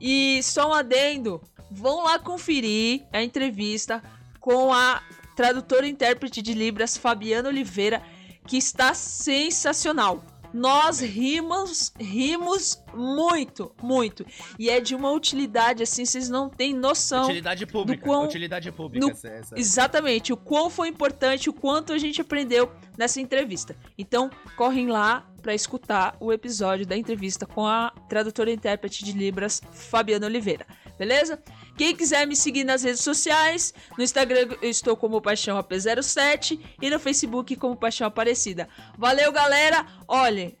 E 0.00 0.42
só 0.42 0.70
um 0.70 0.74
adendo, 0.74 1.40
vão 1.74 2.04
lá 2.04 2.18
conferir 2.18 3.04
a 3.12 3.22
entrevista 3.22 4.02
com 4.40 4.72
a 4.72 5.02
tradutor 5.34 5.84
e 5.84 5.88
intérprete 5.88 6.40
de 6.40 6.54
Libras 6.54 6.96
Fabiana 6.96 7.48
Oliveira, 7.48 8.02
que 8.46 8.56
está 8.56 8.94
sensacional. 8.94 10.24
Nós 10.52 11.00
rimos, 11.00 11.92
rimos 11.98 12.80
muito, 12.94 13.74
muito. 13.82 14.24
E 14.56 14.70
é 14.70 14.80
de 14.80 14.94
uma 14.94 15.10
utilidade, 15.10 15.82
assim, 15.82 16.04
vocês 16.04 16.28
não 16.28 16.48
têm 16.48 16.72
noção. 16.72 17.24
Utilidade 17.24 17.66
pública. 17.66 18.00
Do 18.00 18.08
quão, 18.08 18.24
utilidade 18.24 18.70
pública. 18.70 19.04
No, 19.04 19.10
essa. 19.10 19.58
Exatamente. 19.58 20.32
O 20.32 20.36
quão 20.36 20.70
foi 20.70 20.86
importante, 20.86 21.50
o 21.50 21.52
quanto 21.52 21.92
a 21.92 21.98
gente 21.98 22.20
aprendeu 22.20 22.70
nessa 22.96 23.20
entrevista. 23.20 23.74
Então, 23.98 24.30
correm 24.56 24.86
lá 24.86 25.28
para 25.42 25.52
escutar 25.56 26.16
o 26.20 26.32
episódio 26.32 26.86
da 26.86 26.96
entrevista 26.96 27.46
com 27.46 27.66
a 27.66 27.92
tradutora 28.08 28.48
e 28.48 28.54
intérprete 28.54 29.04
de 29.04 29.10
Libras, 29.10 29.60
Fabiana 29.72 30.26
Oliveira. 30.26 30.64
Beleza? 30.96 31.42
Quem 31.76 31.94
quiser 31.94 32.26
me 32.26 32.36
seguir 32.36 32.64
nas 32.64 32.82
redes 32.82 33.00
sociais, 33.00 33.74
no 33.98 34.04
Instagram 34.04 34.56
eu 34.62 34.70
estou 34.70 34.96
como 34.96 35.20
Paixão 35.20 35.60
AP07 35.60 36.60
e 36.80 36.88
no 36.88 37.00
Facebook 37.00 37.56
como 37.56 37.76
Paixão 37.76 38.06
Aparecida. 38.06 38.68
Valeu, 38.96 39.32
galera! 39.32 39.84
Olhem, 40.06 40.56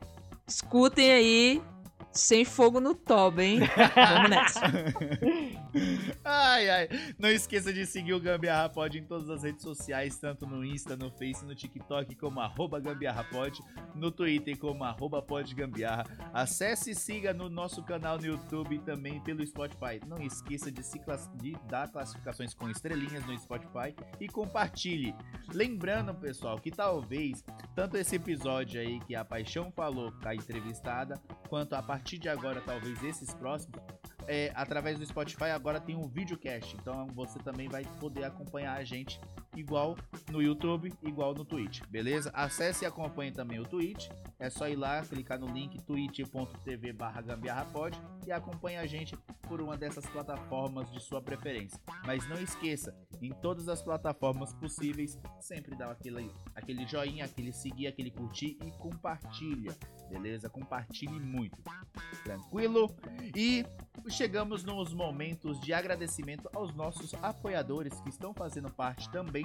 escutem 0.46 1.12
aí 1.12 1.62
sem 2.14 2.44
fogo 2.44 2.80
no 2.80 2.94
toba, 2.94 3.42
hein? 3.42 3.60
Vamos 3.94 4.30
nessa. 4.30 4.60
ai, 6.24 6.70
ai. 6.70 6.88
Não 7.18 7.28
esqueça 7.28 7.72
de 7.72 7.84
seguir 7.84 8.14
o 8.14 8.20
Gambiarra 8.20 8.68
Pod 8.68 8.96
em 8.96 9.04
todas 9.04 9.28
as 9.28 9.42
redes 9.42 9.62
sociais, 9.62 10.16
tanto 10.16 10.46
no 10.46 10.64
Insta, 10.64 10.96
no 10.96 11.10
Face, 11.10 11.44
no 11.44 11.54
TikTok, 11.54 12.14
como 12.14 12.40
arroba 12.40 12.78
GambiarraPod, 12.78 13.60
no 13.94 14.10
Twitter 14.10 14.56
como 14.58 14.84
arroba 14.84 15.20
podgambiarra. 15.20 16.04
Acesse 16.32 16.92
e 16.92 16.94
siga 16.94 17.34
no 17.34 17.48
nosso 17.48 17.82
canal 17.82 18.16
no 18.18 18.26
YouTube 18.26 18.76
e 18.76 18.78
também 18.78 19.20
pelo 19.20 19.44
Spotify. 19.44 20.00
Não 20.06 20.22
esqueça 20.22 20.70
de, 20.70 20.82
se 20.82 20.98
class... 21.00 21.28
de 21.34 21.56
dar 21.68 21.90
classificações 21.90 22.54
com 22.54 22.70
estrelinhas 22.70 23.26
no 23.26 23.36
Spotify 23.38 23.94
e 24.20 24.28
compartilhe. 24.28 25.14
Lembrando, 25.52 26.14
pessoal, 26.14 26.58
que 26.58 26.70
talvez 26.70 27.44
tanto 27.74 27.96
esse 27.96 28.16
episódio 28.16 28.80
aí 28.80 29.00
que 29.00 29.14
a 29.14 29.24
Paixão 29.24 29.72
falou 29.72 30.12
com 30.12 30.28
a 30.28 30.34
entrevistada, 30.34 31.20
quanto 31.54 31.74
a 31.74 31.82
partir 31.82 32.18
de 32.18 32.28
agora, 32.28 32.60
talvez 32.60 33.00
esses 33.04 33.32
próximos, 33.32 33.80
é, 34.26 34.50
através 34.56 34.98
do 34.98 35.06
Spotify 35.06 35.50
agora 35.54 35.80
tem 35.80 35.94
um 35.94 36.08
videocast. 36.08 36.74
Então 36.74 37.06
você 37.14 37.38
também 37.38 37.68
vai 37.68 37.84
poder 38.00 38.24
acompanhar 38.24 38.76
a 38.76 38.82
gente 38.82 39.20
igual 39.54 39.96
no 40.32 40.42
YouTube, 40.42 40.92
igual 41.00 41.32
no 41.32 41.44
Twitch, 41.44 41.82
beleza? 41.86 42.32
Acesse 42.34 42.84
e 42.84 42.88
acompanhe 42.88 43.30
também 43.30 43.60
o 43.60 43.64
Twitch. 43.64 44.08
É 44.36 44.50
só 44.50 44.66
ir 44.66 44.74
lá, 44.74 45.02
clicar 45.02 45.38
no 45.38 45.46
link 45.46 45.80
twitch.tv 45.80 46.92
barra 46.92 47.22
e 48.26 48.32
acompanhe 48.32 48.76
a 48.76 48.86
gente 48.86 49.16
por 49.48 49.60
uma 49.60 49.76
dessas 49.76 50.06
plataformas 50.06 50.90
de 50.90 51.00
sua 51.00 51.20
preferência. 51.20 51.78
Mas 52.06 52.28
não 52.28 52.40
esqueça, 52.40 52.94
em 53.20 53.30
todas 53.30 53.68
as 53.68 53.82
plataformas 53.82 54.52
possíveis, 54.54 55.18
sempre 55.40 55.76
dá 55.76 55.90
aquele, 55.90 56.30
aquele 56.54 56.86
joinha, 56.86 57.24
aquele 57.24 57.52
seguir, 57.52 57.86
aquele 57.86 58.10
curtir 58.10 58.58
e 58.64 58.70
compartilha, 58.72 59.76
beleza? 60.08 60.48
Compartilhe 60.48 61.20
muito. 61.20 61.62
Tranquilo? 62.22 62.94
E 63.34 63.64
chegamos 64.08 64.64
nos 64.64 64.92
momentos 64.92 65.60
de 65.60 65.72
agradecimento 65.72 66.48
aos 66.54 66.74
nossos 66.74 67.14
apoiadores 67.14 68.00
que 68.00 68.08
estão 68.08 68.34
fazendo 68.34 68.70
parte 68.70 69.10
também 69.10 69.44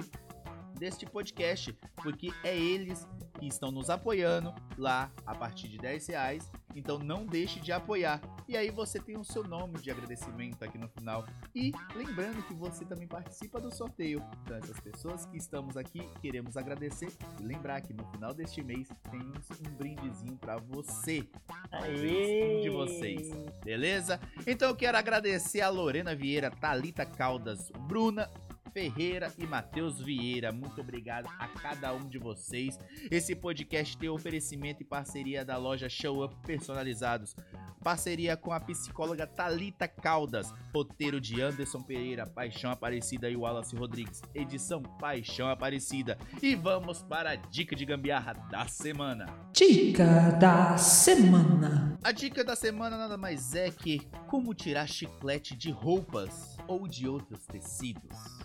deste 0.80 1.04
podcast, 1.04 1.76
porque 1.96 2.32
é 2.42 2.58
eles 2.58 3.06
que 3.38 3.46
estão 3.46 3.70
nos 3.70 3.90
apoiando 3.90 4.54
lá 4.78 5.12
a 5.26 5.34
partir 5.34 5.68
de 5.68 5.76
10 5.76 6.06
reais. 6.08 6.50
Então 6.74 6.98
não 6.98 7.26
deixe 7.26 7.60
de 7.60 7.70
apoiar. 7.70 8.20
E 8.48 8.56
aí 8.56 8.70
você 8.70 8.98
tem 8.98 9.18
o 9.18 9.24
seu 9.24 9.44
nome 9.44 9.78
de 9.78 9.90
agradecimento 9.90 10.64
aqui 10.64 10.78
no 10.78 10.88
final. 10.88 11.26
E 11.54 11.72
lembrando 11.94 12.42
que 12.44 12.54
você 12.54 12.84
também 12.84 13.06
participa 13.06 13.60
do 13.60 13.74
sorteio. 13.74 14.24
Então 14.42 14.56
essas 14.56 14.80
pessoas 14.80 15.26
que 15.26 15.36
estamos 15.36 15.76
aqui 15.76 16.00
queremos 16.22 16.56
agradecer 16.56 17.12
e 17.38 17.42
lembrar 17.42 17.82
que 17.82 17.92
no 17.92 18.06
final 18.12 18.32
deste 18.32 18.62
mês 18.62 18.88
temos 19.10 19.46
um 19.50 19.74
brindezinho 19.76 20.36
para 20.36 20.56
você. 20.56 21.28
Um 21.72 22.62
de 22.62 22.70
vocês. 22.70 23.28
Beleza? 23.62 24.18
Então 24.46 24.68
eu 24.70 24.76
quero 24.76 24.96
agradecer 24.96 25.60
a 25.60 25.68
Lorena 25.68 26.14
Vieira, 26.14 26.50
Talita 26.50 27.04
Caldas, 27.04 27.70
Bruna 27.86 28.30
Ferreira 28.72 29.32
e 29.38 29.46
Matheus 29.46 30.00
Vieira. 30.00 30.52
Muito 30.52 30.80
obrigado 30.80 31.28
a 31.38 31.48
cada 31.48 31.92
um 31.92 32.08
de 32.08 32.18
vocês. 32.18 32.78
Esse 33.10 33.34
podcast 33.34 33.96
tem 33.96 34.08
oferecimento 34.08 34.82
e 34.82 34.86
parceria 34.86 35.44
da 35.44 35.56
loja 35.56 35.88
Show 35.88 36.24
Up 36.24 36.36
Personalizados. 36.46 37.34
Parceria 37.82 38.36
com 38.36 38.52
a 38.52 38.60
psicóloga 38.60 39.26
Talita 39.26 39.88
Caldas. 39.88 40.52
Roteiro 40.74 41.20
de 41.20 41.40
Anderson 41.40 41.82
Pereira, 41.82 42.26
Paixão 42.26 42.70
Aparecida 42.70 43.28
e 43.28 43.36
Wallace 43.36 43.74
Rodrigues. 43.74 44.20
Edição 44.34 44.82
Paixão 44.82 45.48
Aparecida. 45.48 46.18
E 46.42 46.54
vamos 46.54 47.02
para 47.02 47.30
a 47.30 47.36
dica 47.36 47.74
de 47.74 47.84
gambiarra 47.84 48.34
da 48.50 48.66
semana. 48.66 49.26
Dica 49.52 50.30
da 50.38 50.76
semana. 50.76 51.98
A 52.02 52.12
dica 52.12 52.44
da 52.44 52.54
semana 52.54 52.96
nada 52.96 53.16
mais 53.16 53.54
é 53.54 53.70
que 53.70 54.00
como 54.26 54.54
tirar 54.54 54.86
chiclete 54.86 55.56
de 55.56 55.70
roupas 55.70 56.56
ou 56.68 56.86
de 56.86 57.08
outros 57.08 57.46
tecidos. 57.46 58.39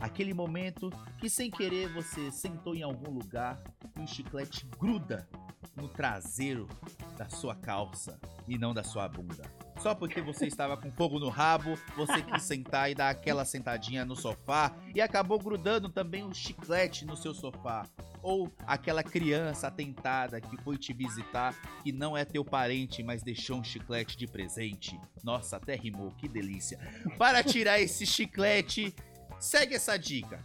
Aquele 0.00 0.32
momento 0.32 0.90
que 1.18 1.28
sem 1.28 1.50
querer 1.50 1.92
você 1.92 2.30
sentou 2.30 2.74
em 2.74 2.82
algum 2.82 3.10
lugar 3.10 3.60
e 3.98 4.02
o 4.02 4.06
chiclete 4.06 4.66
gruda 4.78 5.28
no 5.74 5.88
traseiro 5.88 6.68
da 7.16 7.28
sua 7.28 7.54
calça 7.54 8.18
e 8.46 8.58
não 8.58 8.72
da 8.72 8.84
sua 8.84 9.08
bunda. 9.08 9.44
Só 9.80 9.94
porque 9.94 10.20
você 10.20 10.46
estava 10.48 10.76
com 10.76 10.90
fogo 10.90 11.18
no 11.18 11.28
rabo, 11.28 11.78
você 11.96 12.22
quis 12.22 12.42
sentar 12.42 12.90
e 12.90 12.94
dar 12.94 13.10
aquela 13.10 13.44
sentadinha 13.44 14.04
no 14.04 14.16
sofá 14.16 14.74
e 14.94 15.00
acabou 15.00 15.38
grudando 15.38 15.88
também 15.88 16.24
o 16.24 16.34
chiclete 16.34 17.04
no 17.04 17.16
seu 17.16 17.32
sofá. 17.34 17.86
Ou 18.20 18.52
aquela 18.66 19.02
criança 19.04 19.68
atentada 19.68 20.40
que 20.40 20.56
foi 20.62 20.76
te 20.76 20.92
visitar, 20.92 21.54
que 21.84 21.92
não 21.92 22.16
é 22.16 22.24
teu 22.24 22.44
parente, 22.44 23.00
mas 23.00 23.22
deixou 23.22 23.58
um 23.58 23.64
chiclete 23.64 24.16
de 24.16 24.26
presente. 24.26 24.98
Nossa, 25.22 25.56
até 25.56 25.76
rimou, 25.76 26.10
que 26.10 26.28
delícia. 26.28 26.78
Para 27.16 27.44
tirar 27.44 27.80
esse 27.80 28.04
chiclete, 28.04 28.92
segue 29.40 29.74
essa 29.74 29.96
dica. 29.96 30.42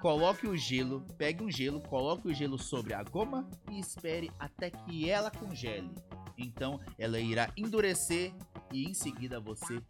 coloque 0.00 0.46
o 0.46 0.56
gelo, 0.56 1.04
pegue 1.16 1.42
um 1.44 1.50
gelo, 1.50 1.80
coloque 1.80 2.28
o 2.28 2.34
gelo 2.34 2.58
sobre 2.58 2.92
a 2.94 3.02
goma 3.02 3.48
e 3.70 3.78
espere 3.78 4.30
até 4.38 4.70
que 4.70 5.08
ela 5.08 5.30
congele. 5.30 5.90
Então 6.36 6.80
ela 6.98 7.20
irá 7.20 7.52
endurecer 7.56 8.32
e 8.72 8.84
em 8.84 8.94
seguida 8.94 9.40
você 9.40 9.80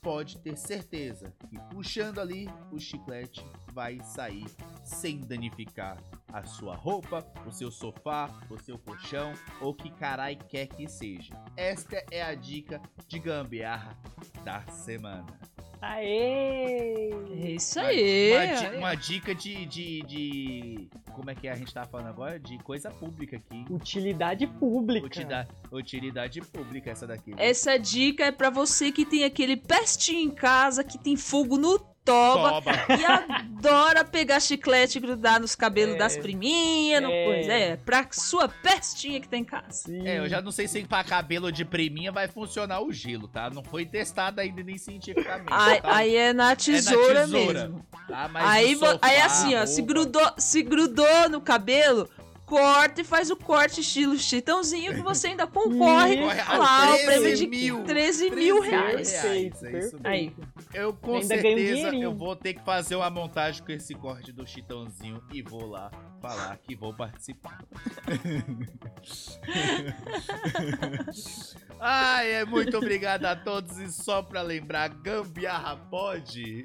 pode 0.00 0.38
ter 0.38 0.56
certeza 0.56 1.32
que 1.48 1.58
puxando 1.70 2.20
ali 2.20 2.48
o 2.72 2.78
chiclete 2.78 3.44
vai 3.72 4.00
sair 4.02 4.46
sem 4.82 5.20
danificar 5.20 5.96
a 6.32 6.44
sua 6.44 6.74
roupa, 6.74 7.24
o 7.46 7.52
seu 7.52 7.70
sofá, 7.70 8.28
o 8.50 8.58
seu 8.58 8.78
colchão 8.78 9.32
ou 9.60 9.72
que 9.74 9.90
carai 9.90 10.34
quer 10.34 10.66
que 10.66 10.88
seja. 10.88 11.34
Esta 11.56 12.04
é 12.10 12.22
a 12.22 12.34
dica 12.34 12.80
de 13.06 13.18
gambiarra 13.18 13.96
da 14.44 14.66
semana. 14.66 15.51
Aê! 15.82 17.10
É 17.42 17.50
isso 17.50 17.80
aí. 17.80 18.32
Uma, 18.32 18.46
di- 18.70 18.76
uma 18.76 18.94
dica 18.94 19.34
de, 19.34 19.66
de, 19.66 20.02
de- 20.02 20.88
Como 21.12 21.28
é 21.30 21.34
que 21.34 21.48
a 21.48 21.56
gente 21.56 21.74
tá 21.74 21.84
falando 21.84 22.06
agora? 22.06 22.38
De 22.38 22.56
coisa 22.58 22.90
pública 22.90 23.36
aqui. 23.36 23.64
Utilidade 23.68 24.46
pública. 24.46 25.06
Utilidade, 25.06 25.48
utilidade 25.72 26.40
pública 26.40 26.90
essa 26.90 27.06
daqui. 27.06 27.32
viu? 27.32 27.36
Essa 27.38 27.76
dica 27.78 28.24
é 28.26 28.30
pra 28.32 28.48
você 28.48 28.92
que 28.92 29.04
tem 29.04 29.24
aquele 29.24 29.56
pestinho 29.56 30.20
em 30.30 30.34
casa, 30.34 30.84
que 30.84 30.96
tem 30.98 31.16
fogo 31.16 31.58
no 31.58 31.91
toba, 32.04 32.50
Toba. 32.52 32.72
e 32.98 33.04
adora 33.04 34.04
pegar 34.04 34.40
chiclete 34.40 34.98
e 34.98 35.00
grudar 35.00 35.40
nos 35.40 35.54
cabelos 35.54 35.94
É. 35.94 35.98
das 35.98 36.16
priminhas, 36.16 37.02
no 37.02 37.10
É. 37.10 37.24
coisa. 37.24 37.52
É, 37.52 37.76
pra 37.76 38.06
sua 38.10 38.48
pestinha 38.48 39.20
que 39.20 39.28
tá 39.28 39.36
em 39.36 39.44
casa. 39.44 39.70
Sim. 39.70 40.06
É, 40.06 40.18
eu 40.18 40.28
já 40.28 40.40
não 40.42 40.50
sei 40.50 40.66
se 40.66 40.82
pra 40.84 41.04
cabelo 41.04 41.52
de 41.52 41.64
priminha 41.64 42.10
vai 42.10 42.26
funcionar 42.28 42.80
o 42.80 42.92
gelo, 42.92 43.28
tá? 43.28 43.48
Não 43.50 43.62
foi 43.62 43.86
testado 43.86 44.40
ainda 44.40 44.62
nem 44.62 44.76
cientificamente. 44.78 45.48
Aí, 45.52 45.80
tá? 45.80 45.94
aí 45.96 46.16
é 46.16 46.32
na 46.32 46.56
tesoura, 46.56 47.20
tesoura. 47.22 47.60
mesmo. 47.68 47.86
Tá? 48.08 48.28
Mas 48.28 48.44
Aí, 48.48 48.74
vo- 48.74 48.98
aí 49.00 49.14
sofá, 49.16 49.26
assim, 49.26 49.54
ó, 49.54 49.64
se 49.66 49.82
grudou, 49.82 50.32
se 50.38 50.62
grudou 50.62 51.28
no 51.30 51.40
cabelo, 51.40 52.08
corta 52.52 53.00
e 53.00 53.04
faz 53.04 53.30
o 53.30 53.36
corte 53.36 53.80
estilo 53.80 54.18
chitãozinho 54.18 54.94
que 54.94 55.00
você 55.00 55.28
ainda 55.28 55.46
concorre 55.46 56.16
lá 56.20 56.92
o 56.92 56.98
13 56.98 57.06
prêmio 57.06 57.36
de 57.36 57.46
mil. 57.46 57.84
13 57.84 58.30
mil 58.30 58.60
13 58.60 58.70
reais. 58.70 59.12
Perfeito, 59.12 59.66
É. 59.66 59.90
Aí. 60.04 60.36
Eu 60.74 60.92
com 60.92 61.14
Ainda 61.14 61.26
certeza 61.28 61.94
eu 61.94 62.14
vou 62.14 62.36
ter 62.36 62.52
que 62.54 62.62
fazer 62.62 62.96
uma 62.96 63.08
montagem 63.08 63.64
com 63.64 63.72
esse 63.72 63.94
corte 63.94 64.32
do 64.32 64.46
Chitãozinho 64.46 65.22
e 65.32 65.40
vou 65.40 65.66
lá 65.66 65.90
falar 66.22 66.56
que 66.58 66.76
vou 66.76 66.94
participar. 66.94 67.58
Ai, 71.80 72.32
é 72.34 72.44
muito 72.44 72.76
obrigado 72.76 73.24
a 73.24 73.34
todos 73.34 73.76
e 73.78 73.90
só 73.92 74.22
pra 74.22 74.40
lembrar, 74.40 74.88
gambiarra 74.88 75.76
pode? 75.90 76.64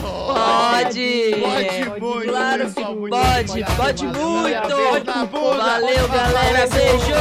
Pode! 0.00 1.34
Pode 1.40 2.00
muito, 2.00 2.28
Claro 2.28 2.64
pessoal, 2.64 2.94
que 2.94 3.00
muito 3.00 3.16
pode, 3.16 3.50
obrigado. 3.50 3.76
pode 3.76 4.06
muito. 4.06 5.26
bunda. 5.30 5.56
Valeu, 5.56 6.08
galera, 6.08 6.66
beijo. 6.68 7.12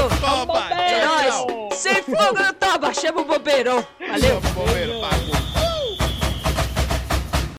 É 0.72 1.06
nóis. 1.06 1.36
tchau. 1.36 1.70
Sem 1.74 2.02
fogo 2.04 2.40
no 2.42 2.54
toba, 2.54 2.94
chama 2.94 3.22
o 3.22 3.26
bobeirão. 3.26 3.86
Valeu. 4.00 4.42
Chama 4.42 4.50
o 4.50 4.54
bombeiro. 4.54 4.94